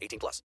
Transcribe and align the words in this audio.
18 0.00 0.18
plus. 0.18 0.42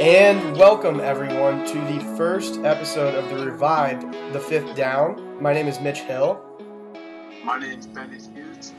And 0.00 0.56
welcome 0.56 0.98
everyone 0.98 1.64
to 1.66 1.74
the 1.74 2.00
first 2.16 2.58
episode 2.64 3.14
of 3.14 3.28
the 3.30 3.46
revived 3.46 4.02
The 4.32 4.40
Fifth 4.40 4.74
Down. 4.74 5.40
My 5.40 5.52
name 5.52 5.68
is 5.68 5.78
Mitch 5.80 6.00
Hill, 6.00 6.42
My 7.44 7.58
name's 7.60 7.86
Bennett 7.86 8.22
Hughes. 8.34 8.72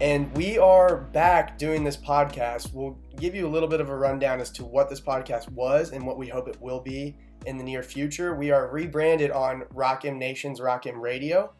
and 0.00 0.32
we 0.36 0.56
are 0.58 0.96
back 0.96 1.58
doing 1.58 1.82
this 1.82 1.96
podcast. 1.96 2.72
We'll 2.72 2.96
give 3.18 3.34
you 3.34 3.46
a 3.46 3.50
little 3.50 3.68
bit 3.68 3.80
of 3.80 3.88
a 3.88 3.96
rundown 3.96 4.40
as 4.40 4.50
to 4.52 4.64
what 4.64 4.88
this 4.88 5.00
podcast 5.00 5.50
was 5.50 5.90
and 5.90 6.06
what 6.06 6.16
we 6.16 6.28
hope 6.28 6.48
it 6.48 6.60
will 6.60 6.80
be 6.80 7.16
in 7.46 7.56
the 7.56 7.64
near 7.64 7.82
future. 7.82 8.34
We 8.34 8.50
are 8.50 8.68
rebranded 8.68 9.30
on 9.30 9.64
Rock 9.74 10.04
M 10.04 10.18
Nation's 10.18 10.60
Rock 10.60 10.86
M 10.86 11.00
Radio, 11.00 11.52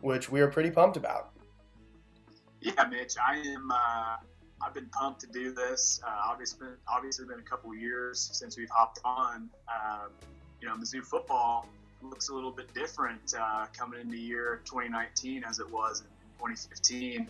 which 0.00 0.30
we 0.30 0.40
are 0.40 0.48
pretty 0.48 0.70
pumped 0.70 0.96
about. 0.96 1.30
Yeah, 2.60 2.84
Mitch, 2.90 3.14
I 3.24 3.36
am. 3.36 3.70
Uh, 3.70 4.16
I've 4.60 4.74
been 4.74 4.88
pumped 4.88 5.20
to 5.20 5.26
do 5.28 5.52
this. 5.52 6.00
Uh, 6.04 6.10
obviously, 6.24 6.68
obviously 6.88 7.26
been 7.26 7.38
a 7.38 7.42
couple 7.42 7.72
years 7.74 8.30
since 8.32 8.56
we've 8.58 8.70
hopped 8.70 8.98
on. 9.04 9.48
Um, 9.68 10.10
you 10.60 10.66
know, 10.66 10.74
Mizzou 10.74 11.04
football 11.04 11.68
looks 12.02 12.28
a 12.28 12.34
little 12.34 12.50
bit 12.50 12.72
different 12.74 13.34
uh, 13.38 13.66
coming 13.76 14.00
into 14.00 14.16
year 14.16 14.60
2019 14.64 15.44
as 15.44 15.60
it 15.60 15.70
was 15.70 16.00
in 16.00 16.06
2015. 16.38 17.28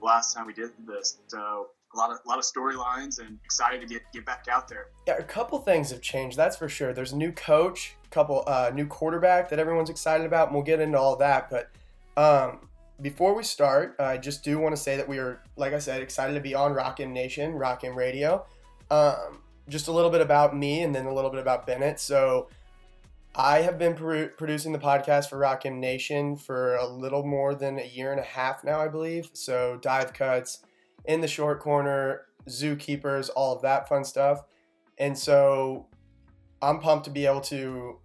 Last 0.00 0.34
time 0.34 0.46
we 0.46 0.52
did 0.52 0.70
this, 0.86 1.18
so 1.28 1.68
a 1.94 1.98
lot 1.98 2.10
of 2.10 2.18
a 2.24 2.28
lot 2.28 2.38
of 2.38 2.44
storylines 2.44 3.18
and 3.18 3.38
excited 3.44 3.80
to 3.80 3.86
get 3.86 4.02
get 4.12 4.24
back 4.24 4.46
out 4.50 4.68
there. 4.68 4.88
Yeah, 5.06 5.16
a 5.18 5.22
couple 5.22 5.58
things 5.60 5.90
have 5.90 6.00
changed, 6.00 6.36
that's 6.36 6.56
for 6.56 6.68
sure. 6.68 6.92
There's 6.92 7.12
a 7.12 7.16
new 7.16 7.32
coach, 7.32 7.96
a 8.04 8.08
couple 8.08 8.44
uh, 8.46 8.70
new 8.74 8.86
quarterback 8.86 9.50
that 9.50 9.58
everyone's 9.58 9.90
excited 9.90 10.26
about, 10.26 10.48
and 10.48 10.54
we'll 10.54 10.64
get 10.64 10.80
into 10.80 10.98
all 10.98 11.16
that. 11.16 11.50
But 11.50 11.70
um, 12.16 12.68
before 13.00 13.34
we 13.34 13.42
start, 13.42 13.96
I 13.98 14.18
just 14.18 14.44
do 14.44 14.58
want 14.58 14.74
to 14.74 14.80
say 14.80 14.96
that 14.96 15.08
we 15.08 15.18
are, 15.18 15.42
like 15.56 15.72
I 15.72 15.78
said, 15.78 16.02
excited 16.02 16.34
to 16.34 16.40
be 16.40 16.54
on 16.54 16.72
Rock 16.72 17.00
M 17.00 17.12
Nation, 17.12 17.52
Rock 17.52 17.84
M 17.84 17.96
Radio. 17.96 18.46
Um, 18.90 19.42
just 19.68 19.88
a 19.88 19.92
little 19.92 20.10
bit 20.10 20.20
about 20.20 20.56
me, 20.56 20.82
and 20.82 20.94
then 20.94 21.06
a 21.06 21.14
little 21.14 21.30
bit 21.30 21.40
about 21.40 21.66
Bennett. 21.66 22.00
So. 22.00 22.48
I 23.34 23.62
have 23.62 23.78
been 23.78 23.94
pro- 23.94 24.28
producing 24.28 24.72
the 24.72 24.78
podcast 24.78 25.30
for 25.30 25.38
Rock 25.38 25.64
M 25.64 25.80
Nation 25.80 26.36
for 26.36 26.74
a 26.76 26.86
little 26.86 27.24
more 27.24 27.54
than 27.54 27.78
a 27.78 27.86
year 27.86 28.10
and 28.10 28.20
a 28.20 28.24
half 28.24 28.62
now, 28.62 28.78
I 28.78 28.88
believe. 28.88 29.30
So, 29.32 29.78
dive 29.80 30.12
cuts, 30.12 30.58
in 31.04 31.20
the 31.20 31.28
short 31.28 31.60
corner, 31.60 32.26
zookeepers, 32.48 33.30
all 33.34 33.54
of 33.54 33.62
that 33.62 33.88
fun 33.88 34.04
stuff. 34.04 34.42
And 34.98 35.16
so 35.16 35.86
I'm 36.60 36.78
pumped 36.78 37.04
to 37.06 37.10
be 37.10 37.26
able 37.26 37.40
to 37.42 37.98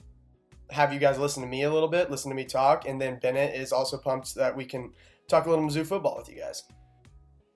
have 0.69 0.93
you 0.93 0.99
guys 0.99 1.17
listen 1.17 1.43
to 1.43 1.49
me 1.49 1.63
a 1.63 1.71
little 1.71 1.87
bit, 1.87 2.11
listen 2.11 2.29
to 2.29 2.35
me 2.35 2.45
talk, 2.45 2.87
and 2.87 2.99
then 2.99 3.19
Bennett 3.19 3.55
is 3.55 3.71
also 3.71 3.97
pumped 3.97 4.35
that 4.35 4.55
we 4.55 4.65
can 4.65 4.91
talk 5.27 5.45
a 5.45 5.49
little 5.49 5.65
Mizzou 5.65 5.85
football 5.85 6.17
with 6.17 6.29
you 6.29 6.35
guys. 6.35 6.63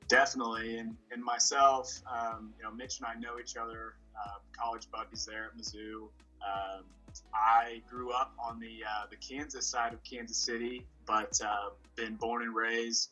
Definitely, 0.08 0.78
and, 0.78 0.96
and 1.12 1.24
myself, 1.24 2.02
um, 2.12 2.54
you 2.58 2.64
know, 2.64 2.72
Mitch 2.72 3.00
and 3.00 3.08
I 3.08 3.20
know 3.20 3.40
each 3.40 3.56
other, 3.56 3.96
uh, 4.22 4.40
college 4.58 4.90
buddies 4.92 5.26
there 5.26 5.46
at 5.46 5.58
Mizzou. 5.58 6.10
Um, 6.44 6.86
I 7.34 7.82
grew 7.90 8.12
up 8.12 8.34
on 8.44 8.60
the 8.60 8.80
uh, 8.88 9.06
the 9.10 9.18
Kansas 9.18 9.68
side 9.68 9.94
of 9.94 10.04
Kansas 10.04 10.38
City, 10.38 10.86
but 11.06 11.40
uh, 11.46 11.70
been 11.96 12.16
born 12.16 12.44
and 12.44 12.56
raised 12.56 13.12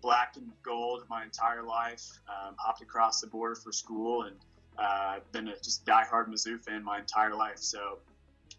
black 0.00 0.34
and 0.36 0.50
gold 0.62 1.04
my 1.08 1.24
entire 1.24 1.62
life. 1.62 2.04
Um, 2.28 2.54
hopped 2.58 2.82
across 2.82 3.20
the 3.20 3.26
border 3.26 3.54
for 3.54 3.72
school 3.72 4.22
and 4.22 4.36
uh, 4.78 5.18
been 5.32 5.48
a 5.48 5.56
just 5.58 5.84
diehard 5.86 6.28
Mizzou 6.28 6.60
fan 6.60 6.84
my 6.84 6.98
entire 6.98 7.34
life. 7.34 7.58
So 7.58 7.98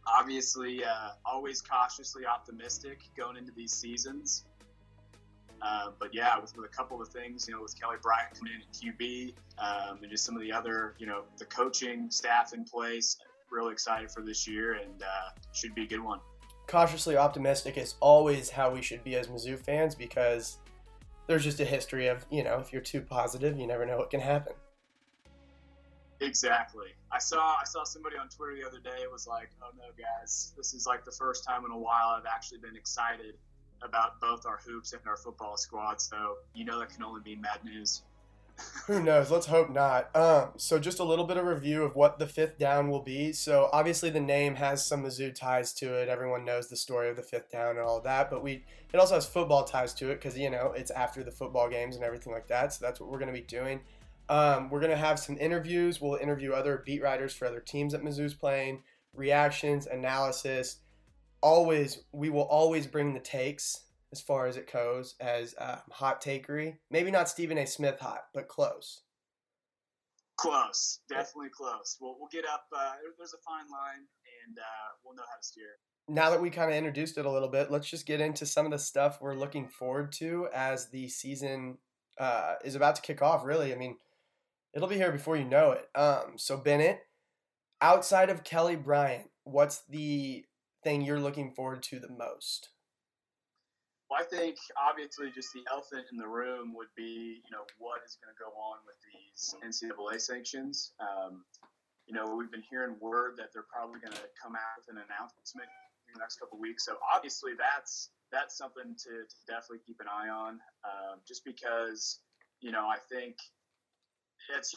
obviously, 0.06 0.84
uh, 0.84 1.12
always 1.26 1.62
cautiously 1.62 2.26
optimistic 2.26 3.02
going 3.16 3.38
into 3.38 3.52
these 3.52 3.72
seasons. 3.72 4.46
Uh, 5.62 5.90
but 6.00 6.14
yeah, 6.14 6.40
with, 6.40 6.56
with 6.56 6.66
a 6.66 6.76
couple 6.76 7.02
of 7.02 7.08
things, 7.08 7.48
you 7.48 7.56
know, 7.56 7.62
with 7.62 7.80
Kelly 7.80 7.98
Bryant 8.02 8.38
coming 8.38 8.54
in 8.54 8.62
at 8.62 8.98
QB 8.98 9.34
um, 9.58 10.00
and 10.02 10.12
just 10.12 10.24
some 10.24 10.36
of 10.36 10.42
the 10.42 10.52
other, 10.52 10.94
you 11.00 11.08
know, 11.08 11.24
the 11.38 11.46
coaching 11.46 12.12
staff 12.12 12.54
in 12.54 12.64
place, 12.64 13.18
really 13.50 13.72
excited 13.72 14.12
for 14.12 14.22
this 14.22 14.48
year 14.48 14.74
and 14.74 15.02
uh, 15.02 15.30
should 15.54 15.74
be 15.74 15.84
a 15.84 15.88
good 15.88 16.00
one. 16.00 16.20
Cautiously 16.68 17.16
optimistic 17.16 17.78
is 17.78 17.96
always 18.02 18.50
how 18.50 18.70
we 18.70 18.82
should 18.82 19.04
be 19.04 19.16
as 19.16 19.28
Mizzou 19.28 19.58
fans 19.58 19.96
because 19.96 20.58
there's 21.28 21.44
just 21.44 21.60
a 21.60 21.66
history 21.66 22.08
of, 22.08 22.26
you 22.32 22.44
know, 22.44 22.60
if 22.60 22.74
you're 22.74 22.82
too 22.82 23.02
positive, 23.02 23.58
you 23.58 23.68
never 23.68 23.86
know 23.86 23.98
what 23.98 24.10
can 24.10 24.22
happen. 24.22 24.54
Exactly. 26.20 26.88
I 27.12 27.20
saw 27.20 27.58
I 27.62 27.64
saw 27.66 27.84
somebody 27.84 28.18
on 28.18 28.28
Twitter 28.28 28.56
the 28.56 28.68
other 28.68 28.80
day. 28.80 29.04
It 29.04 29.12
was 29.12 29.28
like, 29.28 29.50
oh 29.62 29.70
no, 29.78 29.84
guys, 29.98 30.54
this 30.58 30.74
is 30.74 30.88
like 30.88 31.06
the 31.06 31.12
first 31.12 31.46
time 31.46 31.64
in 31.66 31.72
a 31.72 31.78
while 31.78 32.16
I've 32.18 32.26
actually 32.26 32.58
been 32.58 32.76
excited 32.76 33.36
about 33.84 34.20
both 34.20 34.46
our 34.48 34.60
hoops 34.66 34.94
and 34.94 35.02
our 35.06 35.18
football 35.18 35.58
squad. 35.58 36.02
So 36.02 36.38
you 36.56 36.66
know 36.66 36.80
that 36.80 36.90
can 36.90 37.04
only 37.04 37.22
be 37.24 37.36
mad 37.36 37.60
news. 37.64 38.02
Who 38.88 39.04
knows? 39.04 39.30
Let's 39.30 39.48
hope 39.48 39.70
not. 39.70 40.16
Um, 40.16 40.52
so 40.58 40.80
just 40.80 41.00
a 41.00 41.04
little 41.04 41.26
bit 41.26 41.38
of 41.38 41.46
review 41.46 41.84
of 41.84 41.96
what 41.96 42.20
the 42.20 42.26
fifth 42.26 42.58
down 42.58 42.90
will 42.90 43.02
be. 43.02 43.34
So 43.34 43.70
obviously 43.74 44.10
the 44.10 44.20
name 44.22 44.56
has 44.56 44.86
some 44.86 45.04
Mizzou 45.04 45.36
ties 45.36 45.74
to 45.74 45.94
it. 45.94 46.08
Everyone 46.08 46.46
knows 46.46 46.70
the 46.70 46.78
story 46.78 47.10
of 47.10 47.18
the 47.18 47.22
fifth 47.22 47.52
down 47.52 47.72
and 47.72 47.80
all 47.80 48.00
that, 48.02 48.30
but 48.30 48.42
we 48.42 48.64
it 48.94 48.98
also 48.98 49.16
has 49.16 49.26
football 49.26 49.66
ties 49.66 49.94
to 49.96 50.10
it 50.10 50.16
because 50.16 50.38
you 50.38 50.50
know 50.50 50.74
it's 50.76 50.92
after 50.92 51.24
the 51.24 51.32
football 51.32 51.70
games 51.70 51.96
and 51.96 52.06
everything 52.06 52.32
like 52.32 52.48
that. 52.48 52.74
So 52.74 52.86
that's 52.86 53.00
what 53.00 53.12
we're 53.12 53.20
going 53.20 53.34
to 53.34 53.40
be 53.40 53.46
doing. 53.46 53.82
Um, 54.30 54.70
we're 54.70 54.82
gonna 54.82 54.98
have 54.98 55.20
some 55.20 55.38
interviews. 55.38 56.02
We'll 56.02 56.16
interview 56.16 56.52
other 56.52 56.84
beat 56.86 57.02
writers 57.02 57.34
for 57.34 57.46
other 57.46 57.62
teams 57.62 57.94
that 57.94 58.04
Mizzou's 58.04 58.34
playing, 58.34 58.84
reactions, 59.14 59.88
analysis. 59.88 60.78
Always, 61.42 62.00
we 62.12 62.30
will 62.30 62.42
always 62.42 62.88
bring 62.88 63.14
the 63.14 63.20
takes 63.20 63.82
as 64.12 64.22
far 64.22 64.48
as 64.48 64.58
it 64.58 64.72
goes 64.72 65.16
as 65.20 65.56
um, 65.60 65.80
hot 65.92 66.24
takery. 66.24 66.78
Maybe 66.90 67.12
not 67.12 67.30
Stephen 67.30 67.58
A. 67.58 67.66
Smith 67.66 68.00
hot, 68.00 68.26
but 68.34 68.48
close. 68.48 69.02
Close, 70.38 71.00
definitely 71.10 71.50
close. 71.50 71.98
We'll, 72.00 72.16
we'll 72.20 72.30
get 72.32 72.46
up. 72.46 72.66
Uh, 72.76 72.94
there's 73.18 73.34
a 73.34 73.44
fine 73.46 73.70
line, 73.72 74.06
and 74.46 74.58
uh, 74.58 74.90
we'll 75.04 75.16
know 75.16 75.24
how 75.24 75.38
to 75.38 75.44
steer. 75.44 75.66
Now 76.08 76.30
that 76.30 76.42
we 76.42 76.50
kind 76.50 76.70
of 76.72 76.78
introduced 76.78 77.18
it 77.18 77.26
a 77.26 77.32
little 77.32 77.50
bit, 77.50 77.72
let's 77.72 77.90
just 77.90 78.06
get 78.06 78.22
into 78.22 78.46
some 78.46 78.66
of 78.66 78.72
the 78.72 78.80
stuff 78.80 79.18
we're 79.20 79.36
looking 79.36 79.68
forward 79.68 80.12
to 80.14 80.48
as 80.54 80.90
the 80.90 81.10
season 81.10 81.80
uh, 82.20 82.56
is 82.64 82.76
about 82.76 82.96
to 82.96 83.02
kick 83.02 83.22
off. 83.22 83.44
Really, 83.44 83.74
I 83.74 83.78
mean, 83.78 83.98
it'll 84.74 84.88
be 84.88 84.96
here 84.96 85.12
before 85.12 85.36
you 85.36 85.44
know 85.44 85.72
it. 85.72 85.90
Um, 86.00 86.34
so 86.38 86.56
Bennett, 86.56 87.00
outside 87.82 88.30
of 88.30 88.44
Kelly 88.44 88.76
Bryant, 88.76 89.30
what's 89.44 89.82
the 89.90 90.46
thing 90.84 91.02
you're 91.02 91.20
looking 91.20 91.52
forward 91.52 91.84
to 91.84 92.00
the 92.00 92.10
most? 92.10 92.70
Well, 94.10 94.22
I 94.22 94.24
think 94.24 94.56
obviously 94.80 95.32
just 95.36 95.52
the 95.52 95.68
elephant 95.72 96.08
in 96.12 96.18
the 96.18 96.28
room 96.28 96.74
would 96.76 96.92
be, 96.96 97.44
you 97.44 97.52
know, 97.52 97.68
what 97.78 98.00
is 98.08 98.16
going 98.24 98.32
to 98.32 98.40
go 98.40 98.56
on 98.56 98.80
with 98.88 98.96
these 99.04 99.52
NCAA 99.60 100.22
sanctions. 100.22 100.94
Um, 101.00 101.44
you 102.08 102.16
know, 102.16 102.36
we've 102.36 102.52
been 102.52 102.64
hearing 102.72 102.96
word 103.02 103.36
that 103.36 103.52
they're 103.52 103.68
probably 103.68 104.00
going 104.00 104.16
to 104.16 104.28
come 104.42 104.56
out 104.56 104.80
with 104.80 104.96
an 104.96 105.04
announcement 105.04 105.68
in 106.08 106.16
the 106.16 106.20
next 106.20 106.40
couple 106.40 106.58
weeks. 106.58 106.86
So 106.86 106.96
obviously 107.04 107.52
that's 107.60 108.10
that's 108.32 108.58
something 108.58 108.96
to, 108.96 109.12
to 109.28 109.38
definitely 109.48 109.84
keep 109.86 110.00
an 110.00 110.08
eye 110.08 110.28
on, 110.28 110.60
uh, 110.84 111.16
just 111.28 111.44
because, 111.46 112.20
you 112.60 112.72
know, 112.72 112.88
I 112.88 112.98
think 113.12 113.36
it's 114.56 114.76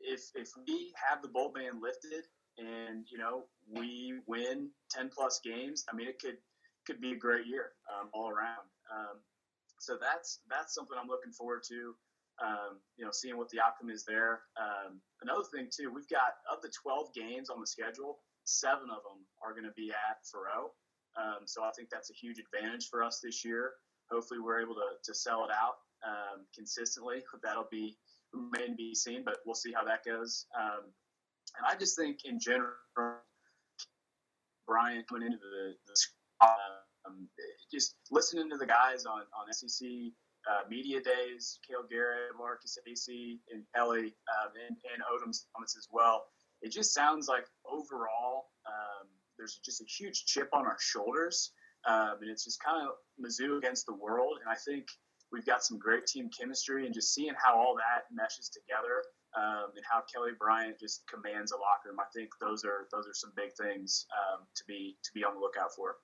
if 0.00 0.30
if 0.34 0.50
we 0.66 0.92
have 0.94 1.22
the 1.22 1.28
bowl 1.28 1.52
ban 1.54 1.80
lifted 1.82 2.24
and 2.58 3.06
you 3.10 3.18
know 3.18 3.44
we 3.68 4.14
win 4.26 4.70
10 4.90 5.10
plus 5.10 5.40
games, 5.42 5.84
I 5.90 5.96
mean 5.96 6.08
it 6.08 6.20
could 6.20 6.38
could 6.86 7.00
be 7.00 7.12
a 7.12 7.16
great 7.16 7.46
year 7.46 7.72
um, 7.88 8.08
all 8.12 8.28
around. 8.28 8.66
Um, 8.92 9.18
so 9.78 9.96
that's 10.00 10.40
that's 10.48 10.74
something 10.74 10.96
I'm 11.00 11.08
looking 11.08 11.32
forward 11.32 11.62
to. 11.68 11.94
Um, 12.42 12.82
you 12.96 13.04
know, 13.04 13.12
seeing 13.12 13.36
what 13.36 13.48
the 13.50 13.60
outcome 13.60 13.90
is 13.90 14.04
there. 14.04 14.42
Um, 14.58 15.00
another 15.22 15.44
thing 15.54 15.68
too, 15.70 15.92
we've 15.94 16.08
got 16.08 16.42
of 16.50 16.60
the 16.62 16.72
12 16.82 17.14
games 17.14 17.48
on 17.48 17.60
the 17.60 17.66
schedule, 17.66 18.18
seven 18.42 18.90
of 18.90 19.06
them 19.06 19.22
are 19.38 19.52
going 19.52 19.64
to 19.64 19.76
be 19.76 19.90
at 19.90 20.18
Faurot. 20.26 20.74
Um, 21.14 21.46
so 21.46 21.62
I 21.62 21.70
think 21.76 21.90
that's 21.90 22.10
a 22.10 22.14
huge 22.14 22.38
advantage 22.40 22.88
for 22.88 23.04
us 23.04 23.20
this 23.22 23.44
year. 23.44 23.72
Hopefully, 24.10 24.40
we're 24.40 24.60
able 24.60 24.74
to, 24.74 24.98
to 25.04 25.14
sell 25.14 25.44
it 25.44 25.50
out 25.50 25.78
um, 26.02 26.44
consistently. 26.54 27.22
That'll 27.42 27.68
be 27.70 27.96
remain 28.32 28.70
to 28.70 28.74
be 28.74 28.94
seen, 28.96 29.22
but 29.24 29.38
we'll 29.46 29.54
see 29.54 29.72
how 29.72 29.84
that 29.84 30.04
goes. 30.04 30.46
and 30.58 31.64
I 31.64 31.76
just 31.76 31.96
think 31.96 32.24
in 32.24 32.40
general, 32.40 32.72
Bryant 34.66 35.06
coming 35.08 35.26
into 35.26 35.38
the, 35.38 35.74
the 35.86 35.94
um, 37.06 37.28
just 37.72 37.96
listening 38.10 38.50
to 38.50 38.56
the 38.56 38.66
guys 38.66 39.04
on, 39.04 39.22
on 39.38 39.52
SEC 39.52 39.88
uh, 40.50 40.68
media 40.68 41.00
days, 41.00 41.58
Cale 41.66 41.84
Garrett, 41.88 42.32
Marcus 42.38 42.78
Acy, 42.88 43.38
and 43.50 43.64
Kelly, 43.74 44.14
um, 44.28 44.52
and, 44.68 44.76
and 44.92 45.02
Odom's 45.10 45.46
comments 45.54 45.76
as 45.76 45.88
well. 45.90 46.24
It 46.62 46.70
just 46.72 46.94
sounds 46.94 47.28
like 47.28 47.44
overall 47.66 48.50
um, 48.66 49.08
there's 49.38 49.60
just 49.64 49.80
a 49.80 49.84
huge 49.84 50.24
chip 50.26 50.48
on 50.52 50.66
our 50.66 50.76
shoulders, 50.80 51.52
um, 51.86 52.16
and 52.20 52.30
it's 52.30 52.44
just 52.44 52.62
kind 52.62 52.86
of 52.86 52.94
Mizzou 53.20 53.58
against 53.58 53.86
the 53.86 53.94
world. 53.94 54.38
And 54.40 54.50
I 54.50 54.56
think 54.56 54.86
we've 55.32 55.46
got 55.46 55.64
some 55.64 55.78
great 55.78 56.06
team 56.06 56.30
chemistry, 56.38 56.86
and 56.86 56.94
just 56.94 57.12
seeing 57.14 57.34
how 57.42 57.56
all 57.56 57.74
that 57.76 58.04
meshes 58.12 58.50
together. 58.50 59.02
Um, 59.34 59.74
and 59.74 59.82
how 59.90 59.98
Kelly 60.06 60.30
Bryant 60.38 60.78
just 60.78 61.02
commands 61.10 61.50
a 61.50 61.56
locker 61.56 61.90
room. 61.90 61.98
I 61.98 62.06
think 62.14 62.30
those 62.40 62.64
are 62.64 62.86
those 62.92 63.08
are 63.08 63.14
some 63.18 63.32
big 63.34 63.50
things 63.58 64.06
um, 64.14 64.46
to 64.54 64.62
be 64.68 64.96
to 65.02 65.10
be 65.12 65.24
on 65.24 65.34
the 65.34 65.40
lookout 65.40 65.74
for 65.74 65.96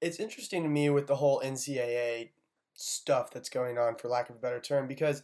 it's 0.00 0.20
interesting 0.20 0.62
to 0.62 0.68
me 0.68 0.90
with 0.90 1.06
the 1.06 1.16
whole 1.16 1.40
NCAA 1.40 2.30
stuff 2.74 3.30
that's 3.30 3.48
going 3.48 3.78
on, 3.78 3.96
for 3.96 4.08
lack 4.08 4.30
of 4.30 4.36
a 4.36 4.38
better 4.38 4.60
term, 4.60 4.86
because 4.86 5.22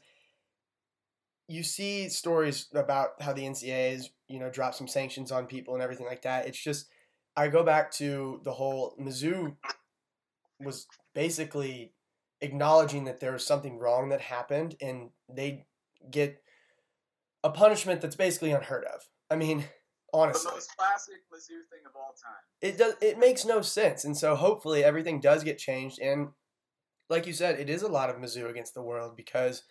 you 1.48 1.62
see 1.62 2.08
stories 2.08 2.68
about 2.74 3.20
how 3.20 3.32
the 3.32 3.42
NCAA 3.42 3.92
is, 3.92 4.10
you 4.28 4.38
know, 4.38 4.50
drop 4.50 4.74
some 4.74 4.88
sanctions 4.88 5.30
on 5.30 5.46
people 5.46 5.74
and 5.74 5.82
everything 5.82 6.06
like 6.06 6.22
that. 6.22 6.46
It's 6.46 6.62
just, 6.62 6.86
I 7.36 7.48
go 7.48 7.62
back 7.62 7.92
to 7.92 8.40
the 8.44 8.52
whole 8.52 8.96
Mizzou 9.00 9.56
was 10.60 10.86
basically 11.14 11.92
acknowledging 12.40 13.04
that 13.04 13.20
there 13.20 13.32
was 13.32 13.46
something 13.46 13.78
wrong 13.78 14.08
that 14.08 14.20
happened, 14.20 14.76
and 14.80 15.10
they 15.28 15.66
get 16.10 16.42
a 17.42 17.50
punishment 17.50 18.00
that's 18.00 18.16
basically 18.16 18.52
unheard 18.52 18.84
of. 18.84 19.02
I 19.30 19.36
mean, 19.36 19.64
honestly. 20.14 20.48
The 20.48 20.54
most 20.54 20.76
classic 20.76 21.20
Mizzou 21.32 21.68
thing 21.70 21.84
of 21.86 21.92
all 21.96 22.14
time. 22.22 22.42
It 22.62 22.78
does. 22.78 22.94
It 23.02 23.18
makes 23.18 23.44
no 23.44 23.60
sense, 23.60 24.04
and 24.04 24.16
so 24.16 24.36
hopefully 24.36 24.84
everything 24.84 25.20
does 25.20 25.44
get 25.44 25.58
changed. 25.58 25.98
And 26.00 26.28
like 27.10 27.26
you 27.26 27.32
said, 27.32 27.58
it 27.58 27.68
is 27.68 27.82
a 27.82 27.88
lot 27.88 28.10
of 28.10 28.16
Mizzou 28.16 28.48
against 28.48 28.74
the 28.74 28.82
world 28.82 29.16
because 29.16 29.64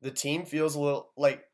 the 0.00 0.10
team 0.10 0.44
feels 0.44 0.74
a 0.74 0.80
little 0.80 1.10
like 1.16 1.44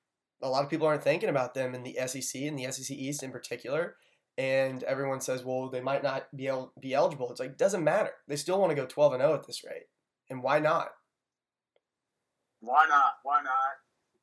a 0.42 0.48
lot 0.48 0.64
of 0.64 0.70
people 0.70 0.86
aren't 0.86 1.04
thinking 1.04 1.28
about 1.28 1.54
them 1.54 1.74
in 1.74 1.82
the 1.82 1.98
SEC 2.06 2.42
and 2.42 2.58
the 2.58 2.70
SEC 2.70 2.96
East 2.96 3.22
in 3.22 3.30
particular. 3.30 3.96
And 4.38 4.82
everyone 4.84 5.20
says, 5.20 5.44
well, 5.44 5.68
they 5.68 5.82
might 5.82 6.02
not 6.02 6.26
be 6.34 6.46
able, 6.46 6.72
be 6.80 6.94
eligible. 6.94 7.30
It's 7.30 7.40
like 7.40 7.58
doesn't 7.58 7.84
matter. 7.84 8.12
They 8.28 8.36
still 8.36 8.58
want 8.58 8.70
to 8.70 8.76
go 8.76 8.86
twelve 8.86 9.12
and 9.12 9.20
zero 9.20 9.32
oh 9.32 9.34
at 9.34 9.46
this 9.46 9.62
rate, 9.64 9.88
and 10.30 10.42
why 10.42 10.58
not? 10.58 10.88
Why 12.60 12.86
not? 12.88 13.14
Why 13.24 13.42
not? 13.42 13.74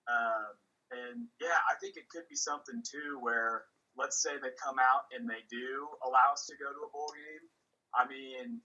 Um, 0.09 0.45
and 0.91 1.27
yeah, 1.39 1.59
I 1.69 1.77
think 1.79 1.97
it 1.97 2.09
could 2.09 2.23
be 2.29 2.35
something 2.35 2.81
too 2.83 3.19
where 3.21 3.63
let's 3.99 4.23
say 4.23 4.31
they 4.39 4.55
come 4.55 4.79
out 4.79 5.03
and 5.11 5.29
they 5.29 5.43
do 5.51 5.87
allow 6.07 6.31
us 6.31 6.47
to 6.47 6.55
go 6.55 6.71
to 6.71 6.87
a 6.87 6.91
bowl 6.95 7.11
game. 7.11 7.45
I 7.93 8.07
mean, 8.07 8.61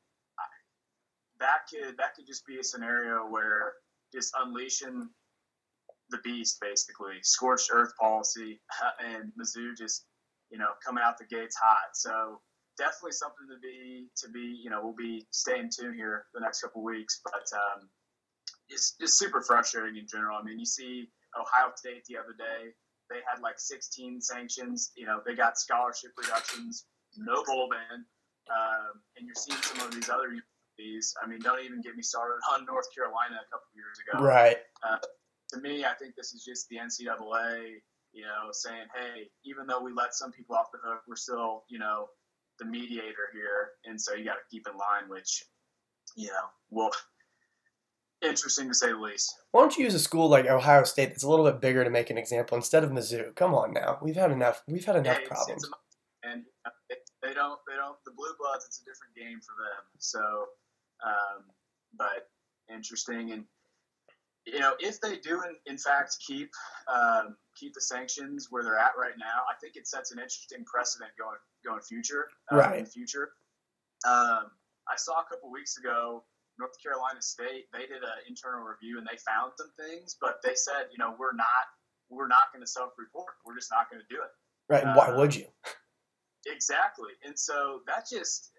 that 1.40 1.66
could 1.68 1.98
that 1.98 2.14
could 2.14 2.26
just 2.26 2.46
be 2.46 2.58
a 2.58 2.64
scenario 2.64 3.26
where 3.26 3.74
just 4.14 4.32
unleashing 4.38 5.10
the 6.10 6.18
beast, 6.22 6.58
basically 6.60 7.18
scorched 7.22 7.70
earth 7.72 7.92
policy, 7.98 8.60
and 9.04 9.32
Mizzou 9.34 9.76
just 9.76 10.06
you 10.50 10.58
know 10.58 10.70
coming 10.86 11.02
out 11.04 11.18
the 11.18 11.26
gates 11.26 11.56
hot. 11.56 11.94
So 11.94 12.40
definitely 12.78 13.12
something 13.12 13.48
to 13.50 13.58
be 13.60 14.06
to 14.22 14.30
be 14.30 14.60
you 14.62 14.70
know 14.70 14.80
we'll 14.82 14.94
be 14.94 15.26
staying 15.30 15.70
tuned 15.74 15.96
here 15.96 16.26
the 16.34 16.40
next 16.40 16.62
couple 16.62 16.84
weeks, 16.84 17.20
but 17.24 17.46
um, 17.58 17.88
it's 18.68 18.94
just 19.00 19.18
super 19.18 19.42
frustrating 19.42 19.96
in 19.96 20.06
general. 20.06 20.38
I 20.38 20.44
mean, 20.44 20.58
you 20.58 20.66
see 20.66 21.10
Ohio 21.34 21.72
State 21.74 22.04
the 22.08 22.18
other 22.18 22.34
day 22.38 22.70
they 23.10 23.20
had 23.28 23.42
like 23.42 23.58
16 23.58 24.20
sanctions. 24.20 24.92
You 24.96 25.06
know, 25.06 25.20
they 25.24 25.34
got 25.34 25.58
scholarship 25.58 26.12
reductions, 26.16 26.86
no 27.16 27.42
bowl 27.44 27.68
ban, 27.70 28.04
um, 28.50 29.00
and 29.16 29.26
you're 29.26 29.34
seeing 29.34 29.60
some 29.62 29.86
of 29.86 29.94
these 29.94 30.08
other 30.08 30.28
universities. 30.28 31.14
I 31.22 31.26
mean, 31.28 31.40
don't 31.40 31.64
even 31.64 31.80
get 31.80 31.96
me 31.96 32.02
started 32.02 32.40
on 32.52 32.64
North 32.66 32.86
Carolina 32.94 33.40
a 33.40 33.48
couple 33.50 33.68
years 33.74 33.98
ago. 34.02 34.24
Right. 34.24 34.56
Uh, 34.82 34.98
to 35.52 35.60
me, 35.60 35.84
I 35.84 35.94
think 35.94 36.14
this 36.16 36.32
is 36.32 36.44
just 36.44 36.68
the 36.68 36.76
NCAA, 36.76 37.80
you 38.12 38.22
know, 38.22 38.50
saying, 38.52 38.86
hey, 38.94 39.28
even 39.44 39.66
though 39.66 39.82
we 39.82 39.92
let 39.92 40.14
some 40.14 40.32
people 40.32 40.56
off 40.56 40.66
the 40.72 40.78
hook, 40.82 41.02
we're 41.06 41.16
still, 41.16 41.64
you 41.68 41.78
know, 41.78 42.06
the 42.58 42.64
mediator 42.64 43.30
here, 43.32 43.70
and 43.84 44.00
so 44.00 44.14
you 44.14 44.24
got 44.24 44.34
to 44.34 44.46
keep 44.50 44.66
in 44.68 44.74
line, 44.74 45.08
which, 45.08 45.42
you 46.16 46.28
know, 46.28 46.46
will 46.70 46.90
interesting 48.24 48.68
to 48.68 48.74
say 48.74 48.88
the 48.88 48.98
least. 48.98 49.34
Why 49.50 49.60
don't 49.62 49.76
you 49.76 49.84
use 49.84 49.94
a 49.94 49.98
school 49.98 50.28
like 50.28 50.46
Ohio 50.46 50.84
State 50.84 51.10
that's 51.10 51.22
a 51.22 51.28
little 51.28 51.44
bit 51.44 51.60
bigger 51.60 51.84
to 51.84 51.90
make 51.90 52.10
an 52.10 52.18
example 52.18 52.56
instead 52.56 52.84
of 52.84 52.90
Mizzou? 52.90 53.34
Come 53.34 53.54
on 53.54 53.72
now, 53.72 53.98
we've 54.02 54.16
had 54.16 54.30
enough. 54.30 54.62
We've 54.66 54.84
had 54.84 54.96
enough 54.96 55.24
problems. 55.24 55.68
And 56.22 56.44
they 57.22 57.34
don't, 57.34 57.58
they 57.66 57.74
don't. 57.74 57.96
The 58.04 58.12
Blue 58.12 58.34
Bloods, 58.38 58.64
it's 58.66 58.80
a 58.80 58.84
different 58.84 59.14
game 59.16 59.40
for 59.40 59.54
them. 59.56 59.84
So, 59.98 60.20
um, 61.04 61.44
but 61.96 62.28
interesting, 62.72 63.32
and 63.32 63.44
you 64.46 64.60
know, 64.60 64.74
if 64.78 65.00
they 65.00 65.16
do 65.16 65.42
in, 65.42 65.56
in 65.66 65.78
fact 65.78 66.16
keep 66.26 66.50
um, 66.92 67.36
keep 67.58 67.72
the 67.72 67.80
sanctions 67.80 68.48
where 68.50 68.62
they're 68.62 68.78
at 68.78 68.92
right 68.98 69.14
now, 69.18 69.42
I 69.50 69.54
think 69.60 69.76
it 69.76 69.86
sets 69.86 70.12
an 70.12 70.18
interesting 70.18 70.64
precedent 70.64 71.10
going 71.18 71.38
going 71.64 71.80
future. 71.80 72.28
Uh, 72.52 72.56
right. 72.56 72.78
In 72.78 72.86
future, 72.86 73.32
um, 74.06 74.50
I 74.88 74.96
saw 74.96 75.20
a 75.20 75.24
couple 75.28 75.50
weeks 75.50 75.78
ago 75.78 76.24
North 76.58 76.76
Carolina 76.82 77.20
State, 77.20 77.66
they 77.72 77.86
did 77.86 78.02
an 78.02 78.20
internal 78.28 78.62
review 78.62 78.98
and 78.98 79.06
they 79.06 79.18
found 79.26 79.52
some 79.58 79.70
things, 79.78 80.16
but 80.20 80.38
they 80.44 80.54
said, 80.54 80.90
you 80.92 80.98
know, 80.98 81.14
we're 81.18 81.34
not 81.34 81.66
we're 82.10 82.28
not 82.28 82.52
going 82.52 82.62
to 82.62 82.70
self-report. 82.70 83.32
We're 83.44 83.56
just 83.56 83.72
not 83.72 83.90
going 83.90 84.02
to 84.02 84.10
do 84.12 84.20
it. 84.22 84.32
Right. 84.68 84.84
Uh, 84.84 84.94
why 84.94 85.16
would 85.16 85.34
you? 85.34 85.46
Exactly. 86.46 87.08
And 87.24 87.32
so 87.38 87.80
that 87.86 88.04
just 88.04 88.52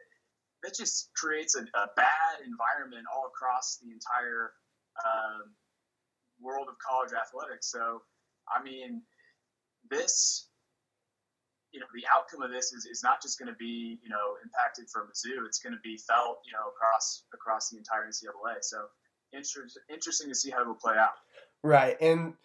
that 0.64 0.74
just 0.76 1.12
creates 1.16 1.54
a, 1.56 1.62
a 1.62 1.86
bad 1.96 2.42
environment 2.42 3.06
all 3.14 3.30
across 3.30 3.78
the 3.78 3.94
entire 3.94 4.54
um, 5.06 5.54
world 6.42 6.66
of 6.68 6.76
college 6.82 7.12
athletics. 7.14 7.70
So, 7.70 8.02
I 8.50 8.64
mean, 8.64 9.04
this 9.92 10.50
you 11.76 11.82
know, 11.82 11.88
the 11.94 12.08
outcome 12.16 12.42
of 12.42 12.52
this 12.52 12.72
is, 12.72 12.86
is 12.86 13.04
not 13.04 13.22
just 13.22 13.38
going 13.38 13.52
to 13.52 13.58
be, 13.60 14.00
you 14.02 14.10
know, 14.10 14.40
impacted 14.42 14.90
for 14.90 15.02
Mizzou. 15.02 15.46
It's 15.46 15.60
going 15.60 15.74
to 15.74 15.80
be 15.84 15.98
felt, 15.98 16.40
you 16.46 16.54
know, 16.54 16.72
across 16.74 17.24
across 17.34 17.70
the 17.70 17.78
entire 17.78 18.08
NCAA. 18.08 18.64
So 18.64 18.78
inter- 19.34 19.68
interesting 19.92 20.30
to 20.30 20.36
see 20.36 20.50
how 20.50 20.62
it 20.62 20.68
will 20.68 20.76
play 20.76 20.96
out. 20.98 21.20
Right, 21.64 21.98
and 22.00 22.36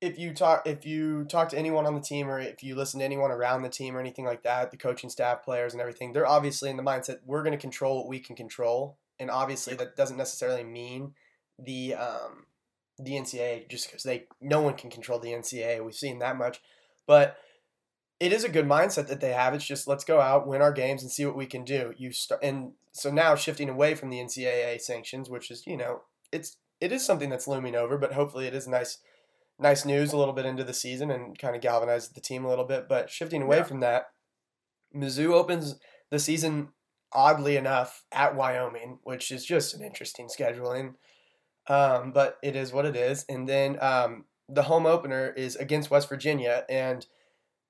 if 0.00 0.18
you 0.18 0.32
talk 0.32 0.66
if 0.66 0.86
you 0.86 1.24
talk 1.24 1.50
to 1.50 1.58
anyone 1.58 1.84
on 1.84 1.94
the 1.94 2.00
team 2.00 2.28
or 2.28 2.40
if 2.40 2.62
you 2.62 2.74
listen 2.74 3.00
to 3.00 3.04
anyone 3.04 3.30
around 3.30 3.60
the 3.60 3.68
team 3.68 3.94
or 3.94 4.00
anything 4.00 4.24
like 4.24 4.42
that, 4.44 4.70
the 4.70 4.78
coaching 4.78 5.10
staff, 5.10 5.44
players, 5.44 5.74
and 5.74 5.80
everything, 5.82 6.14
they're 6.14 6.26
obviously 6.26 6.70
in 6.70 6.78
the 6.78 6.82
mindset 6.82 7.18
we're 7.26 7.42
going 7.42 7.56
to 7.56 7.60
control 7.60 7.98
what 7.98 8.08
we 8.08 8.20
can 8.20 8.36
control, 8.36 8.96
and 9.18 9.30
obviously 9.30 9.74
that 9.74 9.96
doesn't 9.96 10.16
necessarily 10.16 10.64
mean 10.64 11.12
the 11.58 11.94
um, 11.94 12.46
the 12.98 13.12
NCAA 13.12 13.68
just 13.68 13.88
because 13.88 14.02
they 14.02 14.24
no 14.40 14.62
one 14.62 14.74
can 14.74 14.88
control 14.88 15.18
the 15.18 15.32
NCAA. 15.32 15.84
We've 15.84 15.94
seen 15.94 16.20
that 16.20 16.38
much, 16.38 16.62
but 17.06 17.36
it 18.20 18.32
is 18.32 18.44
a 18.44 18.48
good 18.48 18.66
mindset 18.66 19.08
that 19.08 19.20
they 19.20 19.32
have. 19.32 19.54
It's 19.54 19.66
just 19.66 19.88
let's 19.88 20.04
go 20.04 20.20
out, 20.20 20.46
win 20.46 20.62
our 20.62 20.72
games, 20.72 21.02
and 21.02 21.10
see 21.10 21.26
what 21.26 21.36
we 21.36 21.46
can 21.46 21.64
do. 21.64 21.92
You 21.96 22.12
start, 22.12 22.42
and 22.42 22.72
so 22.92 23.10
now 23.10 23.34
shifting 23.34 23.68
away 23.68 23.94
from 23.94 24.10
the 24.10 24.18
NCAA 24.18 24.80
sanctions, 24.80 25.28
which 25.28 25.50
is 25.50 25.66
you 25.66 25.76
know 25.76 26.02
it's 26.32 26.56
it 26.80 26.92
is 26.92 27.04
something 27.04 27.30
that's 27.30 27.48
looming 27.48 27.74
over, 27.74 27.98
but 27.98 28.12
hopefully 28.12 28.46
it 28.46 28.54
is 28.54 28.68
nice 28.68 28.98
nice 29.58 29.84
news 29.84 30.12
a 30.12 30.16
little 30.16 30.34
bit 30.34 30.46
into 30.46 30.64
the 30.64 30.74
season 30.74 31.10
and 31.10 31.38
kind 31.38 31.54
of 31.54 31.62
galvanizes 31.62 32.12
the 32.12 32.20
team 32.20 32.44
a 32.44 32.48
little 32.48 32.64
bit. 32.64 32.88
But 32.88 33.10
shifting 33.10 33.42
away 33.42 33.58
yeah. 33.58 33.62
from 33.64 33.80
that, 33.80 34.06
Mizzou 34.94 35.32
opens 35.32 35.76
the 36.10 36.18
season 36.18 36.68
oddly 37.12 37.56
enough 37.56 38.02
at 38.12 38.34
Wyoming, 38.34 38.98
which 39.04 39.30
is 39.30 39.44
just 39.44 39.74
an 39.74 39.82
interesting 39.82 40.28
scheduling. 40.28 40.94
Um, 41.66 42.12
but 42.12 42.38
it 42.42 42.56
is 42.56 42.72
what 42.72 42.84
it 42.84 42.96
is. 42.96 43.24
And 43.28 43.48
then 43.48 43.78
um, 43.80 44.24
the 44.48 44.64
home 44.64 44.86
opener 44.86 45.30
is 45.30 45.56
against 45.56 45.90
West 45.90 46.08
Virginia 46.08 46.64
and 46.68 47.06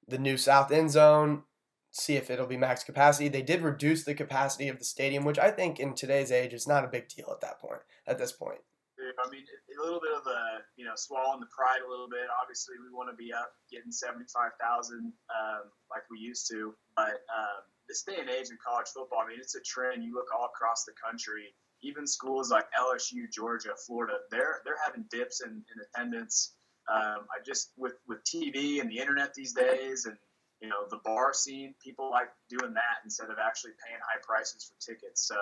the 0.06 0.18
new 0.18 0.37
South 0.37 0.70
End 0.70 0.90
Zone. 0.90 1.42
See 1.90 2.16
if 2.16 2.28
it'll 2.28 2.46
be 2.46 2.56
max 2.56 2.82
capacity. 2.82 3.28
They 3.28 3.42
did 3.42 3.62
reduce 3.62 4.04
the 4.04 4.14
capacity 4.14 4.68
of 4.68 4.78
the 4.78 4.84
stadium, 4.84 5.25
which 5.25 5.38
I 5.38 5.50
think 5.50 5.78
in 5.78 5.94
today's 5.94 6.32
age 6.32 6.52
is 6.52 6.66
not 6.66 6.84
a 6.84 6.88
big 6.88 7.08
deal 7.08 7.30
at 7.30 7.40
that 7.40 7.61
point. 7.61 7.82
At 8.06 8.18
this 8.18 8.32
point, 8.32 8.58
I 8.99 9.30
mean, 9.30 9.44
a 9.44 9.82
little 9.82 10.00
bit 10.00 10.12
of 10.12 10.26
a 10.26 10.64
you 10.76 10.84
know 10.84 10.94
swallowing 10.96 11.40
the 11.40 11.50
pride 11.54 11.82
a 11.87 11.90
little 11.90 12.08
bit. 12.08 12.26
Obviously, 12.42 12.75
we 12.82 12.94
want 12.94 13.11
to 13.11 13.16
be 13.16 13.32
up 13.32 13.52
getting 13.70 13.92
seventy 13.92 14.26
five 14.32 14.52
thousand 14.61 15.12
um, 15.30 15.70
like 15.90 16.02
we 16.11 16.18
used 16.18 16.49
to, 16.50 16.75
but 16.96 17.23
um, 17.30 17.62
this 17.88 18.02
day 18.02 18.16
and 18.18 18.30
age 18.30 18.50
in 18.50 18.58
college 18.58 18.88
football, 18.94 19.23
I 19.25 19.28
mean, 19.28 19.38
it's 19.40 19.54
a 19.54 19.62
trend. 19.62 20.02
You 20.02 20.14
look 20.14 20.28
all 20.34 20.46
across 20.46 20.84
the 20.84 20.96
country, 20.96 21.52
even 21.82 22.06
schools 22.06 22.50
like 22.50 22.66
LSU, 22.73 23.30
Georgia, 23.30 23.75
Florida, 23.87 24.18
they're 24.30 24.62
they're 24.64 24.80
having 24.84 25.04
dips 25.11 25.42
in, 25.42 25.50
in 25.50 25.76
attendance. 25.84 26.54
Um, 26.93 27.26
I 27.33 27.43
just 27.45 27.73
with 27.76 27.95
with 28.07 28.19
TV 28.25 28.81
and 28.81 28.91
the 28.91 28.99
internet 28.99 29.35
these 29.35 29.53
days, 29.53 30.05
and 30.07 30.17
you 30.61 30.69
know 30.69 30.87
the 30.91 30.99
bar 31.05 31.33
scene, 31.33 31.75
people 31.83 32.11
like 32.11 32.29
doing 32.49 32.75
that 32.75 33.03
instead 33.05 33.31
of 33.31 33.37
actually 33.38 33.73
paying 33.87 34.00
high 34.03 34.21
prices 34.23 34.71
for 34.71 34.93
tickets. 34.93 35.26
So 35.26 35.37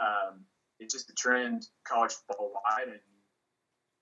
um, 0.00 0.40
it's 0.78 0.92
just 0.94 1.10
a 1.10 1.14
trend 1.14 1.68
college 1.84 2.12
football 2.12 2.52
wide, 2.54 2.88
and 2.88 3.00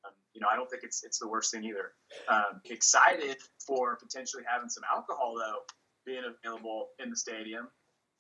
um, 0.04 0.12
you 0.33 0.40
know 0.40 0.49
I 0.50 0.57
don't 0.57 0.71
think 0.71 0.83
it's 0.83 1.04
it's 1.04 1.18
the 1.18 1.28
worst 1.28 1.52
thing 1.52 1.64
either. 1.64 1.92
Um, 2.28 2.61
excited 2.64 3.37
for 3.66 3.97
potentially 3.97 4.45
having 4.47 4.68
some 4.68 4.85
alcohol 4.90 5.35
though 5.37 5.62
being 6.07 6.23
available 6.25 6.88
in 6.99 7.11
the 7.11 7.16
stadium. 7.16 7.68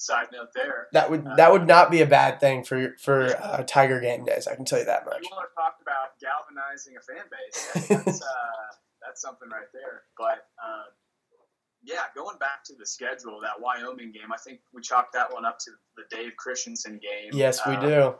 Side 0.00 0.28
note 0.32 0.48
there. 0.54 0.86
That 0.92 1.10
would 1.10 1.26
uh, 1.26 1.34
that 1.36 1.50
would 1.50 1.66
not 1.66 1.90
be 1.90 2.02
a 2.02 2.06
bad 2.06 2.40
thing 2.40 2.62
for 2.62 2.94
for 3.00 3.36
uh, 3.42 3.64
Tiger 3.64 4.00
game 4.00 4.24
days. 4.24 4.46
I 4.46 4.54
can 4.54 4.64
tell 4.64 4.78
you 4.78 4.84
that 4.84 5.04
much. 5.04 5.22
You 5.22 5.28
want 5.32 5.48
to 5.50 5.54
talk 5.54 5.74
about 5.82 6.14
galvanizing 6.20 6.94
a 6.96 7.02
fan 7.02 7.24
base? 7.28 7.88
That's 7.88 8.22
uh, 8.22 8.66
that's 9.04 9.20
something 9.20 9.48
right 9.48 9.66
there. 9.72 10.02
But 10.16 10.46
um, 10.62 10.86
yeah, 11.82 12.02
going 12.14 12.38
back 12.38 12.62
to 12.66 12.74
the 12.78 12.86
schedule, 12.86 13.40
that 13.42 13.60
Wyoming 13.60 14.12
game, 14.12 14.32
I 14.32 14.36
think 14.36 14.60
we 14.72 14.82
chalked 14.82 15.14
that 15.14 15.32
one 15.32 15.44
up 15.44 15.58
to 15.60 15.70
the 15.96 16.04
Dave 16.14 16.36
Christensen 16.36 17.00
game. 17.00 17.30
Yes, 17.32 17.60
we 17.66 17.74
um, 17.74 17.86
do 17.86 18.14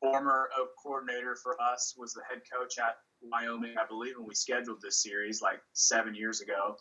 former 0.00 0.48
Oak 0.58 0.70
coordinator 0.82 1.36
for 1.36 1.56
us, 1.60 1.94
was 1.96 2.12
the 2.12 2.22
head 2.28 2.42
coach 2.52 2.78
at 2.78 2.96
Wyoming, 3.22 3.74
I 3.80 3.86
believe, 3.86 4.14
when 4.18 4.26
we 4.26 4.34
scheduled 4.34 4.80
this 4.82 5.02
series 5.02 5.40
like 5.42 5.60
seven 5.72 6.14
years 6.14 6.40
ago. 6.40 6.76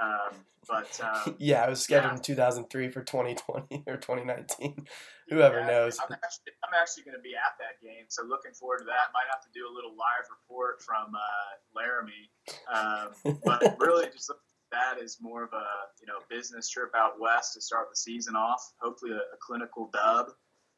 Um, 0.00 0.44
but 0.68 1.00
um, 1.00 1.36
yeah, 1.38 1.66
it 1.66 1.70
was 1.70 1.82
scheduled 1.82 2.12
yeah. 2.12 2.16
in 2.16 2.22
2003 2.22 2.88
for 2.90 3.02
2020 3.02 3.84
or 3.86 3.96
2019. 3.96 4.86
Whoever 5.28 5.60
yeah, 5.60 5.66
knows. 5.66 5.98
I'm 5.98 6.12
actually, 6.12 6.52
actually 6.80 7.04
going 7.04 7.16
to 7.16 7.22
be 7.22 7.34
at 7.34 7.56
that 7.58 7.82
game, 7.82 8.06
so 8.08 8.22
looking 8.24 8.52
forward 8.52 8.78
to 8.78 8.84
that. 8.84 9.10
Might 9.14 9.30
have 9.30 9.42
to 9.42 9.50
do 9.54 9.66
a 9.66 9.72
little 9.72 9.92
live 9.92 10.26
report 10.30 10.82
from 10.82 11.14
uh, 11.14 11.52
Laramie, 11.74 12.30
um, 12.72 13.38
but 13.44 13.76
really 13.80 14.06
just 14.12 14.30
that 14.72 14.98
is 15.00 15.18
more 15.20 15.44
of 15.44 15.52
a 15.52 15.66
you 16.00 16.06
know 16.06 16.18
business 16.28 16.68
trip 16.68 16.90
out 16.96 17.18
west 17.20 17.54
to 17.54 17.60
start 17.60 17.88
the 17.90 17.96
season 17.96 18.36
off. 18.36 18.62
Hopefully, 18.80 19.12
a, 19.12 19.16
a 19.16 19.38
clinical 19.40 19.90
dub. 19.92 20.26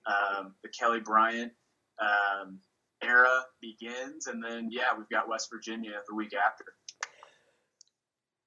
Um, 0.06 0.54
the 0.62 0.70
Kelly 0.70 1.00
Bryant 1.00 1.52
um, 2.00 2.60
era 3.02 3.44
begins, 3.60 4.26
and 4.26 4.42
then 4.42 4.68
yeah, 4.70 4.96
we've 4.96 5.08
got 5.10 5.28
West 5.28 5.48
Virginia 5.52 6.00
the 6.08 6.14
week 6.14 6.32
after. 6.34 6.64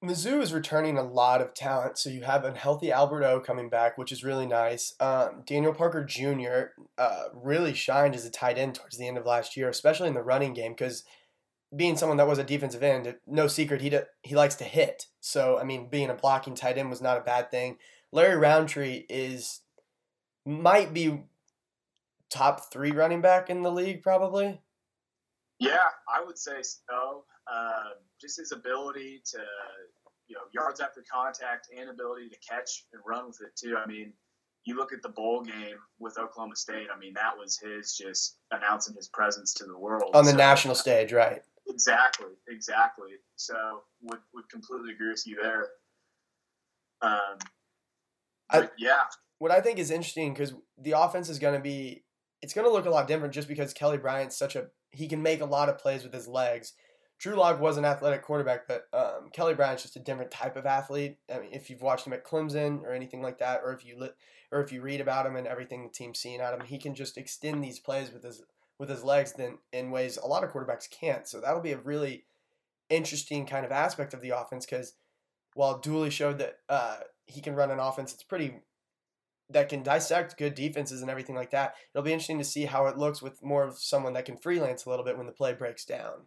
Mizzou 0.02 0.42
is 0.42 0.52
returning 0.52 0.98
a 0.98 1.02
lot 1.02 1.40
of 1.40 1.54
talent, 1.54 1.96
so 1.96 2.10
you 2.10 2.22
have 2.22 2.44
a 2.44 2.52
healthy 2.52 2.90
Albert 2.90 3.24
O 3.24 3.38
coming 3.38 3.68
back, 3.68 3.96
which 3.96 4.10
is 4.10 4.24
really 4.24 4.46
nice. 4.46 4.94
Um, 4.98 5.42
Daniel 5.46 5.72
Parker 5.72 6.04
Jr. 6.04 6.72
Uh, 6.98 7.24
really 7.32 7.72
shined 7.72 8.16
as 8.16 8.26
a 8.26 8.30
tight 8.30 8.58
end 8.58 8.74
towards 8.74 8.98
the 8.98 9.06
end 9.06 9.16
of 9.16 9.26
last 9.26 9.56
year, 9.56 9.68
especially 9.68 10.08
in 10.08 10.14
the 10.14 10.22
running 10.22 10.54
game, 10.54 10.72
because 10.72 11.04
being 11.74 11.96
someone 11.96 12.18
that 12.18 12.26
was 12.26 12.38
a 12.38 12.44
defensive 12.44 12.82
end, 12.82 13.14
no 13.26 13.46
secret 13.46 13.80
he 13.80 13.96
he 14.22 14.34
likes 14.34 14.56
to 14.56 14.64
hit. 14.64 15.06
So 15.20 15.58
I 15.58 15.64
mean, 15.64 15.88
being 15.88 16.10
a 16.10 16.14
blocking 16.14 16.56
tight 16.56 16.78
end 16.78 16.90
was 16.90 17.00
not 17.00 17.18
a 17.18 17.22
bad 17.22 17.50
thing. 17.50 17.78
Larry 18.10 18.36
Rountree 18.36 19.04
is 19.08 19.60
might 20.44 20.92
be 20.92 21.22
top 22.28 22.72
three 22.72 22.90
running 22.90 23.20
back 23.20 23.50
in 23.50 23.62
the 23.62 23.70
league, 23.70 24.02
probably. 24.02 24.60
Yeah, 25.60 25.88
I 26.12 26.24
would 26.24 26.38
say 26.38 26.60
so. 26.62 27.24
Uh, 27.46 27.90
just 28.22 28.38
his 28.38 28.52
ability 28.52 29.20
to, 29.32 29.38
you 30.28 30.36
know, 30.36 30.42
yards 30.52 30.80
after 30.80 31.04
contact 31.12 31.68
and 31.76 31.90
ability 31.90 32.28
to 32.28 32.36
catch 32.48 32.86
and 32.92 33.02
run 33.06 33.26
with 33.26 33.40
it 33.42 33.54
too. 33.56 33.76
I 33.76 33.86
mean, 33.86 34.12
you 34.64 34.76
look 34.76 34.92
at 34.92 35.02
the 35.02 35.08
bowl 35.08 35.42
game 35.42 35.76
with 35.98 36.18
Oklahoma 36.18 36.56
State. 36.56 36.86
I 36.94 36.98
mean, 36.98 37.14
that 37.14 37.36
was 37.36 37.58
his 37.58 37.96
just 37.96 38.36
announcing 38.52 38.94
his 38.94 39.08
presence 39.08 39.52
to 39.54 39.64
the 39.64 39.76
world 39.76 40.12
on 40.14 40.24
the 40.24 40.30
so, 40.30 40.36
national 40.36 40.74
stage, 40.74 41.12
right? 41.12 41.42
Exactly, 41.68 42.30
exactly. 42.48 43.10
So 43.36 43.82
would 44.02 44.20
would 44.32 44.48
completely 44.48 44.92
agree 44.92 45.10
with 45.10 45.26
you 45.26 45.38
there. 45.42 45.68
Um, 47.02 47.38
I, 48.50 48.68
yeah. 48.78 49.02
What 49.38 49.50
I 49.50 49.60
think 49.60 49.78
is 49.78 49.90
interesting 49.90 50.32
because 50.32 50.54
the 50.78 50.92
offense 50.92 51.28
is 51.28 51.38
going 51.38 51.54
to 51.54 51.60
be 51.60 52.04
it's 52.42 52.54
going 52.54 52.66
to 52.66 52.72
look 52.72 52.86
a 52.86 52.90
lot 52.90 53.08
different 53.08 53.34
just 53.34 53.48
because 53.48 53.72
Kelly 53.72 53.98
Bryant's 53.98 54.36
such 54.36 54.56
a 54.56 54.66
he 54.92 55.08
can 55.08 55.22
make 55.22 55.40
a 55.40 55.46
lot 55.46 55.68
of 55.68 55.78
plays 55.78 56.04
with 56.04 56.12
his 56.12 56.28
legs. 56.28 56.74
Drew 57.22 57.36
Lock 57.36 57.60
was 57.60 57.76
an 57.76 57.84
athletic 57.84 58.22
quarterback, 58.22 58.66
but 58.66 58.88
um, 58.92 59.30
Kelly 59.32 59.54
Bryant's 59.54 59.84
just 59.84 59.94
a 59.94 60.00
different 60.00 60.32
type 60.32 60.56
of 60.56 60.66
athlete. 60.66 61.18
I 61.32 61.38
mean, 61.38 61.50
if 61.52 61.70
you've 61.70 61.80
watched 61.80 62.04
him 62.04 62.12
at 62.12 62.26
Clemson 62.26 62.82
or 62.82 62.92
anything 62.92 63.22
like 63.22 63.38
that, 63.38 63.60
or 63.64 63.72
if 63.72 63.86
you 63.86 64.08
or 64.50 64.60
if 64.60 64.72
you 64.72 64.82
read 64.82 65.00
about 65.00 65.24
him 65.24 65.36
and 65.36 65.46
everything 65.46 65.84
the 65.84 65.88
team's 65.88 66.18
seen 66.18 66.40
out 66.40 66.52
him, 66.52 66.66
he 66.66 66.78
can 66.78 66.96
just 66.96 67.16
extend 67.16 67.62
these 67.62 67.78
plays 67.78 68.12
with 68.12 68.24
his 68.24 68.42
with 68.76 68.88
his 68.88 69.04
legs 69.04 69.34
than 69.34 69.58
in 69.72 69.92
ways 69.92 70.16
a 70.16 70.26
lot 70.26 70.42
of 70.42 70.50
quarterbacks 70.50 70.90
can't. 70.90 71.28
So 71.28 71.40
that'll 71.40 71.60
be 71.60 71.70
a 71.70 71.78
really 71.78 72.24
interesting 72.90 73.46
kind 73.46 73.64
of 73.64 73.70
aspect 73.70 74.14
of 74.14 74.20
the 74.20 74.30
offense 74.30 74.66
because 74.66 74.94
while 75.54 75.78
Dooley 75.78 76.10
showed 76.10 76.38
that 76.38 76.58
uh, 76.68 76.96
he 77.26 77.40
can 77.40 77.54
run 77.54 77.70
an 77.70 77.78
offense, 77.78 78.12
it's 78.12 78.24
pretty 78.24 78.56
that 79.48 79.68
can 79.68 79.84
dissect 79.84 80.38
good 80.38 80.56
defenses 80.56 81.02
and 81.02 81.10
everything 81.10 81.36
like 81.36 81.52
that. 81.52 81.76
It'll 81.94 82.04
be 82.04 82.12
interesting 82.12 82.38
to 82.38 82.44
see 82.44 82.64
how 82.64 82.86
it 82.86 82.98
looks 82.98 83.22
with 83.22 83.44
more 83.44 83.62
of 83.62 83.78
someone 83.78 84.14
that 84.14 84.24
can 84.24 84.38
freelance 84.38 84.86
a 84.86 84.90
little 84.90 85.04
bit 85.04 85.16
when 85.16 85.26
the 85.26 85.32
play 85.32 85.52
breaks 85.52 85.84
down. 85.84 86.26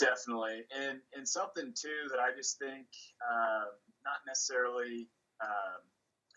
Definitely, 0.00 0.64
and 0.74 0.98
and 1.14 1.28
something 1.28 1.72
too 1.76 2.08
that 2.10 2.18
I 2.18 2.34
just 2.36 2.58
think 2.58 2.86
uh, 3.20 3.64
not 4.04 4.20
necessarily 4.26 5.08
um, 5.42 5.80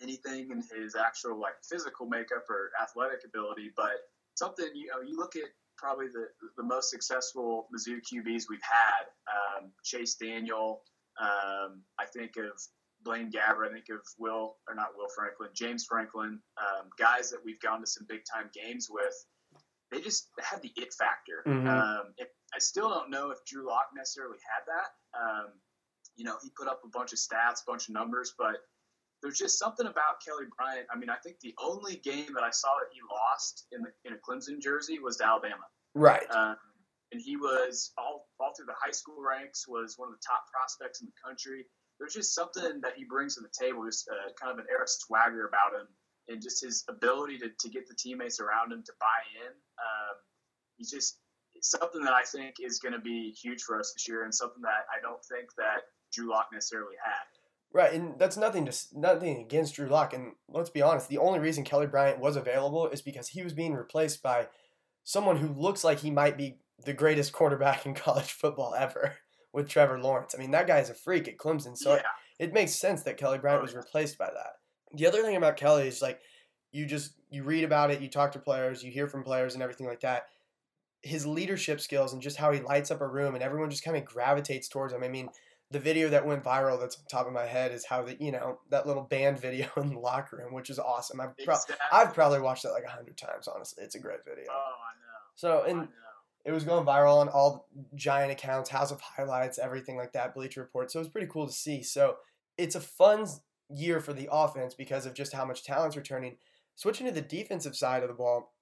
anything 0.01 0.51
in 0.51 0.61
his 0.75 0.95
actual 0.95 1.39
like 1.39 1.55
physical 1.63 2.05
makeup 2.05 2.45
or 2.49 2.71
athletic 2.81 3.21
ability, 3.25 3.71
but 3.75 3.97
something 4.35 4.67
you 4.73 4.87
know 4.87 5.01
you 5.01 5.17
look 5.17 5.35
at 5.35 5.49
probably 5.77 6.07
the 6.07 6.27
the 6.57 6.63
most 6.63 6.89
successful 6.89 7.67
Mizzou 7.73 7.99
QBs 7.99 8.43
we've 8.49 8.59
had, 8.61 9.07
um, 9.31 9.71
Chase 9.83 10.15
Daniel. 10.15 10.81
Um, 11.19 11.83
I 11.99 12.05
think 12.05 12.37
of 12.37 12.59
Blaine 13.03 13.31
Gabbert, 13.31 13.69
I 13.69 13.73
think 13.73 13.85
of 13.91 14.01
Will, 14.17 14.55
or 14.67 14.75
not 14.75 14.89
Will 14.97 15.09
Franklin, 15.15 15.49
James 15.53 15.85
Franklin, 15.85 16.39
um, 16.57 16.89
guys 16.97 17.29
that 17.29 17.39
we've 17.45 17.59
gone 17.59 17.81
to 17.81 17.87
some 17.87 18.05
big 18.07 18.21
time 18.31 18.49
games 18.53 18.87
with. 18.89 19.13
They 19.91 20.01
just 20.01 20.29
had 20.41 20.61
the 20.61 20.71
it 20.75 20.93
factor. 20.93 21.43
Mm-hmm. 21.45 21.67
Um, 21.67 22.13
it, 22.17 22.29
I 22.55 22.59
still 22.59 22.89
don't 22.89 23.09
know 23.09 23.31
if 23.31 23.39
Drew 23.45 23.67
Lock 23.67 23.87
necessarily 23.95 24.37
had 24.43 24.63
that. 24.67 25.19
Um, 25.19 25.45
you 26.15 26.23
know, 26.23 26.35
he 26.43 26.49
put 26.55 26.67
up 26.67 26.81
a 26.85 26.89
bunch 26.89 27.13
of 27.13 27.19
stats, 27.19 27.65
a 27.65 27.71
bunch 27.71 27.87
of 27.87 27.93
numbers, 27.93 28.33
but 28.37 28.57
there's 29.21 29.37
just 29.37 29.57
something 29.57 29.87
about 29.87 30.21
Kelly 30.25 30.45
Bryant. 30.57 30.87
I 30.93 30.97
mean, 30.97 31.09
I 31.09 31.15
think 31.23 31.39
the 31.39 31.55
only 31.61 31.95
game 31.95 32.33
that 32.35 32.43
I 32.43 32.51
saw 32.51 32.69
that 32.79 32.93
he 32.93 32.99
lost 33.09 33.65
in 33.71 33.81
the 33.81 33.91
in 34.05 34.13
a 34.13 34.19
Clemson 34.19 34.61
jersey 34.61 34.99
was 34.99 35.17
to 35.17 35.25
Alabama. 35.25 35.65
Right. 35.95 36.29
Um, 36.29 36.57
and 37.11 37.21
he 37.21 37.37
was 37.37 37.91
all 37.97 38.27
all 38.39 38.53
through 38.55 38.67
the 38.67 38.77
high 38.77 38.91
school 38.91 39.23
ranks 39.23 39.67
was 39.67 39.95
one 39.97 40.09
of 40.09 40.13
the 40.13 40.23
top 40.25 40.45
prospects 40.51 41.01
in 41.01 41.07
the 41.07 41.13
country 41.25 41.65
there's 41.99 42.13
just 42.13 42.33
something 42.35 42.81
that 42.81 42.93
he 42.95 43.05
brings 43.05 43.35
to 43.35 43.41
the 43.41 43.53
table, 43.53 43.85
just 43.85 44.09
uh, 44.09 44.31
kind 44.39 44.51
of 44.51 44.59
an 44.59 44.65
air 44.69 44.83
of 44.83 44.89
swagger 44.89 45.47
about 45.47 45.79
him, 45.79 45.87
and 46.27 46.41
just 46.41 46.63
his 46.63 46.83
ability 46.89 47.37
to, 47.39 47.49
to 47.59 47.69
get 47.69 47.87
the 47.87 47.95
teammates 47.95 48.39
around 48.39 48.71
him 48.71 48.83
to 48.85 48.93
buy 48.99 49.19
in. 49.39 49.51
Um, 49.79 50.15
he's 50.77 50.91
just 50.91 51.19
something 51.63 52.03
that 52.03 52.13
I 52.13 52.23
think 52.23 52.55
is 52.61 52.79
going 52.79 52.93
to 52.93 52.99
be 52.99 53.31
huge 53.31 53.63
for 53.63 53.79
us 53.79 53.93
this 53.93 54.07
year, 54.07 54.23
and 54.23 54.35
something 54.35 54.61
that 54.61 54.85
I 54.95 55.01
don't 55.01 55.23
think 55.23 55.49
that 55.57 55.83
Drew 56.11 56.29
Lock 56.29 56.49
necessarily 56.53 56.95
had. 57.03 57.23
Right, 57.73 57.93
and 57.93 58.19
that's 58.19 58.37
nothing 58.37 58.65
to 58.65 58.77
nothing 58.93 59.41
against 59.41 59.75
Drew 59.75 59.87
Lock. 59.87 60.13
And 60.13 60.33
let's 60.47 60.69
be 60.69 60.81
honest, 60.81 61.09
the 61.09 61.17
only 61.17 61.39
reason 61.39 61.63
Kelly 61.63 61.87
Bryant 61.87 62.19
was 62.19 62.35
available 62.35 62.87
is 62.89 63.01
because 63.01 63.29
he 63.29 63.41
was 63.41 63.53
being 63.53 63.73
replaced 63.73 64.21
by 64.21 64.47
someone 65.03 65.37
who 65.37 65.47
looks 65.47 65.83
like 65.83 65.99
he 65.99 66.11
might 66.11 66.37
be 66.37 66.57
the 66.85 66.93
greatest 66.93 67.33
quarterback 67.33 67.85
in 67.85 67.93
college 67.95 68.31
football 68.31 68.75
ever 68.77 69.15
with 69.53 69.69
Trevor 69.69 69.99
Lawrence. 69.99 70.35
I 70.35 70.39
mean, 70.39 70.51
that 70.51 70.67
guy's 70.67 70.89
a 70.89 70.93
freak 70.93 71.27
at 71.27 71.37
Clemson, 71.37 71.75
so 71.77 71.93
yeah. 71.93 72.01
it, 72.39 72.49
it 72.49 72.53
makes 72.53 72.75
sense 72.75 73.03
that 73.03 73.17
Kelly 73.17 73.39
Bryant 73.39 73.61
was 73.61 73.73
replaced 73.73 74.17
by 74.17 74.27
that. 74.27 74.53
The 74.95 75.07
other 75.07 75.23
thing 75.23 75.35
about 75.35 75.57
Kelly 75.57 75.87
is 75.87 76.01
like 76.01 76.19
you 76.71 76.85
just 76.85 77.13
you 77.31 77.43
read 77.43 77.63
about 77.63 77.89
it, 77.89 78.01
you 78.01 78.09
talk 78.09 78.33
to 78.33 78.39
players, 78.39 78.83
you 78.83 78.91
hear 78.91 79.07
from 79.07 79.23
players 79.23 79.53
and 79.53 79.63
everything 79.63 79.87
like 79.87 80.01
that. 80.01 80.25
His 81.03 81.25
leadership 81.25 81.81
skills 81.81 82.13
and 82.13 82.21
just 82.21 82.37
how 82.37 82.51
he 82.51 82.61
lights 82.61 82.89
up 82.89 83.01
a 83.01 83.07
room 83.07 83.35
and 83.35 83.43
everyone 83.43 83.69
just 83.69 83.83
kind 83.83 83.97
of 83.97 84.05
gravitates 84.05 84.67
towards 84.67 84.93
him. 84.93 85.03
I 85.03 85.09
mean, 85.09 85.29
the 85.71 85.79
video 85.79 86.09
that 86.09 86.25
went 86.25 86.43
viral 86.43 86.79
that's 86.79 86.97
on 86.97 87.03
top 87.09 87.27
of 87.27 87.33
my 87.33 87.45
head 87.45 87.71
is 87.71 87.85
how 87.85 88.03
the 88.03 88.15
you 88.19 88.31
know 88.31 88.59
that 88.69 88.85
little 88.85 89.03
band 89.03 89.39
video 89.39 89.67
in 89.77 89.89
the 89.89 89.99
locker 89.99 90.37
room, 90.37 90.53
which 90.53 90.69
is 90.69 90.79
awesome. 90.79 91.19
I've 91.19 91.35
pro- 91.37 91.55
Exactly. 91.55 91.75
I've 91.91 92.13
probably 92.13 92.39
watched 92.39 92.63
that 92.63 92.71
like 92.71 92.85
a 92.85 92.89
hundred 92.89 93.17
times. 93.17 93.47
Honestly, 93.47 93.83
it's 93.83 93.95
a 93.95 93.99
great 93.99 94.23
video. 94.23 94.45
Oh, 94.49 94.53
I 94.53 94.93
know. 94.95 95.19
So 95.35 95.63
oh, 95.65 95.69
and 95.69 95.79
know. 95.79 95.87
it 96.45 96.51
was 96.51 96.63
going 96.63 96.85
viral 96.85 97.17
on 97.17 97.27
all 97.27 97.67
giant 97.95 98.31
accounts, 98.31 98.69
House 98.69 98.91
of 98.91 99.01
Highlights, 99.01 99.59
everything 99.59 99.97
like 99.97 100.13
that, 100.13 100.35
Bleacher 100.35 100.61
Report. 100.61 100.91
So 100.91 100.99
it 100.99 101.03
was 101.03 101.09
pretty 101.09 101.27
cool 101.27 101.47
to 101.47 101.53
see. 101.53 101.81
So 101.81 102.17
it's 102.57 102.75
a 102.75 102.81
fun 102.81 103.25
year 103.69 103.99
for 103.99 104.13
the 104.13 104.29
offense 104.31 104.75
because 104.75 105.05
of 105.07 105.15
just 105.15 105.33
how 105.33 105.43
much 105.43 105.63
talent's 105.63 105.97
returning. 105.97 106.37
Switching 106.75 107.05
to 107.05 107.13
the 107.13 107.21
defensive 107.21 107.75
side 107.75 108.03
of 108.03 108.09
the 108.09 108.15
ball, 108.15 108.52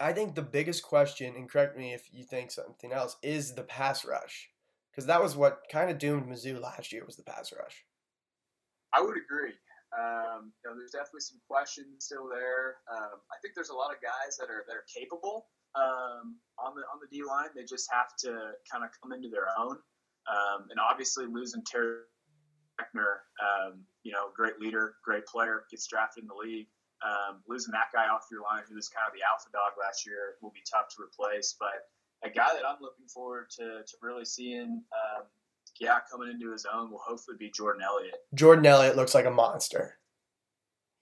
I 0.00 0.12
think 0.12 0.34
the 0.34 0.42
biggest 0.42 0.82
question, 0.82 1.34
and 1.34 1.50
correct 1.50 1.76
me 1.76 1.92
if 1.92 2.08
you 2.12 2.24
think 2.24 2.50
something 2.50 2.92
else, 2.92 3.16
is 3.22 3.54
the 3.54 3.62
pass 3.62 4.04
rush. 4.04 4.50
Because 4.90 5.06
that 5.06 5.22
was 5.22 5.36
what 5.36 5.62
kind 5.70 5.90
of 5.90 5.98
doomed 5.98 6.26
Mizzou 6.26 6.60
last 6.60 6.92
year 6.92 7.04
was 7.04 7.16
the 7.16 7.22
pass 7.22 7.52
rush. 7.52 7.84
I 8.92 9.00
would 9.00 9.16
agree. 9.16 9.54
Um, 9.96 10.52
you 10.62 10.70
know, 10.70 10.76
there's 10.76 10.92
definitely 10.92 11.20
some 11.20 11.40
questions 11.48 12.04
still 12.04 12.28
there. 12.28 12.76
Um, 12.92 13.18
I 13.30 13.36
think 13.40 13.54
there's 13.54 13.70
a 13.70 13.74
lot 13.74 13.90
of 13.90 14.02
guys 14.02 14.36
that 14.38 14.50
are 14.50 14.64
that 14.66 14.74
are 14.74 14.84
capable 14.90 15.46
um, 15.74 16.36
on 16.58 16.74
the 16.74 16.82
on 16.92 17.00
the 17.00 17.08
D 17.10 17.22
line. 17.24 17.48
They 17.54 17.64
just 17.64 17.88
have 17.92 18.14
to 18.24 18.58
kind 18.70 18.84
of 18.84 18.90
come 19.02 19.12
into 19.12 19.28
their 19.28 19.48
own. 19.58 19.78
Um, 20.28 20.68
and 20.70 20.78
obviously, 20.78 21.26
losing 21.26 21.62
Terry 21.64 22.04
Beckner, 22.78 23.24
um, 23.40 23.80
you 24.02 24.12
know, 24.12 24.28
great 24.36 24.60
leader, 24.60 24.96
great 25.04 25.26
player, 25.26 25.64
gets 25.70 25.86
drafted 25.86 26.24
in 26.24 26.28
the 26.28 26.34
league. 26.34 26.68
Um, 26.98 27.42
losing 27.46 27.72
that 27.72 27.94
guy 27.94 28.08
off 28.08 28.26
your 28.30 28.42
line, 28.42 28.64
who 28.68 28.74
was 28.74 28.88
kind 28.88 29.06
of 29.06 29.14
the 29.14 29.22
alpha 29.22 29.48
dog 29.52 29.78
last 29.78 30.04
year, 30.04 30.34
will 30.42 30.50
be 30.50 30.62
tough 30.66 30.88
to 30.96 31.02
replace. 31.02 31.54
But 31.58 31.86
a 32.24 32.30
guy 32.30 32.48
that 32.54 32.66
I'm 32.66 32.80
looking 32.80 33.06
forward 33.06 33.50
to, 33.58 33.86
to 33.86 33.94
really 34.02 34.24
seeing, 34.24 34.82
um, 34.90 35.22
yeah, 35.78 35.98
coming 36.10 36.28
into 36.28 36.50
his 36.50 36.66
own 36.66 36.90
will 36.90 36.98
hopefully 36.98 37.36
be 37.38 37.50
Jordan 37.50 37.82
Elliott. 37.86 38.18
Jordan 38.34 38.66
Elliott 38.66 38.96
looks 38.96 39.14
like 39.14 39.26
a 39.26 39.30
monster. 39.30 39.98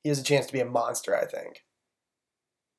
He 0.03 0.11
has 0.11 0.19
a 0.19 0.23
chance 0.23 0.47
to 0.47 0.53
be 0.53 0.61
a 0.61 0.67
monster, 0.67 1.17
I 1.17 1.25
think. 1.25 1.65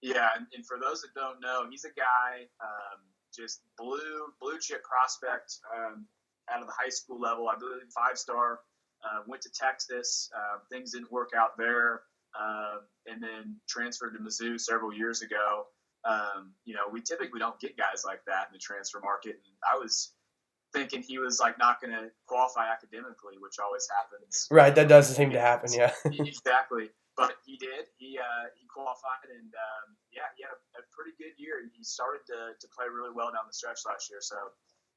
Yeah, 0.02 0.30
and, 0.38 0.46
and 0.54 0.66
for 0.66 0.78
those 0.80 1.02
that 1.02 1.16
don't 1.16 1.42
know, 1.42 1.66
he's 1.70 1.86
a 1.86 1.94
guy 1.98 2.46
um, 2.62 3.02
just 3.34 3.62
blue 3.78 4.30
blue 4.40 4.60
chip 4.60 4.84
prospect 4.84 5.58
um, 5.76 6.06
out 6.52 6.62
of 6.62 6.68
the 6.68 6.74
high 6.78 6.90
school 6.90 7.20
level. 7.20 7.50
I 7.50 7.58
believe 7.58 7.82
five 7.94 8.18
star. 8.18 8.60
Uh, 9.04 9.22
went 9.28 9.44
to 9.44 9.50
Texas. 9.52 10.28
Uh, 10.36 10.58
things 10.72 10.92
didn't 10.94 11.12
work 11.12 11.30
out 11.38 11.56
there, 11.56 12.02
um, 12.36 12.82
and 13.06 13.22
then 13.22 13.56
transferred 13.68 14.14
to 14.14 14.20
Mizzou 14.20 14.60
several 14.60 14.94
years 14.94 15.22
ago. 15.22 15.66
Um, 16.06 16.54
you 16.66 16.74
know, 16.74 16.88
we 16.92 17.02
typically 17.02 17.40
don't 17.40 17.60
get 17.60 17.78
guys 17.78 18.04
like 18.06 18.22
that 18.28 18.48
in 18.48 18.54
the 18.54 18.60
transfer 18.60 19.00
market. 19.00 19.40
And 19.44 19.56
I 19.70 19.78
was 19.78 20.14
thinking 20.74 21.02
he 21.02 21.18
was 21.20 21.40
like 21.40 21.58
not 21.58 21.82
going 21.82 21.92
to 21.92 22.10
qualify 22.28 22.72
academically, 22.72 23.36
which 23.40 23.60
always 23.60 23.88
happens. 23.90 24.48
Right, 24.52 24.74
that 24.76 24.88
does 24.88 25.14
seem 25.14 25.32
to 25.32 25.40
happen, 25.40 25.72
yeah. 25.74 25.92
exactly. 26.06 26.90
But 27.18 27.34
he 27.46 27.58
did. 27.58 27.90
He 27.98 28.20
uh, 28.22 28.54
he 28.54 28.70
qualified, 28.70 29.34
and 29.34 29.50
um, 29.50 29.98
yeah, 30.14 30.30
he 30.38 30.46
had 30.46 30.54
a, 30.54 30.60
a 30.78 30.84
pretty 30.94 31.18
good 31.18 31.34
year. 31.42 31.66
He 31.74 31.84
started 31.84 32.22
to, 32.30 32.54
to 32.54 32.68
play 32.70 32.86
really 32.94 33.10
well 33.10 33.34
down 33.34 33.50
the 33.50 33.58
stretch 33.58 33.82
last 33.90 34.06
year. 34.14 34.22
So 34.22 34.38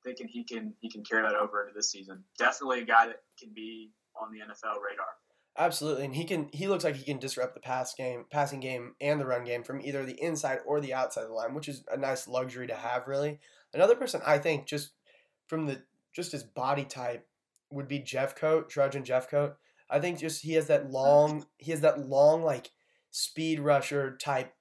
thinking 0.04 0.28
he 0.28 0.44
can 0.44 0.74
he 0.80 0.90
can 0.90 1.02
carry 1.02 1.22
that 1.22 1.34
over 1.34 1.62
into 1.62 1.72
this 1.72 1.90
season. 1.90 2.22
Definitely 2.38 2.82
a 2.82 2.84
guy 2.84 3.06
that 3.06 3.24
can 3.40 3.52
be 3.54 3.92
on 4.20 4.32
the 4.32 4.40
NFL 4.44 4.84
radar. 4.84 5.16
Absolutely, 5.58 6.04
and 6.04 6.14
he 6.14 6.24
can. 6.24 6.48
He 6.52 6.68
looks 6.68 6.84
like 6.84 6.96
he 6.96 7.04
can 7.04 7.18
disrupt 7.18 7.54
the 7.54 7.60
pass 7.60 7.92
game, 7.94 8.24
passing 8.30 8.60
game, 8.60 8.94
and 9.00 9.20
the 9.20 9.26
run 9.26 9.44
game 9.44 9.64
from 9.64 9.80
either 9.80 10.04
the 10.04 10.22
inside 10.22 10.60
or 10.64 10.80
the 10.80 10.94
outside 10.94 11.22
of 11.22 11.28
the 11.28 11.34
line, 11.34 11.54
which 11.54 11.68
is 11.68 11.84
a 11.92 11.96
nice 11.96 12.28
luxury 12.28 12.66
to 12.68 12.74
have. 12.74 13.08
Really, 13.08 13.40
another 13.74 13.96
person 13.96 14.22
I 14.24 14.38
think 14.38 14.66
just 14.66 14.92
from 15.48 15.66
the 15.66 15.82
just 16.14 16.32
his 16.32 16.44
body 16.44 16.84
type 16.84 17.26
would 17.70 17.88
be 17.88 18.00
Jeffcoat, 18.00 18.68
Trajan 18.68 19.02
Jeffcoat. 19.02 19.54
I 19.90 19.98
think 19.98 20.20
just 20.20 20.42
he 20.42 20.54
has 20.54 20.68
that 20.68 20.90
long, 20.90 21.46
he 21.58 21.72
has 21.72 21.80
that 21.80 22.08
long 22.08 22.42
like 22.42 22.70
speed 23.10 23.60
rusher 23.60 24.16
type 24.16 24.54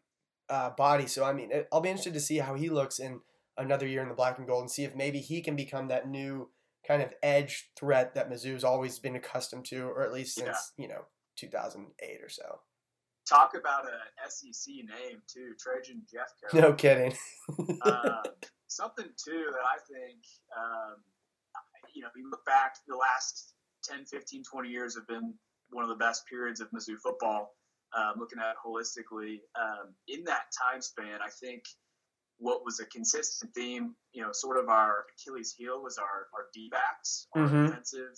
uh, 0.49 0.71
body. 0.71 1.05
So 1.07 1.23
I 1.23 1.33
mean, 1.33 1.51
I'll 1.71 1.81
be 1.81 1.89
interested 1.89 2.15
to 2.15 2.19
see 2.19 2.37
how 2.37 2.55
he 2.55 2.69
looks 2.69 2.99
in 2.99 3.21
another 3.57 3.87
year 3.87 4.01
in 4.01 4.09
the 4.09 4.15
black 4.15 4.37
and 4.39 4.47
gold, 4.47 4.63
and 4.63 4.71
see 4.71 4.83
if 4.83 4.95
maybe 4.95 5.19
he 5.19 5.41
can 5.41 5.55
become 5.55 5.87
that 5.89 6.07
new 6.09 6.49
kind 6.89 7.03
of 7.03 7.13
edge 7.21 7.69
threat 7.77 8.15
that 8.15 8.31
Mizzou's 8.31 8.63
always 8.63 8.97
been 8.97 9.15
accustomed 9.15 9.63
to, 9.65 9.83
or 9.83 10.03
at 10.03 10.11
least 10.11 10.35
since 10.35 10.73
you 10.75 10.87
know 10.87 11.05
2008 11.37 12.19
or 12.21 12.29
so. 12.29 12.59
Talk 13.27 13.53
about 13.53 13.85
a 13.85 14.29
SEC 14.29 14.73
name 14.73 15.21
too, 15.27 15.53
Trajan 15.59 16.01
Jeffcoat. 16.11 16.59
No 16.59 16.73
kidding. 16.73 17.13
um, 17.83 18.23
something 18.67 19.05
too 19.23 19.45
that 19.51 19.61
I 19.63 19.77
think, 19.87 20.17
um, 20.57 20.95
you 21.93 22.01
know, 22.01 22.07
if 22.07 22.17
you 22.17 22.27
look 22.29 22.43
back 22.45 22.77
the 22.87 22.95
last 22.95 23.53
10, 23.83 24.05
15, 24.05 24.43
20 24.51 24.69
years 24.69 24.95
have 24.95 25.07
been 25.07 25.35
one 25.69 25.83
of 25.83 25.89
the 25.89 25.95
best 25.95 26.25
periods 26.27 26.59
of 26.59 26.71
Mizzou 26.71 26.97
football. 26.97 27.53
Um, 27.95 28.13
looking 28.17 28.39
at 28.39 28.51
it 28.51 28.57
holistically, 28.65 29.39
um, 29.59 29.93
in 30.07 30.23
that 30.25 30.45
time 30.53 30.81
span, 30.81 31.19
I 31.23 31.29
think 31.29 31.63
what 32.39 32.63
was 32.65 32.79
a 32.79 32.85
consistent 32.85 33.53
theme, 33.53 33.95
you 34.13 34.21
know, 34.23 34.29
sort 34.31 34.57
of 34.57 34.69
our 34.69 35.05
Achilles 35.13 35.53
heel 35.57 35.83
was 35.83 35.97
our, 35.97 36.27
our 36.33 36.47
D 36.53 36.69
backs, 36.71 37.27
our 37.35 37.43
Mhm. 37.47 37.67
defensive, 37.67 38.15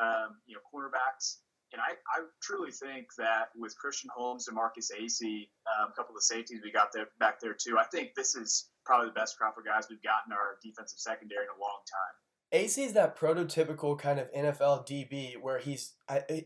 um, 0.00 0.40
you 0.46 0.54
know, 0.56 0.60
cornerbacks. 0.72 1.38
And 1.72 1.80
I, 1.80 1.92
I 2.14 2.24
truly 2.42 2.70
think 2.70 3.06
that 3.16 3.48
with 3.56 3.74
Christian 3.78 4.10
Holmes 4.14 4.46
and 4.48 4.54
Marcus 4.54 4.90
Acy, 4.90 5.48
um, 5.66 5.90
a 5.90 5.94
couple 5.94 6.10
of 6.14 6.16
the 6.16 6.22
safeties 6.22 6.60
we 6.62 6.70
got 6.70 6.88
there 6.92 7.06
back 7.18 7.40
there 7.40 7.54
too, 7.54 7.78
I 7.78 7.84
think 7.84 8.14
this 8.14 8.34
is 8.34 8.70
probably 8.84 9.08
the 9.08 9.14
best 9.14 9.38
crop 9.38 9.56
of 9.56 9.64
guys 9.64 9.86
we've 9.88 10.02
gotten 10.02 10.32
our 10.32 10.58
defensive 10.62 10.98
secondary 10.98 11.44
in 11.44 11.50
a 11.50 11.60
long 11.60 11.80
time. 11.90 12.60
Acy 12.60 12.84
is 12.84 12.92
that 12.92 13.16
prototypical 13.16 13.98
kind 13.98 14.18
of 14.20 14.30
NFL 14.32 14.86
DB 14.86 15.40
where 15.40 15.58
he's 15.58 15.94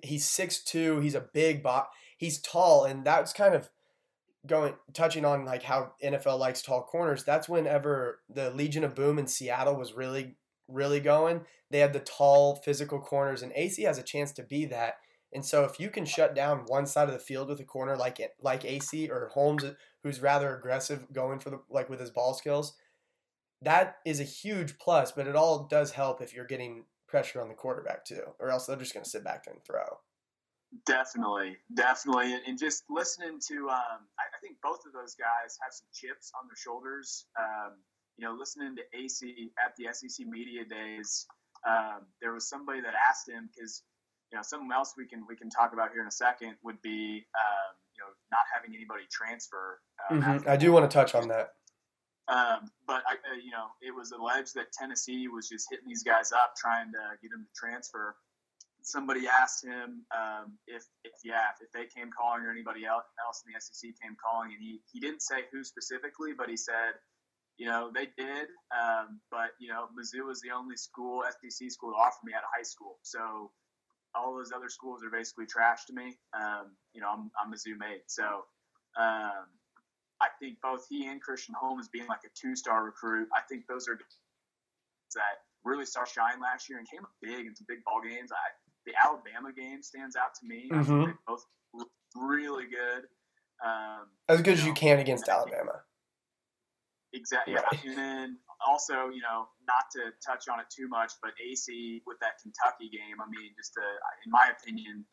he's 0.03 0.25
six 0.29 0.63
two, 0.63 1.01
he's 1.01 1.17
a 1.17 1.21
big 1.35 1.63
bot, 1.65 1.89
he's 2.17 2.41
tall, 2.41 2.85
and 2.85 3.05
that's 3.05 3.33
kind 3.33 3.55
of 3.57 3.69
going 4.47 4.75
touching 4.93 5.25
on 5.25 5.45
like 5.45 5.63
how 5.63 5.93
NFL 6.03 6.39
likes 6.39 6.63
tall 6.63 6.83
corners. 6.83 7.25
That's 7.25 7.49
whenever 7.49 8.21
the 8.29 8.51
Legion 8.51 8.85
of 8.85 8.95
Boom 8.95 9.19
in 9.19 9.27
Seattle 9.27 9.77
was 9.77 9.95
really 9.95 10.37
really 10.69 11.01
going. 11.01 11.43
They 11.71 11.79
had 11.79 11.93
the 11.93 12.01
tall 12.01 12.57
physical 12.57 13.01
corners, 13.01 13.43
and 13.43 13.53
Acy 13.53 13.85
has 13.85 13.99
a 13.99 14.03
chance 14.03 14.33
to 14.33 14.43
be 14.43 14.65
that. 14.67 14.97
And 15.33 15.45
so 15.45 15.65
if 15.65 15.81
you 15.81 15.91
can 15.91 16.05
shut 16.05 16.35
down 16.35 16.65
one 16.67 16.87
side 16.87 17.09
of 17.09 17.15
the 17.15 17.21
field 17.21 17.49
with 17.49 17.61
a 17.61 17.65
corner 17.65 17.97
like 17.97 18.21
like 18.41 18.63
Acy 18.63 19.11
or 19.11 19.31
Holmes, 19.33 19.65
who's 20.03 20.21
rather 20.21 20.57
aggressive 20.57 21.07
going 21.13 21.41
for 21.41 21.51
the 21.51 21.61
like 21.69 21.91
with 21.91 22.01
his 22.01 22.11
ball 22.11 22.35
skills, 22.35 22.75
that 23.63 23.97
is 24.05 24.21
a 24.21 24.25
huge 24.25 24.79
plus. 24.79 25.13
But 25.13 25.27
it 25.27 25.37
all 25.37 25.67
does 25.67 25.93
help 25.93 26.21
if 26.21 26.35
you're 26.35 26.47
getting 26.47 26.85
pressure 27.09 27.41
on 27.41 27.49
the 27.49 27.55
quarterback 27.55 28.05
too, 28.05 28.23
or 28.39 28.51
else 28.51 28.67
they're 28.67 28.77
just 28.77 28.95
going 28.95 29.05
to 29.05 29.11
sit 29.11 29.25
back 29.25 29.45
there 29.45 29.55
and 29.55 29.65
throw. 29.65 29.99
Definitely, 30.85 31.57
definitely, 31.75 32.35
and, 32.35 32.43
and 32.47 32.59
just 32.59 32.85
listening 32.91 33.39
to, 33.49 33.69
um, 33.71 34.03
I, 34.19 34.25
I 34.35 34.39
think 34.43 34.57
both 34.63 34.81
of 34.87 34.93
those 34.93 35.15
guys 35.15 35.57
have 35.63 35.73
some 35.73 35.87
chips 35.95 36.33
on 36.41 36.49
their 36.49 36.57
shoulders. 36.57 37.27
Um, 37.39 37.75
you 38.19 38.27
know, 38.27 38.35
listening 38.35 38.75
to 38.77 38.83
Acy 38.97 39.51
at 39.65 39.77
the 39.79 39.93
SEC 39.93 40.27
media 40.27 40.65
days, 40.65 41.27
um, 41.67 42.07
there 42.21 42.33
was 42.33 42.49
somebody 42.49 42.81
that 42.81 42.95
asked 43.09 43.29
him 43.29 43.49
because, 43.55 43.83
you 44.33 44.37
know, 44.39 44.43
something 44.43 44.71
else 44.73 44.95
we 44.97 45.07
can 45.07 45.25
we 45.29 45.37
can 45.37 45.51
talk 45.51 45.73
about 45.73 45.93
here 45.93 46.01
in 46.03 46.09
a 46.09 46.13
second 46.13 46.57
would 46.63 46.81
be, 46.83 47.27
um, 47.37 47.77
you 47.95 48.03
know, 48.03 48.11
not 48.31 48.43
having 48.53 48.75
anybody 48.75 49.05
transfer. 49.11 49.81
Um, 50.11 50.23
Mhm. 50.23 50.49
I 50.49 50.57
do 50.57 50.73
want 50.73 50.91
to 50.91 50.95
touch 50.95 51.15
on 51.15 51.29
that. 51.29 51.55
Um, 52.29 52.71
but 52.87 53.05
I, 53.07 53.15
uh, 53.31 53.35
you 53.35 53.53
know, 53.53 53.69
it 53.81 53.95
was 53.95 54.11
alleged 54.11 54.55
that 54.55 54.73
Tennessee 54.73 55.29
was 55.29 55.49
just 55.49 55.69
hitting 55.71 55.87
these 55.87 56.03
guys 56.03 56.33
up, 56.33 56.57
trying 56.57 56.91
to 56.93 57.19
get 57.23 57.31
them 57.31 57.47
to 57.47 57.53
transfer. 57.55 58.17
Somebody 58.87 59.27
asked 59.27 59.67
him 59.67 60.07
um, 60.15 60.55
if, 60.71 60.87
if, 61.03 61.13
yeah, 61.25 61.51
if 61.59 61.75
they 61.75 61.91
came 61.91 62.07
calling 62.15 62.47
or 62.47 62.51
anybody 62.55 62.87
else 62.87 63.43
in 63.43 63.51
the 63.51 63.59
SEC 63.59 63.91
came 63.99 64.15
calling, 64.15 64.55
and 64.55 64.63
he, 64.63 64.79
he 64.93 65.01
didn't 65.01 65.23
say 65.23 65.43
who 65.51 65.65
specifically, 65.65 66.31
but 66.39 66.49
he 66.49 66.57
said, 66.57 66.95
you 67.59 67.67
know, 67.67 67.91
they 67.93 68.07
did, 68.17 68.47
um, 68.71 69.19
but 69.31 69.59
you 69.59 69.69
know, 69.69 69.89
Mizzou 69.99 70.27
was 70.27 70.41
the 70.41 70.55
only 70.55 70.77
school, 70.77 71.25
SEC 71.27 71.71
school, 71.71 71.91
to 71.91 71.99
offer 71.99 72.23
me 72.23 72.33
out 72.33 72.47
of 72.47 72.53
high 72.55 72.63
school. 72.63 72.99
So 73.03 73.51
all 74.15 74.37
those 74.37 74.53
other 74.55 74.69
schools 74.69 75.03
are 75.03 75.11
basically 75.11 75.47
trash 75.47 75.85
to 75.87 75.93
me. 75.93 76.15
Um, 76.39 76.77
you 76.95 77.01
know, 77.01 77.11
I'm, 77.11 77.31
I'm 77.35 77.51
Mizzou 77.51 77.77
made. 77.79 78.07
So, 78.07 78.47
um, 78.97 79.51
I 80.21 80.29
think 80.41 80.59
both 80.63 80.87
he 80.89 81.09
and 81.09 81.21
Christian 81.21 81.55
Holmes 81.59 81.89
being 81.93 82.07
like 82.07 82.25
a 82.25 82.33
two-star 82.39 82.85
recruit, 82.85 83.29
I 83.35 83.41
think 83.49 83.67
those 83.69 83.89
are 83.89 83.99
that 85.15 85.45
really 85.65 85.87
saw 85.87 86.05
shine 86.05 86.41
last 86.41 86.69
year 86.69 86.79
and 86.79 86.89
came 86.89 87.03
up 87.03 87.13
big 87.21 87.47
in 87.47 87.55
some 87.57 87.67
big 87.69 87.83
ball 87.85 88.01
games. 88.05 88.31
I, 88.33 88.49
the 88.87 88.93
Alabama 89.05 89.53
game 89.53 89.83
stands 89.83 90.17
out 90.17 90.35
to 90.41 90.47
me. 90.47 90.69
I 90.73 90.77
Mhm. 90.77 91.05
think 91.07 91.17
both 91.27 91.45
really 92.15 92.67
good. 92.67 93.09
Um, 93.63 94.11
As 94.29 94.41
good 94.43 94.55
as 94.55 94.61
know, 94.63 94.69
you 94.69 94.75
can 94.75 94.99
against 94.99 95.29
and 95.29 95.37
I 95.37 95.43
think- 95.45 95.55
Alabama. 95.55 95.83
Exactly. 97.13 97.55
Yeah. 97.55 97.69
And 97.85 97.97
then 97.97 98.39
also, 98.67 99.09
you 99.09 99.23
know, 99.23 99.49
not 99.67 99.85
to 99.93 100.13
touch 100.27 100.49
on 100.49 100.61
it 100.61 100.67
too 100.71 100.89
much, 100.89 101.13
but 101.23 101.33
Acy 101.41 102.03
with 102.07 102.19
that 102.21 102.39
Kentucky 102.43 102.89
game, 102.91 103.21
I 103.21 103.27
mean, 103.31 103.55
just 103.57 103.73
a, 103.77 103.89
in 104.25 104.31
my 104.31 104.51
opinion, 104.59 105.07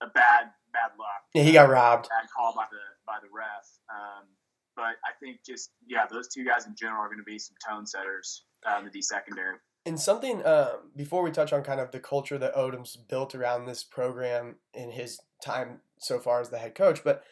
a 0.00 0.06
bad 0.08 0.50
bad 0.72 0.90
luck. 0.98 1.22
Yeah, 1.34 1.42
he 1.44 1.52
got 1.52 1.68
robbed. 1.68 2.08
Bad 2.08 2.26
call 2.36 2.54
by 2.54 2.66
the 2.70 2.80
by 3.06 3.18
the 3.22 3.28
ref. 3.30 3.66
Um, 3.88 4.26
but 4.74 4.96
I 5.06 5.12
think 5.20 5.44
just 5.46 5.70
yeah, 5.86 6.06
those 6.06 6.26
two 6.28 6.44
guys 6.44 6.66
in 6.66 6.74
general 6.74 7.00
are 7.02 7.08
going 7.08 7.18
to 7.18 7.24
be 7.24 7.38
some 7.38 7.54
tone 7.66 7.86
setters 7.86 8.44
uh, 8.66 8.78
in 8.78 8.84
the 8.86 8.90
D 8.90 9.00
secondary. 9.02 9.58
And 9.86 10.00
something 10.00 10.44
um, 10.46 10.90
before 10.96 11.22
we 11.22 11.30
touch 11.30 11.52
on 11.52 11.62
kind 11.62 11.80
of 11.80 11.90
the 11.90 12.00
culture 12.00 12.38
that 12.38 12.54
Odom's 12.54 12.96
built 12.96 13.34
around 13.34 13.66
this 13.66 13.84
program 13.84 14.56
in 14.72 14.90
his 14.90 15.20
time 15.44 15.80
so 15.98 16.18
far 16.18 16.40
as 16.40 16.48
the 16.48 16.58
head 16.58 16.74
coach, 16.74 17.04
but 17.04 17.22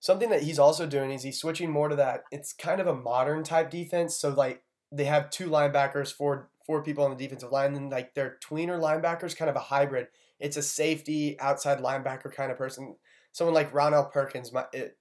something 0.00 0.28
that 0.28 0.42
he's 0.42 0.58
also 0.58 0.86
doing 0.86 1.10
is 1.12 1.22
he's 1.22 1.38
switching 1.38 1.70
more 1.70 1.88
to 1.88 1.96
that. 1.96 2.24
It's 2.30 2.52
kind 2.52 2.80
of 2.80 2.86
a 2.86 2.94
modern 2.94 3.42
type 3.42 3.70
defense. 3.70 4.14
So 4.14 4.28
like 4.28 4.62
they 4.92 5.04
have 5.06 5.30
two 5.30 5.48
linebackers, 5.48 6.12
four 6.12 6.50
four 6.66 6.82
people 6.82 7.04
on 7.04 7.10
the 7.10 7.16
defensive 7.16 7.52
line, 7.52 7.74
and 7.74 7.90
like 7.90 8.14
their 8.14 8.38
tweener 8.42 8.78
linebackers, 8.78 9.36
kind 9.36 9.48
of 9.48 9.56
a 9.56 9.60
hybrid. 9.60 10.08
It's 10.38 10.56
a 10.56 10.62
safety 10.62 11.38
outside 11.40 11.78
linebacker 11.78 12.32
kind 12.32 12.50
of 12.50 12.58
person. 12.58 12.96
Someone 13.32 13.54
like 13.54 13.72
Ronnell 13.72 14.12
Perkins, 14.12 14.52
my, 14.52 14.64
it 14.72 14.96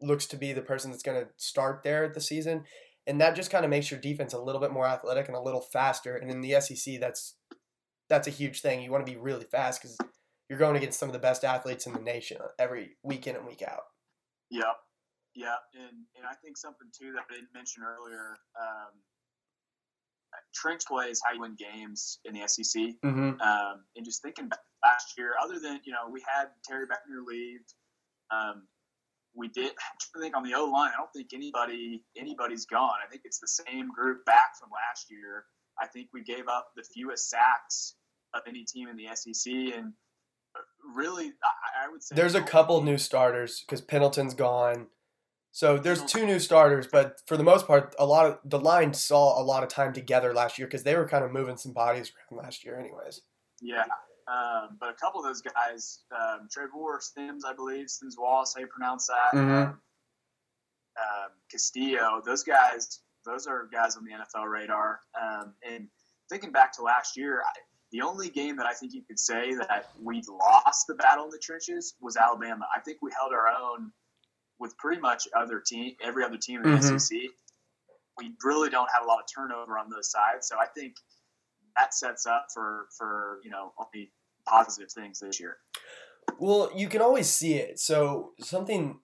looks 0.00 0.26
to 0.26 0.36
be 0.36 0.52
the 0.52 0.62
person 0.62 0.90
that's 0.90 1.02
going 1.02 1.20
to 1.20 1.28
start 1.36 1.82
there 1.82 2.04
at 2.04 2.14
the 2.14 2.20
season 2.20 2.64
and 3.08 3.20
that 3.20 3.34
just 3.34 3.50
kind 3.50 3.64
of 3.64 3.70
makes 3.70 3.90
your 3.90 3.98
defense 3.98 4.34
a 4.34 4.38
little 4.38 4.60
bit 4.60 4.70
more 4.70 4.86
athletic 4.86 5.26
and 5.26 5.36
a 5.36 5.40
little 5.40 5.62
faster. 5.62 6.16
And 6.16 6.30
in 6.30 6.42
the 6.42 6.60
SEC, 6.60 7.00
that's 7.00 7.34
that's 8.08 8.28
a 8.28 8.30
huge 8.30 8.60
thing. 8.60 8.82
You 8.82 8.92
want 8.92 9.04
to 9.04 9.10
be 9.10 9.18
really 9.18 9.46
fast 9.46 9.80
because 9.80 9.98
you're 10.48 10.58
going 10.58 10.76
against 10.76 11.00
some 11.00 11.08
of 11.08 11.14
the 11.14 11.18
best 11.18 11.42
athletes 11.44 11.86
in 11.86 11.94
the 11.94 12.00
nation 12.00 12.38
every 12.58 12.96
week 13.02 13.26
in 13.26 13.34
and 13.34 13.46
week 13.46 13.62
out. 13.66 13.84
Yep. 14.50 14.76
Yeah, 15.34 15.56
and 15.74 16.04
and 16.16 16.26
I 16.28 16.34
think 16.42 16.56
something 16.56 16.88
too 16.96 17.12
that 17.12 17.24
I 17.30 17.34
didn't 17.34 17.54
mention 17.54 17.82
earlier. 17.82 18.36
Um, 18.60 18.92
trench 20.54 20.82
play 20.86 21.06
is 21.06 21.20
how 21.24 21.32
you 21.32 21.40
win 21.40 21.56
games 21.56 22.18
in 22.24 22.34
the 22.34 22.46
SEC. 22.46 22.82
Mm-hmm. 23.04 23.40
Um, 23.40 23.84
and 23.96 24.04
just 24.04 24.20
thinking 24.22 24.48
back 24.48 24.58
last 24.84 25.14
year, 25.16 25.32
other 25.42 25.58
than 25.60 25.80
you 25.84 25.92
know 25.92 26.10
we 26.10 26.22
had 26.26 26.48
Terry 26.64 26.86
Beckner 26.86 27.24
leave, 27.26 27.60
um, 28.30 28.66
we 29.38 29.48
did. 29.48 29.72
I 30.16 30.20
think 30.20 30.36
on 30.36 30.42
the 30.42 30.54
O 30.54 30.64
line, 30.64 30.90
I 30.94 30.98
don't 30.98 31.12
think 31.14 31.28
anybody 31.32 32.02
anybody's 32.16 32.66
gone. 32.66 32.96
I 33.04 33.10
think 33.10 33.22
it's 33.24 33.38
the 33.38 33.48
same 33.48 33.88
group 33.90 34.24
back 34.24 34.58
from 34.60 34.70
last 34.70 35.10
year. 35.10 35.44
I 35.80 35.86
think 35.86 36.08
we 36.12 36.22
gave 36.22 36.48
up 36.48 36.68
the 36.76 36.82
fewest 36.94 37.30
sacks 37.30 37.94
of 38.34 38.42
any 38.48 38.64
team 38.64 38.88
in 38.88 38.96
the 38.96 39.06
SEC, 39.14 39.52
and 39.52 39.92
uh, 40.56 40.60
really, 40.94 41.26
I, 41.26 41.86
I 41.86 41.90
would 41.90 42.02
say 42.02 42.16
There's 42.16 42.34
a 42.34 42.42
couple 42.42 42.82
new 42.82 42.98
starters 42.98 43.64
because 43.66 43.80
Pendleton's 43.80 44.34
gone. 44.34 44.88
So 45.50 45.78
there's 45.78 46.04
two 46.04 46.26
new 46.26 46.38
starters, 46.38 46.86
but 46.86 47.20
for 47.26 47.36
the 47.36 47.42
most 47.42 47.66
part, 47.66 47.94
a 47.98 48.06
lot 48.06 48.26
of 48.26 48.38
the 48.44 48.60
line 48.60 48.92
saw 48.92 49.40
a 49.40 49.42
lot 49.42 49.62
of 49.62 49.68
time 49.68 49.92
together 49.92 50.34
last 50.34 50.58
year 50.58 50.66
because 50.68 50.84
they 50.84 50.94
were 50.94 51.08
kind 51.08 51.24
of 51.24 51.32
moving 51.32 51.56
some 51.56 51.72
bodies 51.72 52.12
around 52.30 52.44
last 52.44 52.64
year, 52.64 52.78
anyways. 52.78 53.22
Yeah, 53.60 53.84
um, 54.28 54.76
but 54.78 54.90
a 54.90 54.94
couple 54.94 55.20
of 55.20 55.26
those 55.26 55.40
guys, 55.40 56.00
um, 56.12 56.48
Trevor 56.50 56.98
Stims, 57.00 57.40
I 57.46 57.54
believe, 57.54 57.86
Stims 57.86 58.18
Wallace, 58.18 58.54
how 58.54 58.60
you 58.60 58.66
pronounce 58.66 59.06
that, 59.06 59.32
Mhm. 59.32 59.68
um, 59.68 59.82
um, 60.96 61.30
Castillo, 61.50 62.20
those 62.24 62.42
guys, 62.42 63.00
those 63.24 63.46
are 63.46 63.66
guys 63.66 63.96
on 63.96 64.04
the 64.04 64.12
NFL 64.12 64.46
radar. 64.46 65.00
Um, 65.14 65.54
and 65.62 65.88
thinking 66.28 66.52
back 66.52 66.72
to 66.74 66.82
last 66.82 67.16
year, 67.16 67.42
I, 67.42 67.52
the 67.90 68.02
only 68.02 68.28
game 68.28 68.56
that 68.56 68.66
I 68.66 68.74
think 68.74 68.92
you 68.92 69.02
could 69.02 69.18
say 69.18 69.54
that 69.54 69.90
we 70.00 70.22
lost 70.22 70.86
the 70.88 70.94
battle 70.94 71.24
in 71.24 71.30
the 71.30 71.38
trenches 71.38 71.94
was 72.00 72.16
Alabama. 72.16 72.68
I 72.74 72.80
think 72.80 72.98
we 73.00 73.10
held 73.12 73.32
our 73.32 73.48
own 73.48 73.92
with 74.58 74.76
pretty 74.76 75.00
much 75.00 75.26
other 75.34 75.60
team, 75.60 75.96
every 76.02 76.24
other 76.24 76.36
team 76.36 76.64
in 76.64 76.72
the 76.72 76.78
Mhm. 76.78 77.00
SEC. 77.00 77.34
We 78.18 78.36
really 78.42 78.68
don't 78.68 78.90
have 78.90 79.04
a 79.04 79.06
lot 79.06 79.20
of 79.20 79.26
turnover 79.32 79.78
on 79.78 79.88
those 79.88 80.10
sides, 80.10 80.48
so 80.48 80.58
I 80.58 80.66
think 80.66 80.96
that 81.76 81.94
sets 81.94 82.26
up 82.26 82.48
for 82.52 82.88
for 82.98 83.40
you 83.44 83.50
know 83.50 83.72
only 83.78 84.12
positive 84.48 84.90
things 84.90 85.20
this 85.20 85.40
year. 85.40 85.58
Well, 86.38 86.70
you 86.74 86.88
can 86.88 87.00
always 87.00 87.28
see 87.28 87.54
it. 87.54 87.78
So 87.78 88.32
something, 88.40 89.00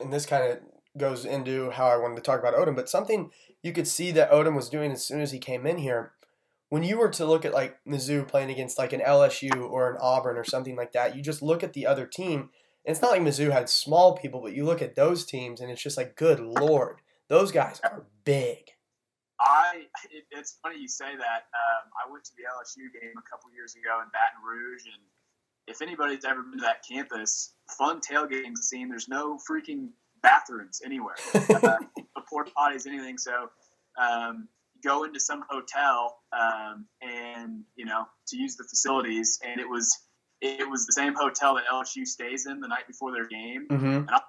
and 0.00 0.12
this 0.12 0.26
kind 0.26 0.52
of 0.52 0.58
goes 0.98 1.24
into 1.24 1.70
how 1.70 1.86
I 1.86 1.96
wanted 1.96 2.16
to 2.16 2.22
talk 2.22 2.40
about 2.40 2.54
Odom, 2.54 2.76
but 2.76 2.88
something 2.88 3.30
you 3.62 3.72
could 3.72 3.86
see 3.86 4.10
that 4.12 4.30
Odom 4.30 4.54
was 4.54 4.68
doing 4.68 4.92
as 4.92 5.04
soon 5.04 5.20
as 5.20 5.32
he 5.32 5.38
came 5.38 5.66
in 5.66 5.78
here. 5.78 6.12
When 6.68 6.82
you 6.82 6.98
were 6.98 7.10
to 7.10 7.24
look 7.24 7.44
at 7.44 7.54
like 7.54 7.76
Mizzou 7.86 8.26
playing 8.26 8.50
against 8.50 8.78
like 8.78 8.92
an 8.92 9.00
LSU 9.00 9.70
or 9.70 9.90
an 9.90 9.98
Auburn 10.00 10.36
or 10.36 10.44
something 10.44 10.76
like 10.76 10.92
that, 10.92 11.14
you 11.14 11.22
just 11.22 11.42
look 11.42 11.62
at 11.62 11.74
the 11.74 11.86
other 11.86 12.06
team. 12.06 12.50
It's 12.84 13.02
not 13.02 13.12
like 13.12 13.22
Mizzou 13.22 13.52
had 13.52 13.68
small 13.68 14.16
people, 14.16 14.40
but 14.40 14.54
you 14.54 14.64
look 14.64 14.82
at 14.82 14.96
those 14.96 15.24
teams 15.24 15.60
and 15.60 15.70
it's 15.70 15.82
just 15.82 15.96
like, 15.96 16.16
good 16.16 16.40
lord, 16.40 17.00
those 17.28 17.52
guys 17.52 17.80
are 17.84 18.06
big. 18.24 18.70
I 19.40 19.86
it, 20.10 20.24
it's 20.30 20.58
funny 20.62 20.80
you 20.80 20.88
say 20.88 21.16
that. 21.16 21.42
Um, 21.52 21.84
I 21.96 22.10
went 22.10 22.24
to 22.24 22.32
the 22.36 22.44
LSU 22.44 22.88
game 22.92 23.12
a 23.16 23.28
couple 23.28 23.50
years 23.54 23.74
ago 23.74 24.00
in 24.00 24.08
Baton 24.08 24.40
Rouge, 24.44 24.84
and 24.86 25.02
if 25.66 25.82
anybody's 25.82 26.24
ever 26.24 26.42
been 26.42 26.58
to 26.58 26.64
that 26.64 26.84
campus, 26.88 27.52
fun 27.76 28.00
tailgating 28.00 28.56
scene. 28.56 28.88
There's 28.88 29.08
no 29.08 29.38
freaking 29.48 29.90
bathrooms 30.22 30.80
anywhere, 30.84 31.16
uh, 31.34 31.76
porta 32.28 32.50
potties, 32.56 32.86
anything. 32.86 33.18
So 33.18 33.50
um, 34.00 34.48
go 34.82 35.04
into 35.04 35.20
some 35.20 35.44
hotel 35.48 36.18
um, 36.32 36.86
and 37.02 37.62
you 37.76 37.84
know 37.84 38.06
to 38.28 38.36
use 38.36 38.56
the 38.56 38.64
facilities, 38.64 39.38
and 39.44 39.60
it 39.60 39.68
was 39.68 39.94
it 40.40 40.68
was 40.68 40.86
the 40.86 40.92
same 40.92 41.14
hotel 41.14 41.54
that 41.54 41.64
LSU 41.72 42.06
stays 42.06 42.46
in 42.46 42.60
the 42.60 42.68
night 42.68 42.86
before 42.86 43.12
their 43.12 43.26
game. 43.26 43.66
Mm-hmm. 43.70 43.86
And 43.86 44.10
I'm, 44.10 44.20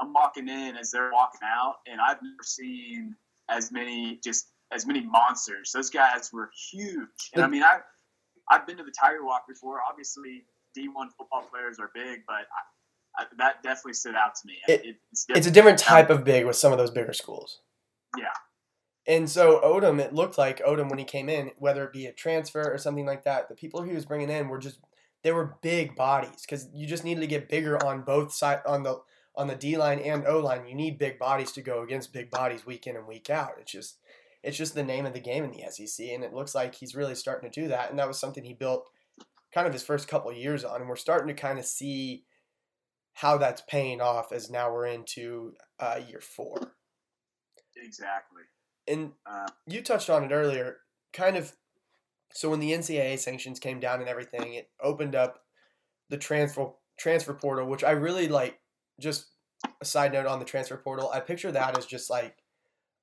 I'm 0.00 0.12
walking 0.12 0.48
in 0.48 0.76
as 0.76 0.90
they're 0.90 1.10
walking 1.12 1.40
out, 1.44 1.76
and 1.86 2.00
I've 2.00 2.22
never 2.22 2.42
seen 2.44 3.16
as 3.48 3.70
many 3.72 4.20
just 4.22 4.48
as 4.72 4.86
many 4.86 5.00
monsters. 5.04 5.72
Those 5.72 5.90
guys 5.90 6.30
were 6.32 6.50
huge, 6.70 7.08
and 7.34 7.42
I 7.42 7.46
mean 7.48 7.62
I 7.62 7.80
I've 8.50 8.66
been 8.66 8.76
to 8.78 8.84
the 8.84 8.92
Tiger 8.98 9.24
Walk 9.24 9.44
before. 9.48 9.80
Obviously, 9.88 10.44
D1 10.76 11.08
football 11.18 11.42
players 11.50 11.78
are 11.78 11.90
big, 11.94 12.20
but 12.26 12.46
I, 13.16 13.22
I, 13.22 13.26
that 13.38 13.62
definitely 13.62 13.92
stood 13.94 14.14
out 14.14 14.34
to 14.36 14.46
me. 14.46 14.54
It- 14.68 14.96
it's, 15.12 15.26
It's 15.28 15.46
a 15.46 15.50
different 15.50 15.78
type 15.78 16.08
of 16.10 16.24
big 16.24 16.46
with 16.46 16.56
some 16.56 16.72
of 16.72 16.78
those 16.78 16.90
bigger 16.90 17.12
schools. 17.12 17.60
Yeah. 18.16 18.28
And 19.06 19.28
so 19.28 19.60
Odom, 19.62 19.98
it 20.00 20.14
looked 20.14 20.38
like 20.38 20.60
Odom 20.64 20.90
when 20.90 20.98
he 20.98 21.04
came 21.04 21.28
in, 21.28 21.50
whether 21.58 21.84
it 21.84 21.92
be 21.92 22.06
a 22.06 22.12
transfer 22.12 22.72
or 22.72 22.78
something 22.78 23.06
like 23.06 23.24
that, 23.24 23.48
the 23.48 23.54
people 23.54 23.82
he 23.82 23.94
was 23.94 24.04
bringing 24.04 24.30
in 24.30 24.48
were 24.48 24.58
just 24.58 24.80
they 25.24 25.32
were 25.32 25.56
big 25.62 25.96
bodies 25.96 26.42
because 26.42 26.68
you 26.72 26.86
just 26.86 27.04
needed 27.04 27.20
to 27.20 27.26
get 27.26 27.48
bigger 27.48 27.82
on 27.84 28.02
both 28.02 28.32
side 28.32 28.60
on 28.66 28.82
the 28.82 28.98
on 29.38 29.46
the 29.46 29.54
D 29.54 29.78
line 29.78 30.00
and 30.00 30.26
O 30.26 30.40
line. 30.40 30.66
You 30.66 30.74
need 30.74 30.98
big 30.98 31.18
bodies 31.18 31.52
to 31.52 31.62
go 31.62 31.82
against 31.82 32.12
big 32.12 32.30
bodies 32.30 32.66
week 32.66 32.86
in 32.86 32.96
and 32.96 33.06
week 33.06 33.30
out. 33.30 33.52
It's 33.58 33.72
just 33.72 33.98
it's 34.42 34.58
just 34.58 34.74
the 34.74 34.82
name 34.82 35.06
of 35.06 35.14
the 35.14 35.20
game 35.20 35.44
in 35.44 35.52
the 35.52 35.64
SEC, 35.70 36.06
and 36.08 36.22
it 36.22 36.34
looks 36.34 36.54
like 36.54 36.74
he's 36.74 36.94
really 36.94 37.14
starting 37.14 37.50
to 37.50 37.60
do 37.60 37.68
that. 37.68 37.88
And 37.90 37.98
that 37.98 38.08
was 38.08 38.18
something 38.18 38.44
he 38.44 38.52
built 38.52 38.88
kind 39.54 39.66
of 39.66 39.72
his 39.72 39.82
first 39.82 40.08
couple 40.08 40.30
of 40.30 40.36
years 40.36 40.64
on, 40.64 40.80
and 40.80 40.88
we're 40.88 40.96
starting 40.96 41.28
to 41.28 41.40
kind 41.40 41.58
of 41.58 41.64
see 41.64 42.24
how 43.14 43.38
that's 43.38 43.62
paying 43.68 44.00
off 44.00 44.32
as 44.32 44.50
now 44.50 44.72
we're 44.72 44.86
into 44.86 45.52
uh, 45.80 46.00
year 46.08 46.20
four. 46.20 46.74
exactly. 47.76 48.42
And 48.86 49.12
Uh, 49.26 49.46
you 49.66 49.82
touched 49.82 50.10
on 50.10 50.24
it 50.24 50.32
earlier, 50.32 50.78
kind 51.12 51.36
of. 51.36 51.54
So 52.32 52.50
when 52.50 52.60
the 52.60 52.72
NCAA 52.72 53.18
sanctions 53.18 53.58
came 53.58 53.80
down 53.80 54.00
and 54.00 54.08
everything, 54.08 54.54
it 54.54 54.70
opened 54.80 55.14
up 55.14 55.42
the 56.10 56.18
transfer 56.18 56.72
transfer 56.98 57.34
portal, 57.34 57.66
which 57.68 57.84
I 57.84 57.92
really 57.92 58.28
like. 58.28 58.58
Just 59.00 59.26
a 59.80 59.84
side 59.84 60.12
note 60.12 60.26
on 60.26 60.38
the 60.38 60.44
transfer 60.44 60.76
portal, 60.76 61.10
I 61.12 61.20
picture 61.20 61.52
that 61.52 61.78
as 61.78 61.86
just 61.86 62.10
like 62.10 62.36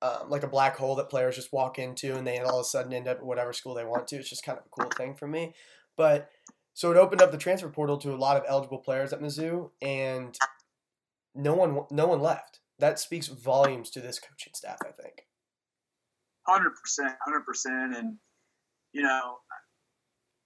um, 0.02 0.30
like 0.30 0.44
a 0.44 0.48
black 0.48 0.76
hole 0.78 0.96
that 0.96 1.10
players 1.10 1.36
just 1.36 1.54
walk 1.54 1.80
into 1.80 2.16
and 2.16 2.28
they 2.28 2.40
all 2.40 2.60
of 2.60 2.62
a 2.62 2.66
sudden 2.66 2.94
end 2.94 3.08
up 3.08 3.18
at 3.18 3.26
whatever 3.26 3.54
school 3.54 3.74
they 3.74 3.86
want 3.86 4.08
to. 4.10 4.18
It's 4.18 4.30
just 4.30 4.44
kind 4.44 4.58
of 4.58 4.66
a 4.66 4.70
cool 4.70 4.92
thing 4.98 5.16
for 5.16 5.28
me. 5.28 5.54
But 5.98 6.30
so 6.74 6.92
it 6.92 6.98
opened 6.98 7.22
up 7.22 7.32
the 7.32 7.38
transfer 7.38 7.70
portal 7.70 7.98
to 8.00 8.14
a 8.14 8.18
lot 8.18 8.36
of 8.38 8.44
eligible 8.48 8.80
players 8.80 9.14
at 9.14 9.22
Mizzou, 9.22 9.72
and 9.82 10.38
no 11.34 11.54
one 11.56 11.86
no 11.90 12.08
one 12.08 12.22
left. 12.22 12.60
That 12.80 13.00
speaks 13.00 13.28
volumes 13.28 13.90
to 13.92 14.02
this 14.02 14.20
coaching 14.20 14.54
staff, 14.54 14.78
I 14.84 14.92
think. 14.92 15.26
Hundred 16.46 16.72
percent, 16.72 17.14
hundred 17.24 17.46
percent, 17.46 17.96
and 17.96 18.18
you 18.92 19.02
know, 19.02 19.38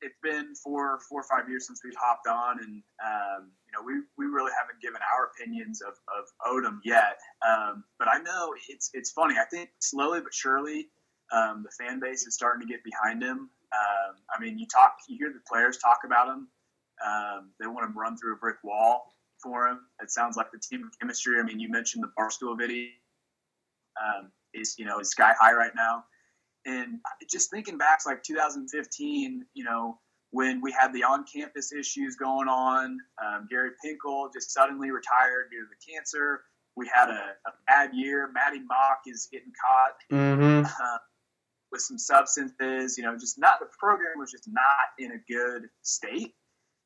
it's 0.01 0.17
been 0.23 0.55
four, 0.55 0.99
four 1.09 1.21
or 1.21 1.23
five 1.23 1.49
years 1.49 1.67
since 1.67 1.81
we've 1.83 1.97
hopped 1.99 2.27
on, 2.27 2.59
and 2.59 2.83
um, 3.03 3.51
you 3.65 3.71
know, 3.73 3.83
we 3.85 3.93
we 4.17 4.31
really 4.31 4.51
haven't 4.59 4.81
given 4.81 5.01
our 5.13 5.31
opinions 5.31 5.81
of 5.81 5.93
of 6.17 6.25
Odom 6.47 6.79
yet. 6.83 7.19
Um, 7.47 7.83
but 7.97 8.07
I 8.11 8.19
know 8.19 8.53
it's 8.69 8.89
it's 8.93 9.11
funny. 9.11 9.35
I 9.39 9.45
think 9.45 9.69
slowly 9.79 10.21
but 10.21 10.33
surely, 10.33 10.89
um, 11.31 11.63
the 11.63 11.71
fan 11.83 11.99
base 11.99 12.25
is 12.27 12.35
starting 12.35 12.65
to 12.67 12.71
get 12.71 12.83
behind 12.83 13.21
him. 13.21 13.49
Um, 13.71 14.15
I 14.35 14.39
mean, 14.41 14.57
you 14.57 14.65
talk, 14.67 14.97
you 15.07 15.17
hear 15.17 15.31
the 15.31 15.41
players 15.47 15.77
talk 15.77 15.99
about 16.05 16.27
him. 16.27 16.47
Um, 17.05 17.51
they 17.59 17.67
want 17.67 17.85
him 17.85 17.97
run 17.97 18.17
through 18.17 18.33
a 18.33 18.37
brick 18.37 18.57
wall. 18.63 19.13
for 19.41 19.67
him. 19.67 19.79
It 20.01 20.11
sounds 20.11 20.35
like 20.37 20.51
the 20.51 20.59
team 20.59 20.89
chemistry. 20.99 21.39
I 21.39 21.43
mean, 21.43 21.59
you 21.59 21.69
mentioned 21.69 22.03
the 22.03 22.11
Barstool 22.19 22.57
video 22.57 22.89
um, 23.99 24.31
is 24.53 24.75
you 24.77 24.85
know 24.85 24.99
is 24.99 25.09
sky 25.11 25.33
high 25.39 25.53
right 25.53 25.71
now, 25.75 26.03
and 26.65 26.99
just 27.29 27.49
thinking 27.51 27.77
back 27.77 28.03
to 28.03 28.09
like 28.09 28.23
2015, 28.23 29.45
you 29.53 29.63
know 29.63 29.99
when 30.31 30.61
we 30.61 30.71
had 30.71 30.93
the 30.93 31.03
on-campus 31.03 31.71
issues 31.73 32.15
going 32.15 32.47
on, 32.47 32.99
um, 33.23 33.47
Gary 33.49 33.71
Pinkel 33.83 34.31
just 34.31 34.51
suddenly 34.53 34.91
retired 34.91 35.49
due 35.51 35.61
to 35.61 35.67
the 35.67 35.91
cancer. 35.91 36.41
We 36.75 36.87
had 36.93 37.09
a, 37.09 37.33
a 37.47 37.51
bad 37.65 37.91
year. 37.93 38.29
Maty 38.31 38.59
Mauk 38.59 38.99
is 39.07 39.27
getting 39.31 39.51
caught 39.59 39.95
Mm-hmm. 40.15 40.65
uh, 40.65 40.97
with 41.71 41.81
some 41.81 41.97
substances. 41.97 42.95
You 42.97 43.05
know, 43.05 43.17
just 43.17 43.39
not 43.39 43.59
the 43.59 43.67
program 43.79 44.19
was 44.19 44.31
just 44.31 44.47
not 44.47 44.93
in 44.99 45.11
a 45.13 45.21
good 45.27 45.67
state. 45.81 46.35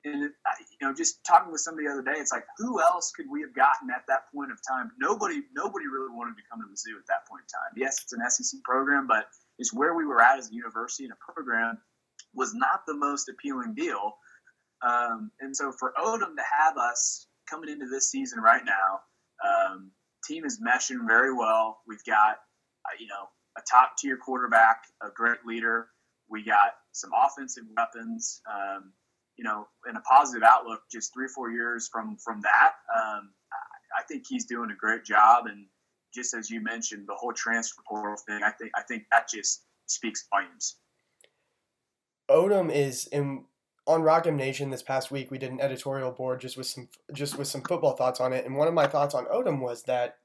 And 0.06 0.24
uh, 0.24 0.56
you 0.80 0.88
know, 0.88 0.94
just 0.94 1.24
talking 1.26 1.52
with 1.52 1.62
somebody 1.62 1.88
the 1.88 1.94
other 1.94 2.02
day, 2.02 2.20
it's 2.20 2.32
like, 2.32 2.46
who 2.58 2.82
else 2.82 3.12
could 3.12 3.26
we 3.30 3.42
have 3.42 3.54
gotten 3.54 3.90
at 3.90 4.04
that 4.08 4.32
point 4.34 4.52
of 4.52 4.60
time? 4.68 4.92
Nobody, 5.00 5.42
nobody 5.56 5.88
really 5.88 6.12
wanted 6.16 6.36
to 6.36 6.44
come 6.50 6.60
to 6.60 6.68
Mizzou 6.68 7.00
at 7.00 7.08
that 7.08 7.28
point 7.30 7.44
in 7.44 7.52
time. 7.52 7.72
Yes, 7.76 8.02
it's 8.04 8.14
an 8.14 8.20
SEC 8.30 8.62
program, 8.64 9.08
but 9.08 9.28
it's 9.60 9.74
where 9.74 9.96
we 9.96 10.06
were 10.06 10.22
at 10.22 10.40
as 10.40 10.50
a 10.50 10.54
university 10.54 11.04
and 11.04 11.14
a 11.14 11.34
program 11.34 11.78
was 12.34 12.54
not 12.54 12.82
the 12.88 12.96
most 12.96 13.30
appealing 13.30 13.74
deal. 13.76 14.14
Um, 14.82 15.32
and 15.40 15.56
so 15.56 15.72
for 15.72 15.94
Odom 15.98 16.36
to 16.36 16.44
have 16.60 16.78
us 16.78 17.28
coming 17.50 17.70
into 17.70 17.88
this 17.88 18.10
season 18.10 18.40
right 18.40 18.64
now, 18.66 19.00
um, 19.44 19.92
team 20.26 20.46
is 20.46 20.60
meshing 20.62 21.08
very 21.08 21.34
well. 21.34 21.80
We've 21.88 22.04
got, 22.06 22.38
uh, 22.86 22.96
you 23.00 23.08
know, 23.08 23.28
a 23.58 23.62
top 23.70 23.94
tier 23.98 24.18
quarterback, 24.18 24.78
a 25.02 25.10
great 25.14 25.46
leader. 25.46 25.88
We 26.30 26.44
got 26.44 26.74
some 26.92 27.12
offensive 27.14 27.64
weapons, 27.78 28.42
um, 28.52 28.94
you 29.38 29.44
know, 29.44 29.68
and 29.86 29.98
a 29.98 30.02
positive 30.02 30.44
outlook. 30.44 30.82
Just 30.92 31.14
three 31.14 31.26
or 31.26 31.30
four 31.30 31.52
years 31.52 31.90
from 31.92 32.18
from 32.18 32.42
that, 32.42 32.74
um, 32.96 33.32
I, 33.52 34.00
I 34.00 34.04
think 34.08 34.24
he's 34.28 34.46
doing 34.46 34.72
a 34.72 34.76
great 34.76 35.04
job. 35.04 35.46
And 35.46 35.66
just 36.14 36.34
as 36.34 36.50
you 36.50 36.62
mentioned, 36.62 37.08
the 37.08 37.16
whole 37.16 37.34
transfer 37.34 37.82
portal 37.88 38.16
thing, 38.28 38.42
I 38.44 38.52
think 38.52 38.72
I 38.76 38.82
think 38.82 39.04
that 39.12 39.30
just 39.30 39.64
speaks 39.88 40.26
volumes. 40.30 40.76
Odom 42.30 42.72
is 42.72 43.08
in 43.08 43.46
on 43.86 44.02
Rock 44.02 44.28
M 44.28 44.38
Nation 44.38 44.70
this 44.70 44.84
past 44.84 45.12
week. 45.12 45.30
We 45.30 45.38
did 45.38 45.52
an 45.52 45.62
editorial 45.62 46.12
board 46.12 46.42
just 46.42 46.58
with 46.58 46.68
some 46.68 46.88
just 47.14 47.38
with 47.38 47.48
some 47.48 47.62
football 47.62 47.96
thoughts 47.96 48.20
on 48.20 48.34
it, 48.34 48.46
and 48.46 48.56
one 48.56 48.68
of 48.68 48.74
my 48.74 48.88
thoughts 48.88 49.16
on 49.16 49.26
Odom 49.26 49.60
was 49.60 49.84
that 49.84 50.18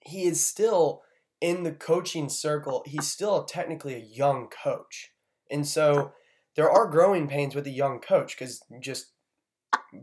he 0.00 0.24
is 0.24 0.44
still 0.44 1.02
in 1.40 1.62
the 1.62 1.72
coaching 1.72 2.28
circle. 2.28 2.82
He's 2.86 3.06
still 3.06 3.44
technically 3.44 3.94
a 3.94 3.98
young 3.98 4.48
coach, 4.48 5.12
and 5.50 5.66
so 5.66 6.12
there 6.56 6.70
are 6.70 6.86
growing 6.86 7.28
pains 7.28 7.54
with 7.54 7.66
a 7.66 7.70
young 7.70 8.00
coach 8.00 8.36
because 8.36 8.62
just 8.80 9.12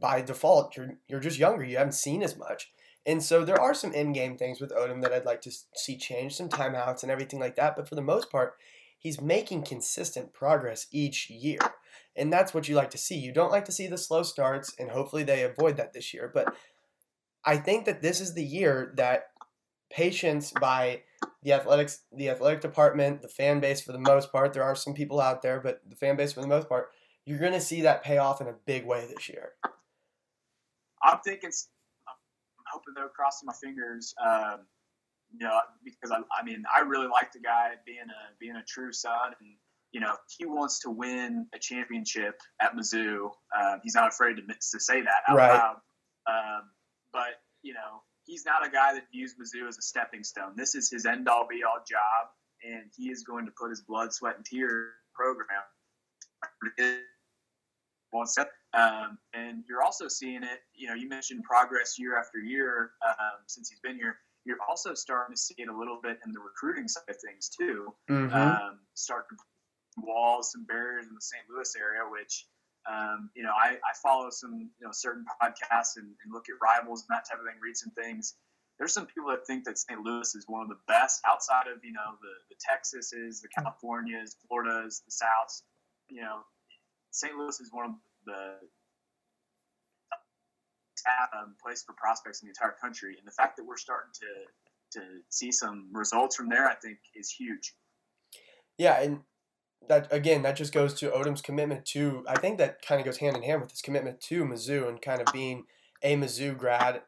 by 0.02 0.22
default 0.22 0.76
you're 0.76 0.98
you're 1.08 1.20
just 1.20 1.40
younger. 1.40 1.64
You 1.64 1.78
haven't 1.78 1.94
seen 1.94 2.22
as 2.22 2.38
much. 2.38 2.72
And 3.08 3.24
so 3.24 3.46
there 3.46 3.60
are 3.60 3.74
some 3.74 3.94
in-game 3.94 4.38
things 4.38 4.60
with 4.60 4.72
Odom 4.72 5.02
that 5.02 5.14
I'd 5.14 5.26
like 5.26 5.42
to 5.42 5.52
see 5.76 5.98
change, 5.98 6.36
some 6.36 6.50
timeouts 6.50 7.04
and 7.04 7.12
everything 7.12 7.40
like 7.40 7.56
that. 7.56 7.78
But 7.78 7.88
for 7.88 7.96
the 7.96 8.02
most 8.02 8.30
part, 8.30 8.56
he's 9.00 9.22
making 9.22 9.64
consistent 9.64 10.34
progress 10.34 10.88
each 10.92 11.30
year. 11.30 11.60
And 12.18 12.34
that's 12.34 12.54
what 12.54 12.68
you 12.68 12.76
like 12.76 12.90
to 12.92 12.98
see. 12.98 13.16
You 13.16 13.32
don't 13.32 13.52
like 13.52 13.64
to 13.66 13.72
see 13.72 13.88
the 13.88 13.98
slow 13.98 14.24
starts, 14.24 14.76
and 14.78 14.92
hopefully 14.92 15.24
they 15.24 15.44
avoid 15.44 15.78
that 15.78 15.94
this 15.94 16.14
year. 16.14 16.30
But 16.32 16.54
I 17.46 17.56
think 17.58 17.86
that 17.86 18.02
this 18.02 18.20
is 18.20 18.34
the 18.34 18.44
year 18.44 18.94
that 18.98 19.28
patience 19.90 20.52
by 20.60 21.04
the 21.44 21.54
athletics 21.54 22.02
the 22.12 22.30
athletic 22.30 22.60
department, 22.60 23.22
the 23.22 23.30
fan 23.30 23.62
base 23.62 23.80
for 23.80 23.94
the 23.94 24.00
most 24.00 24.34
part, 24.34 24.52
there 24.52 24.64
are 24.64 24.76
some 24.76 24.94
people 24.94 25.22
out 25.22 25.42
there, 25.42 25.62
but 25.62 25.80
the 25.88 25.96
fan 25.96 26.18
base 26.18 26.34
for 26.34 26.42
the 26.42 26.48
most 26.48 26.68
part, 26.68 26.90
you're 27.26 27.40
gonna 27.40 27.62
see 27.62 27.82
that 27.84 28.04
pay 28.04 28.18
off 28.18 28.42
in 28.42 28.48
a 28.48 28.56
big 28.66 28.86
way 28.86 29.08
this 29.08 29.30
year. 29.30 29.54
I'm 31.02 31.20
thinking, 31.24 31.52
hoping 32.72 32.94
they're 32.96 33.10
crossing 33.10 33.48
my 33.48 33.54
fingers. 33.62 34.14
Um, 34.24 34.60
you 35.32 35.46
know, 35.46 35.60
because 35.84 36.12
I, 36.12 36.20
I 36.40 36.44
mean, 36.44 36.64
I 36.74 36.80
really 36.82 37.08
like 37.08 37.32
the 37.34 37.40
guy 37.40 37.72
being 37.86 37.98
a 38.00 38.36
being 38.40 38.56
a 38.56 38.64
true 38.64 38.94
son, 38.94 39.34
and 39.40 39.50
you 39.92 40.00
know, 40.00 40.16
he 40.38 40.46
wants 40.46 40.80
to 40.82 40.90
win 40.90 41.48
a 41.54 41.60
championship 41.60 42.40
at 42.62 42.76
Mizzou. 42.76 43.30
Um, 43.60 43.80
he's 43.84 43.96
not 43.96 44.08
afraid 44.10 44.36
to 44.38 44.42
to 44.44 44.80
say 44.80 45.02
that 45.02 45.22
out 45.28 45.36
Right. 45.38 45.52
loud. 45.58 45.76
Um, 46.28 46.70
but 47.12 47.42
you 47.62 47.74
know, 47.74 48.04
he's 48.26 48.46
not 48.46 48.66
a 48.66 48.70
guy 48.70 48.94
that 48.94 49.04
views 49.12 49.36
Mizzou 49.36 49.68
as 49.68 49.78
a 49.78 49.82
stepping 49.82 50.24
stone. 50.24 50.54
This 50.56 50.76
is 50.76 50.90
his 50.90 51.06
end 51.06 51.28
all 51.28 51.48
be 51.50 51.64
all 51.64 51.80
job, 51.90 52.30
and 52.64 52.84
he 52.96 53.10
is 53.10 53.24
going 53.24 53.46
to 53.46 53.52
put 53.60 53.70
his 53.70 53.82
blood, 53.82 54.14
sweat, 54.14 54.36
and 54.38 54.46
tears 54.46 54.92
program. 55.14 55.64
One 58.12 58.28
step. 58.28 58.50
Um, 58.78 59.18
and 59.34 59.64
you're 59.68 59.82
also 59.82 60.08
seeing 60.08 60.44
it. 60.44 60.62
You 60.76 60.88
know, 60.88 60.94
you 60.94 61.10
mentioned 61.10 61.44
progress 61.44 61.98
year 61.98 62.18
after 62.18 62.38
year 62.38 62.92
um, 63.06 63.42
since 63.48 63.70
he's 63.70 63.80
been 63.80 63.96
here. 63.96 64.18
You're 64.46 64.62
also 64.70 64.94
starting 64.94 65.36
to 65.36 65.42
see 65.42 65.56
it 65.58 65.68
a 65.68 65.76
little 65.76 66.00
bit 66.02 66.20
in 66.26 66.32
the 66.32 66.40
recruiting 66.40 66.88
side 66.88 67.10
of 67.10 67.18
things 67.20 67.50
too. 67.50 67.94
Mhm. 68.08 68.32
Um, 68.32 68.80
start 68.94 69.26
walls 69.98 70.54
and 70.56 70.66
barriers 70.68 71.08
in 71.08 71.16
the 71.16 71.22
St. 71.22 71.44
Louis 71.50 71.76
area, 71.76 72.02
which 72.10 72.46
um, 72.86 73.30
you 73.36 73.44
know 73.44 73.52
I, 73.52 73.72
I 73.74 73.94
follow 74.02 74.30
some 74.30 74.70
you 74.80 74.86
know 74.86 74.92
certain 74.92 75.26
podcasts 75.42 75.98
and, 75.98 76.08
and 76.24 76.32
look 76.32 76.46
at 76.48 76.56
rivals 76.62 77.02
and 77.02 77.18
that 77.18 77.26
type 77.28 77.40
of 77.40 77.46
thing, 77.46 77.60
read 77.62 77.76
some 77.76 77.92
things. 77.92 78.36
There's 78.78 78.94
some 78.94 79.08
people 79.08 79.32
that 79.32 79.48
think 79.48 79.66
that 79.66 79.80
St. 79.80 80.00
Louis 80.02 80.36
is 80.36 80.46
one 80.48 80.62
of 80.62 80.70
the 80.70 80.78
best 80.88 81.22
outside 81.28 81.66
of 81.68 81.84
you 81.84 81.94
know 81.94 82.16
the 82.22 82.34
the 82.54 82.56
Texases, 82.62 83.42
the 83.42 83.50
Californias, 83.50 84.36
Floridas, 84.48 85.02
the 85.04 85.12
Souths. 85.12 85.64
You 86.10 86.22
know, 86.22 86.46
St. 87.12 87.36
Louis 87.36 87.60
is 87.60 87.70
one 87.74 87.86
of 87.86 87.92
the 88.28 88.68
um, 91.34 91.56
place 91.64 91.84
for 91.84 91.94
prospects 91.94 92.42
in 92.42 92.48
the 92.48 92.52
entire 92.52 92.76
country, 92.80 93.16
and 93.18 93.28
the 93.28 93.32
fact 93.32 93.58
that 93.58 93.66
we're 93.66 93.78
starting 93.78 94.12
to 94.14 94.28
to 94.90 95.02
see 95.30 95.52
some 95.52 95.90
results 95.92 96.36
from 96.36 96.48
there, 96.48 96.68
I 96.68 96.76
think, 96.76 96.98
is 97.14 97.30
huge. 97.30 97.76
Yeah, 98.78 99.02
and 99.02 99.20
that 99.90 100.08
again, 100.12 100.44
that 100.44 100.56
just 100.56 100.74
goes 100.74 100.94
to 100.96 101.10
Odom's 101.10 101.42
commitment 101.42 101.86
to. 101.88 102.24
I 102.28 102.40
think 102.40 102.58
that 102.58 102.82
kind 102.82 103.00
of 103.00 103.06
goes 103.06 103.18
hand 103.18 103.36
in 103.36 103.44
hand 103.44 103.62
with 103.62 103.72
his 103.72 103.82
commitment 103.82 104.22
to 104.22 104.44
Mizzou 104.44 104.88
and 104.88 105.02
kind 105.02 105.22
of 105.22 105.28
being 105.34 105.66
a 106.04 106.16
Mizzou 106.16 106.58
grad 106.58 107.02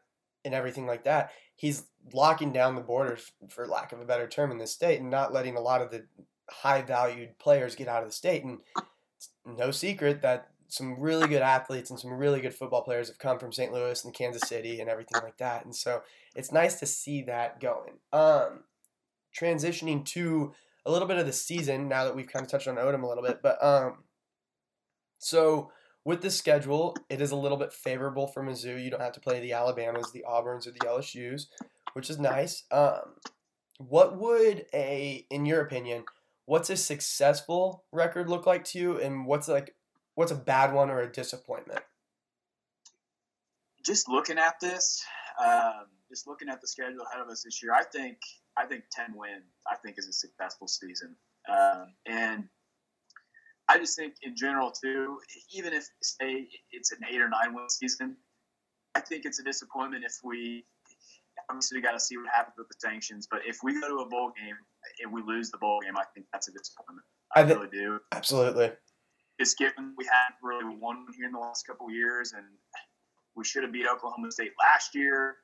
and 0.44 0.54
everything 0.54 0.86
like 0.86 1.04
that. 1.04 1.30
He's 1.54 1.84
locking 2.14 2.52
down 2.52 2.74
the 2.74 2.80
borders, 2.80 3.32
for 3.50 3.66
lack 3.66 3.92
of 3.92 4.00
a 4.00 4.06
better 4.06 4.26
term, 4.26 4.50
in 4.50 4.58
this 4.58 4.72
state, 4.72 5.00
and 5.00 5.10
not 5.10 5.32
letting 5.32 5.56
a 5.56 5.60
lot 5.60 5.82
of 5.82 5.90
the 5.90 6.06
high 6.50 6.82
valued 6.82 7.38
players 7.38 7.76
get 7.76 7.88
out 7.88 8.02
of 8.02 8.08
the 8.08 8.14
state. 8.14 8.44
And 8.44 8.58
it's 9.16 9.30
no 9.44 9.70
secret 9.70 10.22
that 10.22 10.48
some 10.70 10.98
really 11.00 11.28
good 11.28 11.42
athletes 11.42 11.90
and 11.90 11.98
some 11.98 12.12
really 12.12 12.40
good 12.40 12.54
football 12.54 12.82
players 12.82 13.08
have 13.08 13.18
come 13.18 13.38
from 13.38 13.52
St. 13.52 13.72
Louis 13.72 14.04
and 14.04 14.14
Kansas 14.14 14.48
City 14.48 14.80
and 14.80 14.88
everything 14.88 15.20
like 15.22 15.36
that. 15.38 15.64
And 15.64 15.74
so 15.74 16.02
it's 16.34 16.52
nice 16.52 16.78
to 16.80 16.86
see 16.86 17.22
that 17.22 17.60
going. 17.60 17.98
Um, 18.12 18.64
transitioning 19.38 20.04
to 20.06 20.52
a 20.86 20.90
little 20.90 21.08
bit 21.08 21.18
of 21.18 21.26
the 21.26 21.32
season 21.32 21.88
now 21.88 22.04
that 22.04 22.16
we've 22.16 22.28
kind 22.28 22.44
of 22.44 22.50
touched 22.50 22.68
on 22.68 22.76
Odom 22.76 23.02
a 23.02 23.06
little 23.06 23.24
bit, 23.24 23.40
but 23.42 23.62
um, 23.62 24.04
so 25.18 25.70
with 26.04 26.22
the 26.22 26.30
schedule, 26.30 26.96
it 27.08 27.20
is 27.20 27.30
a 27.30 27.36
little 27.36 27.58
bit 27.58 27.72
favorable 27.72 28.26
for 28.26 28.42
Mizzou. 28.42 28.82
You 28.82 28.90
don't 28.90 29.02
have 29.02 29.12
to 29.12 29.20
play 29.20 29.40
the 29.40 29.52
Alabamas, 29.52 30.12
the 30.12 30.24
Auburns, 30.28 30.66
or 30.66 30.72
the 30.72 30.80
LSU's, 30.80 31.48
which 31.92 32.08
is 32.08 32.18
nice. 32.18 32.64
Um, 32.70 33.16
what 33.78 34.18
would 34.18 34.66
a, 34.72 35.26
in 35.30 35.44
your 35.44 35.60
opinion, 35.60 36.04
what's 36.46 36.70
a 36.70 36.76
successful 36.76 37.84
record 37.92 38.30
look 38.30 38.46
like 38.46 38.64
to 38.64 38.78
you, 38.78 38.98
and 38.98 39.26
what's 39.26 39.48
like, 39.48 39.74
what's 40.20 40.32
a 40.32 40.36
bad 40.36 40.74
one 40.74 40.90
or 40.90 41.00
a 41.00 41.10
disappointment? 41.10 41.80
Just 43.86 44.06
looking 44.06 44.36
at 44.36 44.60
this, 44.60 45.02
um, 45.42 45.86
just 46.10 46.26
looking 46.26 46.50
at 46.50 46.60
the 46.60 46.68
schedule 46.68 47.00
ahead 47.10 47.22
of 47.22 47.28
us 47.30 47.42
this 47.42 47.62
year, 47.62 47.72
I 47.72 47.84
think 47.84 48.18
I 48.58 48.66
think 48.66 48.84
ten 48.92 49.14
wins. 49.16 49.44
I 49.66 49.76
think 49.76 49.96
is 49.98 50.06
a 50.06 50.12
successful 50.12 50.68
season, 50.68 51.16
um, 51.48 51.94
and 52.04 52.44
I 53.66 53.78
just 53.78 53.96
think 53.96 54.16
in 54.22 54.36
general 54.36 54.70
too. 54.70 55.18
Even 55.54 55.72
if 55.72 55.88
say 56.02 56.46
it's 56.70 56.92
an 56.92 56.98
eight 57.10 57.22
or 57.22 57.30
nine 57.30 57.54
win 57.54 57.70
season, 57.70 58.14
I 58.94 59.00
think 59.00 59.24
it's 59.24 59.40
a 59.40 59.42
disappointment 59.42 60.04
if 60.04 60.16
we. 60.22 60.66
Obviously, 61.48 61.78
we 61.78 61.82
got 61.82 61.92
to 61.92 61.98
see 61.98 62.18
what 62.18 62.26
happens 62.28 62.56
with 62.58 62.68
the 62.68 62.74
sanctions. 62.78 63.26
But 63.28 63.40
if 63.46 63.60
we 63.62 63.80
go 63.80 63.88
to 63.88 64.02
a 64.02 64.08
bowl 64.08 64.32
game 64.38 64.56
and 65.02 65.10
we 65.10 65.22
lose 65.22 65.50
the 65.50 65.56
bowl 65.56 65.80
game, 65.80 65.96
I 65.96 66.04
think 66.14 66.26
that's 66.30 66.48
a 66.48 66.52
disappointment. 66.52 67.06
I, 67.34 67.40
I 67.40 67.46
thi- 67.46 67.54
really 67.54 67.68
do. 67.72 68.00
Absolutely. 68.12 68.72
Just 69.40 69.56
given 69.56 69.94
we 69.96 70.04
haven't 70.04 70.36
really 70.42 70.76
won 70.78 71.06
here 71.16 71.24
in 71.24 71.32
the 71.32 71.38
last 71.38 71.66
couple 71.66 71.86
of 71.86 71.94
years, 71.94 72.34
and 72.36 72.44
we 73.34 73.42
should 73.42 73.62
have 73.62 73.72
beat 73.72 73.86
Oklahoma 73.90 74.30
State 74.30 74.52
last 74.60 74.94
year. 74.94 75.36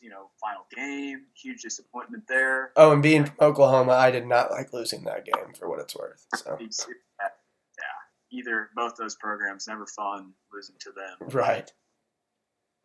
You 0.00 0.10
know, 0.10 0.30
final 0.40 0.66
game, 0.76 1.22
huge 1.34 1.62
disappointment 1.62 2.24
there. 2.28 2.70
Oh, 2.76 2.92
and 2.92 3.02
being 3.02 3.24
from 3.24 3.34
Oklahoma, 3.40 3.92
I 3.92 4.12
did 4.12 4.24
not 4.24 4.52
like 4.52 4.72
losing 4.72 5.02
that 5.04 5.24
game 5.24 5.52
for 5.58 5.68
what 5.68 5.80
it's 5.80 5.96
worth. 5.96 6.24
So 6.36 6.56
yeah, 6.60 7.28
either 8.30 8.68
both 8.76 8.94
those 8.96 9.16
programs 9.16 9.66
never 9.66 9.86
fun 9.86 10.32
losing 10.52 10.76
to 10.80 10.92
them. 10.92 11.28
right. 11.30 11.72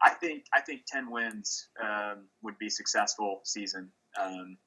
I 0.01 0.11
think 0.11 0.45
I 0.51 0.61
think 0.61 0.81
ten 0.87 1.11
wins 1.11 1.67
um, 1.79 2.25
would 2.41 2.57
be 2.57 2.69
successful 2.69 3.41
season, 3.43 3.91
um, 4.19 4.57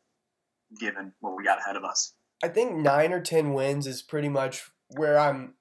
given 0.79 1.12
what 1.20 1.37
we 1.37 1.42
got 1.42 1.59
ahead 1.59 1.74
of 1.74 1.83
us. 1.83 2.12
I 2.44 2.48
think 2.48 2.76
nine 2.76 3.12
or 3.12 3.20
ten 3.20 3.52
wins 3.52 3.88
is 3.88 4.00
pretty 4.02 4.29
much 4.29 4.70
where 4.88 5.18
I'm. 5.18 5.55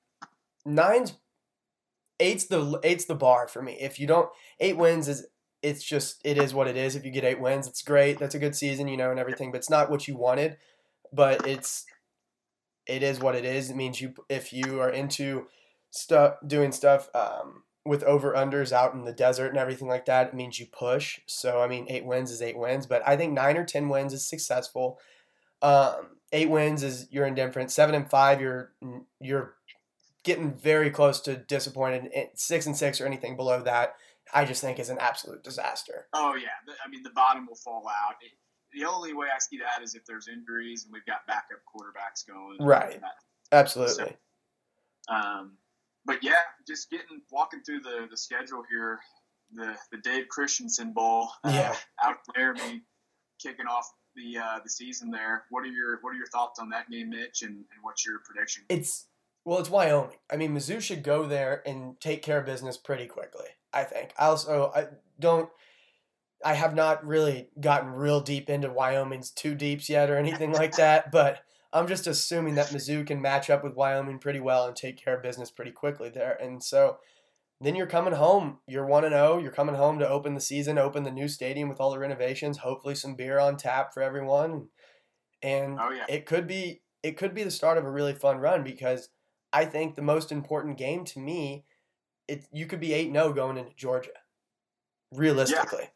Nine's 0.65 1.13
eight's 2.19 2.45
the 2.45 2.79
eight's 2.83 3.05
the 3.05 3.15
bar 3.15 3.47
for 3.47 3.61
me. 3.61 3.77
If 3.79 3.99
you 3.99 4.07
don't 4.07 4.29
eight 4.59 4.77
wins 4.77 5.07
is 5.07 5.27
it's 5.61 5.83
just 5.83 6.21
it 6.23 6.37
is 6.37 6.53
what 6.53 6.67
it 6.67 6.77
is. 6.77 6.95
If 6.95 7.05
you 7.05 7.11
get 7.11 7.23
eight 7.23 7.41
wins, 7.41 7.67
it's 7.67 7.81
great. 7.81 8.19
That's 8.19 8.35
a 8.35 8.39
good 8.39 8.55
season, 8.55 8.87
you 8.87 8.97
know, 8.97 9.11
and 9.11 9.19
everything. 9.19 9.51
But 9.51 9.57
it's 9.57 9.69
not 9.69 9.89
what 9.89 10.07
you 10.07 10.15
wanted. 10.15 10.57
But 11.11 11.47
it's 11.47 11.85
it 12.85 13.03
is 13.03 13.19
what 13.19 13.35
it 13.35 13.45
is. 13.45 13.69
It 13.69 13.75
means 13.75 13.99
you 13.99 14.13
if 14.29 14.53
you 14.53 14.79
are 14.79 14.89
into 14.89 15.47
stuff 15.91 16.35
doing 16.45 16.71
stuff 16.71 17.09
um, 17.15 17.63
with 17.85 18.03
over 18.03 18.33
unders 18.33 18.71
out 18.71 18.93
in 18.93 19.05
the 19.05 19.13
desert 19.13 19.47
and 19.47 19.57
everything 19.57 19.87
like 19.87 20.05
that, 20.05 20.27
it 20.27 20.33
means 20.33 20.59
you 20.59 20.67
push. 20.67 21.19
So 21.25 21.61
I 21.61 21.67
mean, 21.67 21.87
eight 21.89 22.05
wins 22.05 22.31
is 22.31 22.41
eight 22.41 22.57
wins, 22.57 22.85
but 22.85 23.01
I 23.07 23.17
think 23.17 23.33
nine 23.33 23.57
or 23.57 23.65
ten 23.65 23.89
wins 23.89 24.13
is 24.13 24.27
successful. 24.27 24.99
Um, 25.61 26.14
eight 26.31 26.49
wins 26.49 26.83
is 26.83 27.07
you're 27.11 27.25
indifferent. 27.25 27.71
Seven 27.71 27.95
and 27.95 28.09
five, 28.09 28.41
you're 28.41 28.73
you're 29.19 29.55
getting 30.23 30.53
very 30.53 30.89
close 30.89 31.21
to 31.21 31.37
disappointed. 31.37 32.11
Six 32.35 32.65
and 32.65 32.75
six 32.75 32.99
or 32.99 33.05
anything 33.05 33.35
below 33.35 33.61
that, 33.61 33.95
I 34.33 34.45
just 34.45 34.61
think 34.61 34.79
is 34.79 34.89
an 34.89 34.97
absolute 34.99 35.43
disaster. 35.43 36.07
Oh 36.13 36.35
yeah, 36.35 36.73
I 36.85 36.89
mean 36.89 37.03
the 37.03 37.11
bottom 37.11 37.45
will 37.47 37.55
fall 37.55 37.87
out. 37.87 38.15
The 38.73 38.85
only 38.85 39.13
way 39.13 39.27
I 39.33 39.39
see 39.39 39.59
that 39.59 39.83
is 39.83 39.95
if 39.95 40.05
there's 40.05 40.27
injuries 40.27 40.83
and 40.83 40.91
we've 40.91 41.05
got 41.05 41.25
backup 41.27 41.59
quarterbacks 41.65 42.27
going. 42.27 42.57
Right. 42.59 42.99
Absolutely. 43.51 44.17
So, 45.07 45.15
um, 45.15 45.57
but 46.05 46.23
yeah, 46.23 46.33
just 46.67 46.89
getting 46.89 47.21
walking 47.31 47.61
through 47.63 47.81
the 47.81 48.07
the 48.09 48.17
schedule 48.17 48.63
here, 48.69 48.99
the 49.53 49.75
the 49.91 49.97
Dave 49.99 50.27
Christensen 50.27 50.93
Bowl. 50.93 51.29
Uh, 51.43 51.51
yeah. 51.53 51.75
Out 52.03 52.17
there, 52.35 52.53
me 52.53 52.81
kicking 53.41 53.67
off 53.67 53.89
the 54.15 54.39
uh, 54.39 54.59
the 54.63 54.69
season 54.69 55.11
there. 55.11 55.43
What 55.49 55.63
are 55.63 55.67
your 55.67 55.99
what 56.01 56.11
are 56.11 56.17
your 56.17 56.27
thoughts 56.27 56.59
on 56.59 56.69
that 56.69 56.89
game, 56.89 57.09
Mitch, 57.09 57.41
and, 57.41 57.53
and 57.53 57.83
what's 57.83 58.05
your 58.05 58.19
prediction? 58.25 58.63
It's 58.69 59.07
well, 59.43 59.59
it's 59.59 59.69
Wyoming. 59.69 60.17
I 60.31 60.37
mean, 60.37 60.55
Mizzou 60.55 60.81
should 60.81 61.03
go 61.03 61.27
there 61.27 61.61
and 61.65 61.99
take 61.99 62.21
care 62.23 62.39
of 62.39 62.45
business 62.45 62.77
pretty 62.77 63.05
quickly. 63.05 63.45
I 63.73 63.83
think. 63.83 64.13
I 64.17 64.25
also 64.25 64.71
I 64.75 64.87
don't. 65.19 65.49
I 66.43 66.53
have 66.53 66.75
not 66.75 67.05
really 67.05 67.49
gotten 67.59 67.91
real 67.91 68.21
deep 68.21 68.49
into 68.49 68.69
Wyoming's 68.69 69.31
two 69.31 69.55
deeps 69.55 69.89
yet 69.89 70.09
or 70.09 70.17
anything 70.17 70.51
like 70.51 70.75
that, 70.77 71.11
but 71.11 71.39
I'm 71.73 71.87
just 71.87 72.07
assuming 72.07 72.55
that 72.55 72.67
Mizzou 72.67 73.05
can 73.05 73.21
match 73.21 73.49
up 73.49 73.63
with 73.63 73.75
Wyoming 73.75 74.19
pretty 74.19 74.39
well 74.39 74.65
and 74.65 74.75
take 74.75 74.97
care 74.97 75.15
of 75.17 75.23
business 75.23 75.51
pretty 75.51 75.71
quickly 75.71 76.09
there. 76.09 76.37
And 76.41 76.63
so 76.63 76.99
then 77.61 77.75
you're 77.75 77.87
coming 77.87 78.13
home. 78.13 78.59
You're 78.67 78.85
1 78.85 79.05
and 79.05 79.13
0. 79.13 79.37
You're 79.37 79.51
coming 79.51 79.75
home 79.75 79.99
to 79.99 80.07
open 80.07 80.33
the 80.33 80.41
season, 80.41 80.77
open 80.77 81.03
the 81.03 81.11
new 81.11 81.27
stadium 81.27 81.69
with 81.69 81.79
all 81.79 81.91
the 81.91 81.99
renovations, 81.99 82.57
hopefully 82.57 82.95
some 82.95 83.15
beer 83.15 83.39
on 83.39 83.57
tap 83.57 83.93
for 83.93 84.03
everyone. 84.03 84.67
And 85.41 85.77
oh, 85.79 85.91
yeah. 85.91 86.05
it 86.09 86.25
could 86.25 86.47
be 86.47 86.81
it 87.03 87.17
could 87.17 87.33
be 87.33 87.43
the 87.43 87.51
start 87.51 87.77
of 87.77 87.85
a 87.85 87.91
really 87.91 88.13
fun 88.13 88.37
run 88.37 88.63
because 88.63 89.09
I 89.53 89.65
think 89.65 89.95
the 89.95 90.01
most 90.01 90.31
important 90.31 90.77
game 90.77 91.05
to 91.05 91.19
me 91.19 91.65
it 92.27 92.45
you 92.51 92.65
could 92.65 92.79
be 92.79 92.89
8-0 92.89 93.35
going 93.35 93.57
into 93.57 93.75
Georgia. 93.75 94.09
Realistically. 95.13 95.83
Yeah. 95.83 95.89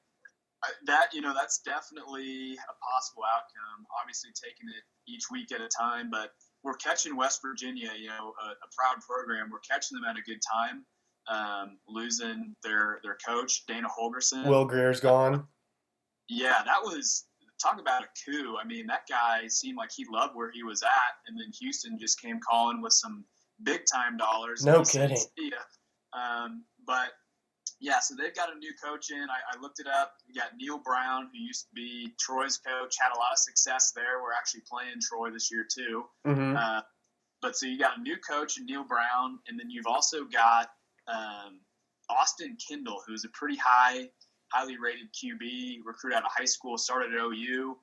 That 0.87 1.13
you 1.13 1.21
know, 1.21 1.33
that's 1.33 1.59
definitely 1.59 2.53
a 2.53 2.75
possible 2.93 3.23
outcome. 3.23 3.85
Obviously, 4.01 4.31
taking 4.35 4.67
it 4.67 4.83
each 5.07 5.23
week 5.31 5.53
at 5.53 5.61
a 5.61 5.69
time, 5.69 6.09
but 6.11 6.31
we're 6.63 6.73
catching 6.73 7.15
West 7.15 7.39
Virginia, 7.41 7.91
you 7.97 8.07
know, 8.07 8.33
a, 8.43 8.47
a 8.51 8.69
proud 8.75 9.01
program. 9.07 9.49
We're 9.51 9.59
catching 9.59 9.95
them 9.95 10.03
at 10.03 10.17
a 10.17 10.21
good 10.21 10.41
time 10.43 10.85
um, 11.29 11.77
losing 11.87 12.55
their 12.63 12.99
their 13.03 13.17
coach 13.25 13.65
Dana 13.67 13.87
Holgorsen. 13.87 14.47
Will 14.47 14.65
Grier's 14.65 14.99
gone. 14.99 15.45
Yeah, 16.27 16.61
that 16.65 16.81
was 16.83 17.25
talk 17.61 17.79
about 17.79 18.03
a 18.03 18.07
coup. 18.25 18.55
I 18.61 18.65
mean, 18.65 18.87
that 18.87 19.01
guy 19.09 19.47
seemed 19.47 19.77
like 19.77 19.91
he 19.95 20.05
loved 20.11 20.35
where 20.35 20.51
he 20.51 20.63
was 20.63 20.81
at, 20.83 21.13
and 21.27 21.37
then 21.39 21.51
Houston 21.59 21.97
just 21.99 22.21
came 22.21 22.39
calling 22.39 22.81
with 22.81 22.93
some 22.93 23.25
big 23.63 23.81
time 23.91 24.17
dollars. 24.17 24.65
No 24.65 24.83
kidding. 24.83 25.17
Yeah, 25.37 25.57
um, 26.13 26.63
but 26.85 27.11
yeah, 27.79 27.99
so 27.99 28.15
they've 28.15 28.35
got 28.35 28.53
a 28.53 28.57
new 28.57 28.73
coach 28.83 29.11
in. 29.11 29.21
I, 29.29 29.55
I, 29.55 29.61
looked 29.61 29.79
it 29.79 29.87
up. 29.87 30.13
You 30.27 30.39
got 30.39 30.51
Neal 30.57 30.79
Brown, 30.79 31.29
who 31.31 31.39
used 31.39 31.67
to 31.69 31.73
be 31.73 32.13
Troy's 32.19 32.57
coach, 32.57 32.95
had 32.99 33.15
a 33.15 33.17
lot 33.17 33.31
of 33.31 33.37
success 33.37 33.93
there. 33.95 34.21
We're 34.21 34.33
actually 34.33 34.63
playing 34.69 34.99
Troy 35.01 35.31
this 35.31 35.49
year 35.49 35.65
too. 35.73 36.03
Mm-hmm. 36.27 36.57
Uh, 36.57 36.81
but 37.41 37.55
so 37.55 37.67
you 37.67 37.79
got 37.79 37.97
a 37.97 38.01
new 38.01 38.17
coach 38.17 38.57
in 38.57 38.65
Neal 38.65 38.83
Brown, 38.83 39.39
and 39.47 39.57
then 39.57 39.69
you've 39.69 39.87
also 39.87 40.25
got 40.25 40.67
um, 41.09 41.59
Austin 42.09 42.57
Kendall, 42.67 43.01
who's 43.05 43.25
a 43.25 43.29
pretty 43.29 43.57
high, 43.57 44.09
highly 44.51 44.77
rated 44.77 45.07
QB, 45.13 45.79
recruit 45.85 46.13
out 46.13 46.23
of 46.23 46.31
high 46.35 46.45
school, 46.45 46.77
started 46.77 47.13
at 47.13 47.19
OU, 47.19 47.77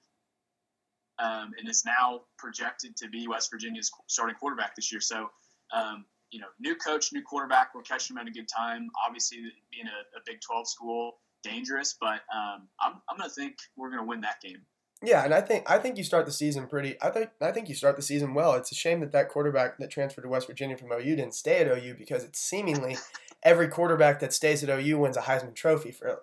um, 1.19 1.53
and 1.59 1.69
is 1.69 1.85
now 1.85 2.23
projected 2.39 2.97
to 2.97 3.09
be 3.09 3.27
West 3.29 3.51
Virginia's 3.51 3.91
starting 4.09 4.37
quarterback 4.37 4.75
this 4.75 4.93
year. 4.93 5.01
So, 5.01 5.29
um, 5.73 6.05
you 6.31 6.41
know, 6.41 6.49
new 6.59 6.75
coach, 6.75 7.13
new 7.13 7.23
quarterback, 7.23 7.75
we're 7.75 7.83
catching 7.83 8.17
him 8.17 8.21
at 8.21 8.29
a 8.29 8.33
good 8.33 8.49
time. 8.49 8.89
Obviously, 9.07 9.39
being 9.71 9.87
a, 9.87 10.19
a 10.19 10.21
Big 10.27 10.41
12 10.41 10.69
school, 10.69 11.19
dangerous, 11.43 11.97
but 12.01 12.21
um, 12.35 12.69
I'm, 12.81 12.95
I'm 13.09 13.17
going 13.17 13.31
to 13.31 13.35
think 13.35 13.57
we're 13.77 13.91
going 13.91 14.03
to 14.03 14.07
win 14.07 14.21
that 14.23 14.41
game. 14.43 14.59
Yeah, 15.03 15.25
and 15.25 15.35
I 15.35 15.43
think 15.43 15.71
I 15.71 15.79
think 15.79 15.99
you 15.99 16.05
start 16.05 16.25
the 16.25 16.33
season 16.33 16.67
pretty. 16.67 16.97
I 17.03 17.11
think 17.11 17.31
I 17.41 17.53
think 17.53 17.69
you 17.69 17.75
start 17.75 17.97
the 17.97 18.03
season 18.03 18.33
well. 18.33 18.55
It's 18.55 18.73
a 18.73 18.75
shame 18.75 19.01
that 19.01 19.13
that 19.13 19.29
quarterback 19.29 19.79
that 19.79 19.91
transferred 19.91 20.23
to 20.23 20.29
West 20.29 20.47
Virginia 20.47 20.77
from 20.77 20.91
OU 20.91 21.17
didn't 21.17 21.35
stay 21.35 21.59
at 21.59 21.69
OU 21.69 21.97
because 21.99 22.25
it's 22.25 22.41
seemingly 22.41 22.97
every 23.43 23.69
quarterback 23.69 24.21
that 24.21 24.33
stays 24.33 24.65
at 24.65 24.71
OU 24.71 24.99
wins 24.99 25.17
a 25.17 25.23
Heisman 25.23 25.55
Trophy 25.55 25.91
for 25.93 26.23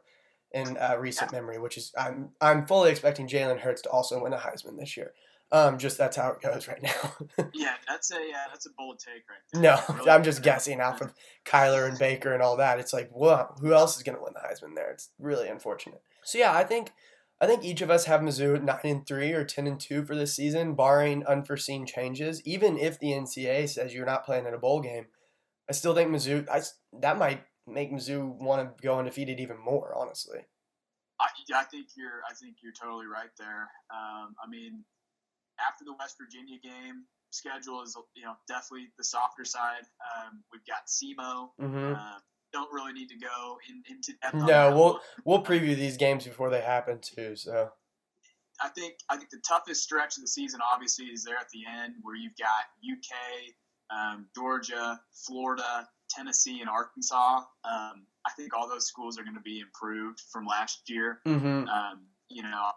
in 0.52 0.78
uh, 0.78 0.96
recent 1.00 1.32
memory. 1.32 1.60
Which 1.60 1.78
is 1.78 1.94
I'm 1.98 2.30
I'm 2.42 2.66
fully 2.66 2.90
expecting 2.90 3.28
Jalen 3.28 3.60
Hurts 3.60 3.84
to 3.84 3.90
also 3.90 4.24
win 4.24 4.34
a 4.34 4.38
Heisman 4.38 4.80
this 4.80 4.98
year. 4.98 5.14
Um, 5.52 5.78
just 5.78 6.00
that's 6.00 6.18
how 6.18 6.32
it 6.32 6.42
goes 6.42 6.68
right 6.68 6.82
now. 6.82 7.14
yeah, 7.54 7.76
that's 7.88 8.10
a 8.12 8.16
yeah, 8.16 8.46
that's 8.50 8.66
a 8.66 8.72
bold 8.76 8.98
take 8.98 9.24
right 9.30 9.38
there. 9.52 9.62
No, 9.62 10.12
I'm 10.12 10.24
just 10.24 10.42
guessing 10.42 10.82
off 10.82 11.00
of 11.00 11.14
Kyler 11.46 11.88
and 11.88 12.00
Baker 12.00 12.34
and 12.34 12.42
all 12.42 12.58
that. 12.58 12.80
It's 12.80 12.92
like, 12.92 13.12
well, 13.14 13.56
who 13.62 13.72
else 13.72 13.96
is 13.96 14.02
going 14.02 14.18
to 14.18 14.24
win 14.24 14.34
the 14.34 14.40
Heisman 14.40 14.74
there? 14.74 14.90
It's 14.90 15.10
really 15.20 15.48
unfortunate. 15.48 16.02
So 16.24 16.40
yeah, 16.40 16.54
I 16.54 16.64
think 16.64 16.92
I 17.44 17.46
think 17.46 17.66
each 17.66 17.82
of 17.82 17.90
us 17.90 18.06
have 18.06 18.22
Mizzou 18.22 18.56
at 18.56 18.64
nine 18.64 18.80
and 18.86 19.06
three 19.06 19.34
or 19.34 19.44
ten 19.44 19.68
and 19.68 19.78
two 19.78 20.06
for 20.06 20.16
this 20.16 20.34
season, 20.34 20.76
barring 20.76 21.26
unforeseen 21.26 21.86
changes. 21.86 22.42
Even 22.46 22.78
if 22.78 22.98
the 22.98 23.12
NCAA 23.12 23.68
says 23.68 23.94
you're 23.94 24.06
not 24.06 24.24
playing 24.24 24.46
in 24.46 24.54
a 24.54 24.58
bowl 24.58 24.80
game, 24.80 25.08
I 25.70 25.74
still 25.74 25.94
think 25.94 26.10
Mizzou. 26.10 26.48
I, 26.50 26.62
that 27.02 27.18
might 27.18 27.44
make 27.68 27.92
Mizzou 27.92 28.40
want 28.40 28.62
to 28.78 28.82
go 28.82 28.98
undefeated 28.98 29.42
even 29.42 29.58
more. 29.60 29.94
Honestly, 29.94 30.40
I, 31.20 31.28
I 31.54 31.64
think 31.66 31.88
you're. 31.98 32.22
I 32.32 32.34
think 32.34 32.60
you're 32.64 32.72
totally 32.72 33.08
right 33.08 33.32
there. 33.38 33.68
Um, 33.92 34.36
I 34.42 34.48
mean, 34.50 34.86
after 35.60 35.84
the 35.84 35.96
West 36.00 36.16
Virginia 36.18 36.60
game, 36.64 37.04
schedule 37.32 37.82
is 37.82 37.98
you 38.16 38.24
know 38.24 38.36
definitely 38.48 38.88
the 38.98 39.04
softer 39.04 39.44
side. 39.44 39.84
Um, 40.16 40.44
we've 40.54 40.66
got 40.66 40.88
SEMO. 40.88 41.50
Mm-hmm. 41.60 41.94
Uh, 41.94 42.20
don't 42.54 42.72
really 42.72 42.94
need 42.94 43.10
to 43.10 43.18
go 43.18 43.58
in, 43.70 43.84
into 43.90 44.14
depth. 44.22 44.36
No, 44.36 44.76
we'll 44.76 45.02
we'll 45.26 45.44
preview 45.44 45.76
these 45.76 45.98
games 45.98 46.26
before 46.26 46.50
they 46.50 46.62
happen 46.62 47.00
too. 47.02 47.36
So 47.36 47.72
I 48.62 48.70
think 48.70 48.96
I 49.10 49.18
think 49.18 49.30
the 49.30 49.42
toughest 49.48 49.84
stretch 49.84 50.18
of 50.18 50.22
the 50.22 50.28
season 50.28 50.60
obviously 50.74 51.06
is 51.06 51.24
there 51.24 51.36
at 51.36 51.50
the 51.50 51.62
end 51.84 51.96
where 52.02 52.16
you've 52.16 52.38
got 52.38 52.48
UK, 52.84 53.54
um, 53.90 54.28
Georgia, 54.36 55.00
Florida, 55.26 55.88
Tennessee, 56.10 56.62
and 56.62 56.70
Arkansas. 56.70 57.42
Um, 57.66 58.06
I 58.26 58.32
think 58.38 58.56
all 58.56 58.70
those 58.70 58.88
schools 58.88 59.18
are 59.20 59.24
going 59.24 59.36
to 59.36 59.42
be 59.42 59.60
improved 59.60 60.22
from 60.32 60.46
last 60.46 60.84
year. 60.88 61.20
Mm-hmm. 61.28 61.68
Um, 61.68 62.06
you 62.30 62.44
know, 62.44 62.72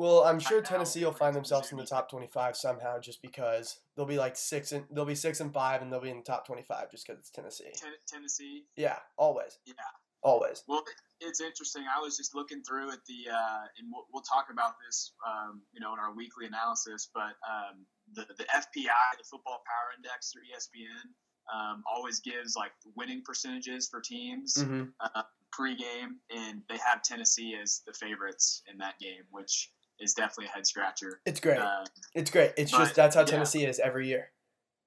well, 0.00 0.24
I'm 0.24 0.40
sure 0.40 0.62
Tennessee 0.62 1.04
will 1.04 1.12
find 1.12 1.36
themselves 1.36 1.70
in 1.72 1.76
the 1.76 1.84
top 1.84 2.08
25 2.08 2.56
somehow, 2.56 2.98
just 2.98 3.20
because 3.20 3.80
they'll 3.94 4.06
be 4.06 4.16
like 4.16 4.34
six 4.34 4.72
and 4.72 4.86
they'll 4.90 5.04
be 5.04 5.14
six 5.14 5.40
and 5.40 5.52
five, 5.52 5.82
and 5.82 5.92
they'll 5.92 6.00
be 6.00 6.08
in 6.08 6.16
the 6.16 6.22
top 6.22 6.46
25 6.46 6.90
just 6.90 7.06
because 7.06 7.20
it's 7.20 7.28
Tennessee. 7.28 7.70
Tennessee. 8.08 8.64
Yeah, 8.76 8.96
always. 9.18 9.58
Yeah, 9.66 9.74
always. 10.22 10.64
Well, 10.66 10.84
it's 11.20 11.42
interesting. 11.42 11.84
I 11.84 12.00
was 12.00 12.16
just 12.16 12.34
looking 12.34 12.62
through 12.62 12.90
at 12.92 13.04
the, 13.06 13.30
uh, 13.30 13.64
and 13.78 13.88
we'll, 13.92 14.06
we'll, 14.10 14.22
talk 14.22 14.46
about 14.50 14.76
this, 14.86 15.12
um, 15.28 15.60
you 15.70 15.80
know, 15.80 15.92
in 15.92 15.98
our 15.98 16.14
weekly 16.14 16.46
analysis. 16.46 17.10
But 17.12 17.36
um, 17.44 17.84
the 18.14 18.24
the 18.38 18.44
FPI, 18.44 19.18
the 19.18 19.24
Football 19.30 19.62
Power 19.66 19.92
Index 19.98 20.32
through 20.32 20.48
ESPN, 20.48 21.12
um, 21.54 21.82
always 21.86 22.20
gives 22.20 22.56
like 22.56 22.72
winning 22.96 23.20
percentages 23.22 23.86
for 23.90 24.00
teams 24.00 24.54
mm-hmm. 24.56 24.84
uh, 24.98 25.24
pregame, 25.52 26.16
and 26.34 26.62
they 26.70 26.78
have 26.78 27.02
Tennessee 27.02 27.54
as 27.60 27.82
the 27.86 27.92
favorites 27.92 28.62
in 28.72 28.78
that 28.78 28.98
game, 28.98 29.24
which 29.30 29.68
is 30.00 30.14
definitely 30.14 30.46
a 30.46 30.48
head 30.50 30.66
scratcher. 30.66 31.20
It's 31.26 31.40
great. 31.40 31.58
Uh, 31.58 31.84
it's 32.14 32.30
great. 32.30 32.52
It's 32.56 32.70
just 32.70 32.94
that's 32.94 33.14
how 33.14 33.24
Tennessee 33.24 33.64
is 33.64 33.78
every 33.78 34.08
year. 34.08 34.30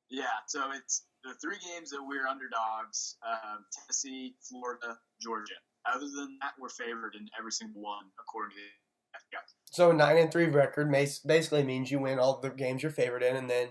Yeah. 0.09 0.25
So 0.47 0.71
it's 0.75 1.05
the 1.23 1.33
three 1.41 1.57
games 1.73 1.91
that 1.91 2.01
we're 2.05 2.27
underdogs: 2.27 3.17
um, 3.25 3.65
Tennessee, 3.71 4.35
Florida, 4.41 4.97
Georgia. 5.21 5.53
Other 5.85 6.05
than 6.05 6.37
that, 6.41 6.53
we're 6.59 6.69
favored 6.69 7.15
in 7.15 7.27
every 7.37 7.51
single 7.51 7.81
one 7.81 8.05
according 8.19 8.55
to 8.57 8.61
the 8.61 9.37
FPI. 9.37 9.43
So 9.71 9.91
a 9.91 9.93
nine 9.93 10.17
and 10.17 10.31
three 10.31 10.45
record 10.45 10.91
basically 10.91 11.63
means 11.63 11.91
you 11.91 11.99
win 11.99 12.19
all 12.19 12.39
the 12.39 12.49
games 12.49 12.83
you're 12.83 12.91
favored 12.91 13.23
in, 13.23 13.35
and 13.35 13.49
then 13.49 13.69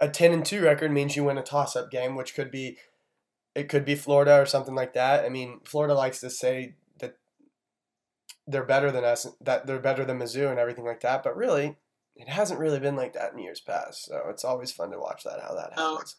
a 0.00 0.08
ten 0.08 0.32
and 0.32 0.44
two 0.44 0.62
record 0.62 0.92
means 0.92 1.16
you 1.16 1.24
win 1.24 1.38
a 1.38 1.42
toss 1.42 1.76
up 1.76 1.90
game, 1.90 2.16
which 2.16 2.34
could 2.34 2.50
be 2.50 2.78
it 3.54 3.68
could 3.68 3.84
be 3.84 3.94
Florida 3.94 4.40
or 4.40 4.46
something 4.46 4.74
like 4.74 4.94
that. 4.94 5.24
I 5.24 5.28
mean, 5.28 5.60
Florida 5.64 5.94
likes 5.94 6.20
to 6.20 6.30
say 6.30 6.76
they're 8.46 8.64
better 8.64 8.90
than 8.90 9.04
us, 9.04 9.26
that 9.40 9.66
they're 9.66 9.78
better 9.78 10.04
than 10.04 10.18
Mizzou 10.18 10.50
and 10.50 10.58
everything 10.58 10.84
like 10.84 11.00
that. 11.00 11.22
But 11.22 11.36
really, 11.36 11.76
it 12.16 12.28
hasn't 12.28 12.60
really 12.60 12.80
been 12.80 12.96
like 12.96 13.12
that 13.14 13.32
in 13.32 13.38
years 13.38 13.60
past. 13.60 14.04
So 14.06 14.22
it's 14.28 14.44
always 14.44 14.72
fun 14.72 14.90
to 14.90 14.98
watch 14.98 15.24
that 15.24 15.40
how 15.40 15.54
that 15.54 15.72
happens. 15.74 16.16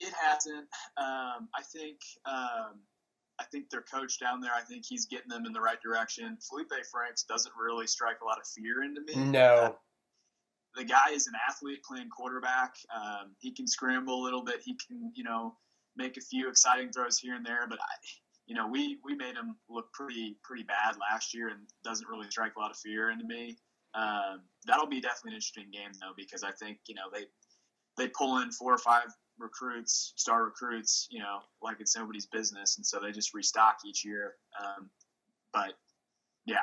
It 0.00 0.12
hasn't. 0.20 0.66
Um, 0.96 1.48
I 1.54 1.62
think. 1.72 1.98
Um, 2.26 2.80
I 3.38 3.44
think 3.44 3.68
their 3.68 3.82
coach 3.82 4.18
down 4.18 4.40
there. 4.40 4.52
I 4.56 4.62
think 4.62 4.84
he's 4.88 5.04
getting 5.04 5.28
them 5.28 5.44
in 5.44 5.52
the 5.52 5.60
right 5.60 5.76
direction. 5.82 6.38
Feleipe 6.40 6.86
Franks 6.90 7.22
doesn't 7.24 7.52
really 7.54 7.86
strike 7.86 8.22
a 8.22 8.24
lot 8.24 8.38
of 8.38 8.46
fear 8.46 8.82
into 8.82 9.02
me. 9.02 9.30
No. 9.30 9.76
the 10.74 10.84
guy 10.84 11.10
is 11.12 11.26
an 11.26 11.34
athlete 11.48 11.80
playing 11.86 12.08
quarterback. 12.08 12.74
Um, 12.94 13.34
he 13.38 13.52
can 13.52 13.66
scramble 13.66 14.22
a 14.22 14.24
little 14.24 14.42
bit. 14.42 14.60
He 14.64 14.74
can, 14.86 15.12
you 15.14 15.24
know, 15.24 15.54
make 15.96 16.16
a 16.16 16.20
few 16.22 16.48
exciting 16.48 16.90
throws 16.92 17.18
here 17.18 17.34
and 17.34 17.44
there. 17.44 17.66
But 17.68 17.78
I, 17.78 17.94
you 18.46 18.54
know, 18.54 18.68
we 18.68 18.98
we 19.04 19.14
made 19.14 19.34
him 19.34 19.56
look 19.68 19.92
pretty 19.92 20.36
pretty 20.42 20.62
bad 20.62 20.96
last 21.00 21.34
year, 21.34 21.48
and 21.48 21.60
doesn't 21.84 22.08
really 22.08 22.30
strike 22.30 22.56
a 22.56 22.60
lot 22.60 22.70
of 22.70 22.76
fear 22.76 23.10
into 23.10 23.24
me. 23.24 23.56
Um, 23.94 24.42
that'll 24.66 24.86
be 24.86 25.00
definitely 25.00 25.32
an 25.32 25.36
interesting 25.36 25.70
game 25.72 25.90
though, 26.00 26.12
because 26.16 26.42
I 26.42 26.52
think 26.52 26.78
you 26.86 26.94
know 26.94 27.08
they 27.12 27.24
they 27.96 28.08
pull 28.08 28.38
in 28.38 28.50
four 28.52 28.74
or 28.74 28.78
five 28.78 29.06
recruits, 29.38 30.12
star 30.16 30.44
recruits, 30.44 31.08
you 31.10 31.18
know, 31.18 31.40
like 31.62 31.76
it's 31.80 31.96
nobody's 31.96 32.26
business, 32.26 32.76
and 32.76 32.86
so 32.86 33.00
they 33.00 33.12
just 33.12 33.34
restock 33.34 33.78
each 33.86 34.04
year. 34.04 34.34
Um, 34.60 34.90
but 35.52 35.74
yeah, 36.46 36.58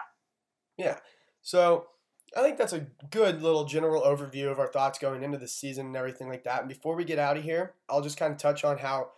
Yeah. 0.77 0.99
So 1.41 1.87
I 2.35 2.41
think 2.41 2.57
that's 2.57 2.73
a 2.73 2.87
good 3.11 3.41
little 3.41 3.65
general 3.65 4.01
overview 4.01 4.51
of 4.51 4.59
our 4.59 4.67
thoughts 4.67 4.97
going 4.97 5.23
into 5.23 5.37
the 5.37 5.47
season 5.47 5.87
and 5.87 5.95
everything 5.95 6.29
like 6.29 6.43
that. 6.45 6.61
And 6.61 6.69
before 6.69 6.95
we 6.95 7.03
get 7.03 7.19
out 7.19 7.37
of 7.37 7.43
here, 7.43 7.73
I'll 7.89 8.01
just 8.01 8.17
kind 8.17 8.31
of 8.31 8.39
touch 8.39 8.63
on 8.63 8.77
how 8.77 9.11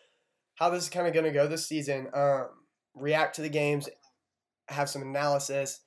how 0.55 0.69
this 0.69 0.83
is 0.83 0.89
kind 0.89 1.07
of 1.07 1.13
going 1.13 1.25
to 1.25 1.31
go 1.31 1.47
this 1.47 1.67
season. 1.67 2.07
Um, 2.13 2.47
react 2.95 3.35
to 3.35 3.41
the 3.41 3.49
games, 3.49 3.89
have 4.69 4.89
some 4.89 5.01
analysis, 5.01 5.81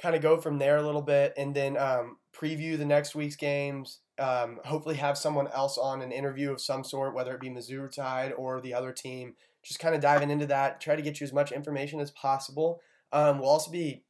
kind 0.00 0.14
of 0.14 0.22
go 0.22 0.40
from 0.40 0.58
there 0.58 0.76
a 0.76 0.82
little 0.82 1.02
bit, 1.02 1.34
and 1.36 1.54
then 1.54 1.76
um, 1.76 2.18
preview 2.34 2.78
the 2.78 2.84
next 2.84 3.14
week's 3.14 3.36
games. 3.36 4.00
Um, 4.18 4.58
hopefully, 4.64 4.96
have 4.96 5.18
someone 5.18 5.48
else 5.48 5.78
on 5.78 6.02
an 6.02 6.12
interview 6.12 6.50
of 6.50 6.60
some 6.60 6.84
sort, 6.84 7.14
whether 7.14 7.34
it 7.34 7.40
be 7.40 7.50
Missouri 7.50 7.90
Tide 7.90 8.32
or 8.36 8.60
the 8.60 8.74
other 8.74 8.92
team. 8.92 9.34
Just 9.62 9.80
kind 9.80 9.94
of 9.94 10.00
diving 10.00 10.30
into 10.30 10.46
that. 10.46 10.80
Try 10.80 10.96
to 10.96 11.02
get 11.02 11.20
you 11.20 11.24
as 11.24 11.32
much 11.32 11.52
information 11.52 12.00
as 12.00 12.10
possible. 12.12 12.80
Um, 13.12 13.38
we'll 13.38 13.50
also 13.50 13.70
be 13.70 14.04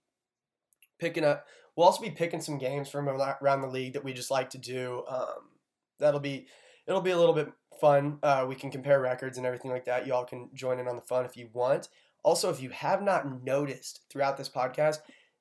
picking 0.98 1.24
up. 1.24 1.46
We'll 1.74 1.86
also 1.86 2.02
be 2.02 2.10
picking 2.10 2.40
some 2.40 2.58
games 2.58 2.88
from 2.88 3.08
around 3.08 3.62
the 3.62 3.68
league 3.68 3.94
that 3.94 4.04
we 4.04 4.12
just 4.12 4.30
like 4.30 4.50
to 4.50 4.58
do. 4.58 5.04
Um, 5.08 5.50
that'll 5.98 6.20
be 6.20 6.46
it'll 6.86 7.00
be 7.00 7.10
a 7.10 7.18
little 7.18 7.34
bit 7.34 7.48
fun. 7.80 8.18
Uh, 8.22 8.44
we 8.48 8.54
can 8.54 8.70
compare 8.70 9.00
records 9.00 9.38
and 9.38 9.46
everything 9.46 9.70
like 9.70 9.84
that. 9.84 10.06
Y'all 10.06 10.24
can 10.24 10.48
join 10.54 10.78
in 10.78 10.88
on 10.88 10.96
the 10.96 11.02
fun 11.02 11.24
if 11.24 11.36
you 11.36 11.48
want. 11.52 11.88
Also, 12.22 12.50
if 12.50 12.60
you 12.60 12.70
have 12.70 13.02
not 13.02 13.44
noticed 13.44 14.02
throughout 14.10 14.36
this 14.36 14.48
podcast, 14.48 14.98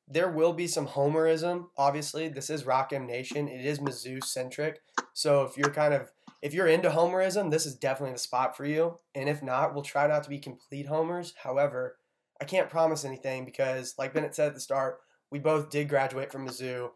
there 0.08 0.30
will 0.30 0.54
be 0.54 0.68
some 0.68 0.88
homerism. 0.88 1.66
Obviously, 1.78 2.30
this 2.30 2.50
is 2.50 2.66
Rock 2.66 2.94
M 2.94 3.06
Nation. 3.06 3.48
It 3.48 3.66
is 3.66 3.80
Mizzou 3.80 4.24
centric. 4.24 4.82
So 5.14 5.44
if 5.44 5.58
you're 5.58 5.72
kind 5.72 5.94
of 5.94 6.12
if 6.42 6.54
you're 6.54 6.68
into 6.68 6.90
homerism, 6.90 7.52
this 7.52 7.66
is 7.66 7.76
definitely 7.76 8.14
the 8.14 8.20
spot 8.20 8.56
for 8.56 8.66
you. 8.66 9.00
And 9.16 9.28
if 9.28 9.42
not, 9.42 9.74
we'll 9.74 9.84
try 9.84 10.08
not 10.08 10.24
to 10.24 10.30
be 10.30 10.40
complete 10.40 10.88
homers. 10.88 11.34
However, 11.44 11.98
I 12.40 12.46
can't 12.46 12.70
promise 12.70 13.04
anything 13.04 13.44
because, 13.44 13.96
like 13.98 14.14
Bennett 14.14 14.36
said 14.36 14.50
at 14.50 14.54
the 14.54 14.60
start, 14.60 15.00
we 15.32 15.40
both 15.40 15.70
did 15.70 15.90
graduate 15.90 16.32
from 16.32 16.48
Mizzou. 16.48 16.90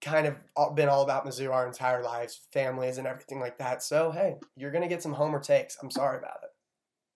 Kind 0.00 0.26
of 0.26 0.36
all- 0.56 0.72
been 0.72 0.88
all 0.88 1.02
about 1.02 1.26
Mizzou 1.26 1.52
our 1.52 1.66
entire 1.66 2.02
lives, 2.02 2.40
families, 2.52 2.96
and 2.98 3.06
everything 3.06 3.38
like 3.40 3.58
that. 3.58 3.82
So 3.82 4.10
hey, 4.10 4.36
you're 4.56 4.70
gonna 4.70 4.88
get 4.88 5.02
some 5.02 5.12
homer 5.12 5.40
takes. 5.40 5.76
I'm 5.82 5.90
sorry 5.90 6.18
about 6.18 6.38
it. 6.42 6.50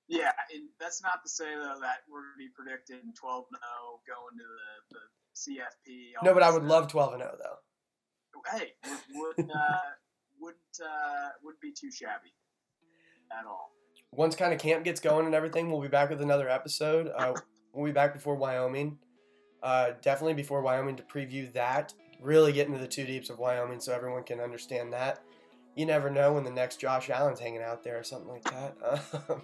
yeah, 0.09 0.33
and 0.55 0.69
that's 0.79 1.03
not 1.03 1.23
to 1.23 1.29
say 1.31 1.55
though 1.55 1.79
that 1.81 1.99
we're 2.11 2.21
going 2.21 2.35
to 2.35 2.39
be 2.39 2.51
predicting 2.55 3.13
12 3.19 3.45
0 3.49 3.61
going 4.07 4.37
to 4.37 4.45
the, 4.91 4.99
the 4.99 5.55
CFP. 5.55 6.13
No, 6.23 6.35
but 6.35 6.43
I 6.43 6.51
would 6.51 6.61
stuff. 6.63 6.71
love 6.71 6.89
12 6.89 7.17
0 7.19 7.37
though. 7.43 7.57
Hey, 8.59 8.73
would, 9.15 9.37
would 9.39 9.51
uh, 9.51 9.79
wouldn't 10.41 10.61
uh, 10.85 11.29
wouldn't 11.43 11.61
be 11.63 11.73
too 11.73 11.91
shabby 11.91 12.35
at 13.33 13.47
all. 13.47 13.71
once 14.13 14.37
kind 14.37 14.53
of 14.53 14.61
camp 14.61 14.85
gets 14.85 15.01
going 15.01 15.25
and 15.25 15.35
everything, 15.35 15.71
we'll 15.71 15.81
be 15.81 15.89
back 15.89 16.11
with 16.11 16.21
another 16.21 16.51
episode. 16.51 17.11
Uh, 17.17 17.33
we'll 17.73 17.87
be 17.87 17.93
back 17.93 18.13
before 18.13 18.35
Wyoming. 18.37 18.99
Uh, 19.63 19.93
definitely 20.03 20.35
before 20.35 20.61
Wyoming 20.61 20.97
to 20.97 21.03
preview 21.03 21.51
that. 21.55 21.95
Really 22.21 22.53
get 22.53 22.67
into 22.67 22.79
the 22.79 22.89
two 22.89 23.05
deeps 23.05 23.31
of 23.31 23.39
Wyoming 23.39 23.81
so 23.81 23.93
everyone 23.93 24.25
can 24.25 24.41
understand 24.41 24.93
that. 24.93 25.23
You 25.77 25.87
never 25.87 26.09
know 26.11 26.35
when 26.35 26.45
the 26.45 26.51
next 26.51 26.81
Josh 26.81 27.11
Allen's 27.11 27.41
hanging 27.41 27.63
out 27.63 27.83
there 27.83 27.99
or 27.99 28.05
something 28.05 28.29
like 28.31 28.45
that. 28.45 28.77
Um, 29.29 29.43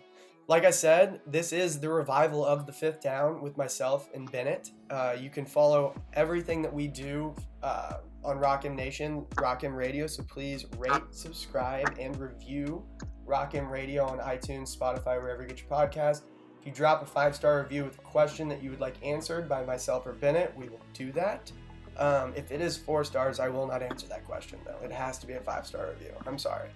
like 0.48 0.64
I 0.64 0.72
said, 0.72 1.20
this 1.28 1.52
is 1.52 1.78
the 1.78 1.88
revival 1.88 2.44
of 2.44 2.66
the 2.66 2.72
fifth 2.72 3.00
down 3.00 3.40
with 3.40 3.56
myself 3.56 4.08
and 4.14 4.28
Bennett. 4.32 4.72
Uh, 4.90 5.14
you 5.16 5.30
can 5.30 5.46
follow 5.46 5.94
everything 6.12 6.60
that 6.62 6.74
we 6.74 6.88
do 6.88 7.36
uh, 7.62 7.98
on 8.24 8.36
Rock 8.36 8.64
M 8.64 8.74
Nation, 8.74 9.24
Rock 9.40 9.62
M 9.62 9.72
Radio. 9.72 10.08
So 10.08 10.24
please 10.24 10.66
rate, 10.76 11.02
subscribe, 11.12 11.96
and 12.00 12.18
review 12.18 12.84
Rock 13.24 13.54
M 13.54 13.70
Radio 13.70 14.04
on 14.04 14.18
iTunes, 14.18 14.76
Spotify, 14.76 15.22
wherever 15.22 15.42
you 15.42 15.48
get 15.48 15.60
your 15.60 15.68
podcast. 15.68 16.22
If 16.60 16.66
you 16.66 16.72
drop 16.72 17.02
a 17.02 17.06
five 17.06 17.36
star 17.36 17.62
review 17.62 17.84
with 17.84 17.98
a 17.98 18.02
question 18.02 18.48
that 18.48 18.60
you 18.60 18.70
would 18.70 18.80
like 18.80 18.96
answered 19.04 19.48
by 19.48 19.64
myself 19.64 20.04
or 20.04 20.14
Bennett, 20.14 20.52
we 20.56 20.68
will 20.68 20.80
do 20.94 21.12
that. 21.12 21.52
Um, 22.00 22.32
if 22.34 22.50
it 22.50 22.62
is 22.62 22.78
four 22.78 23.04
stars, 23.04 23.38
I 23.38 23.50
will 23.50 23.66
not 23.66 23.82
answer 23.82 24.06
that 24.08 24.24
question 24.24 24.58
though. 24.64 24.78
It 24.82 24.90
has 24.90 25.18
to 25.18 25.26
be 25.26 25.34
a 25.34 25.40
five 25.40 25.66
star 25.66 25.88
review. 25.90 26.12
I'm 26.26 26.38
sorry. 26.38 26.70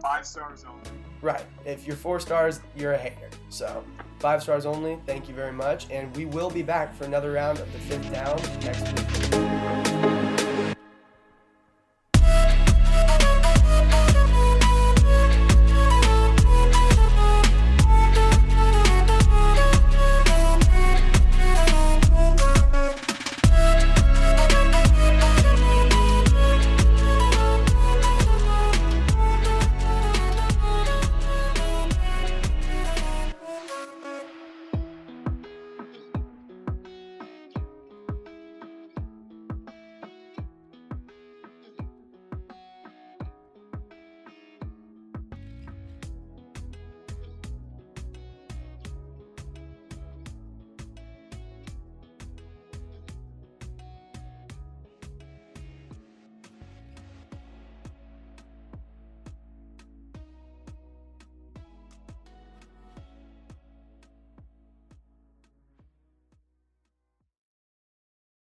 Five 0.00 0.24
stars 0.24 0.64
only. 0.66 0.88
Right. 1.20 1.44
If 1.66 1.86
you're 1.86 1.96
four 1.96 2.20
stars, 2.20 2.60
you're 2.76 2.92
a 2.92 2.98
hater. 2.98 3.28
So 3.50 3.84
five 4.20 4.42
stars 4.42 4.64
only. 4.64 4.98
Thank 5.04 5.28
you 5.28 5.34
very 5.34 5.52
much, 5.52 5.90
and 5.90 6.16
we 6.16 6.24
will 6.24 6.48
be 6.48 6.62
back 6.62 6.94
for 6.94 7.04
another 7.04 7.32
round 7.32 7.58
of 7.58 7.70
the 7.72 7.78
fifth 7.80 8.10
down 8.12 8.40
next 8.62 8.86
week. 8.92 9.89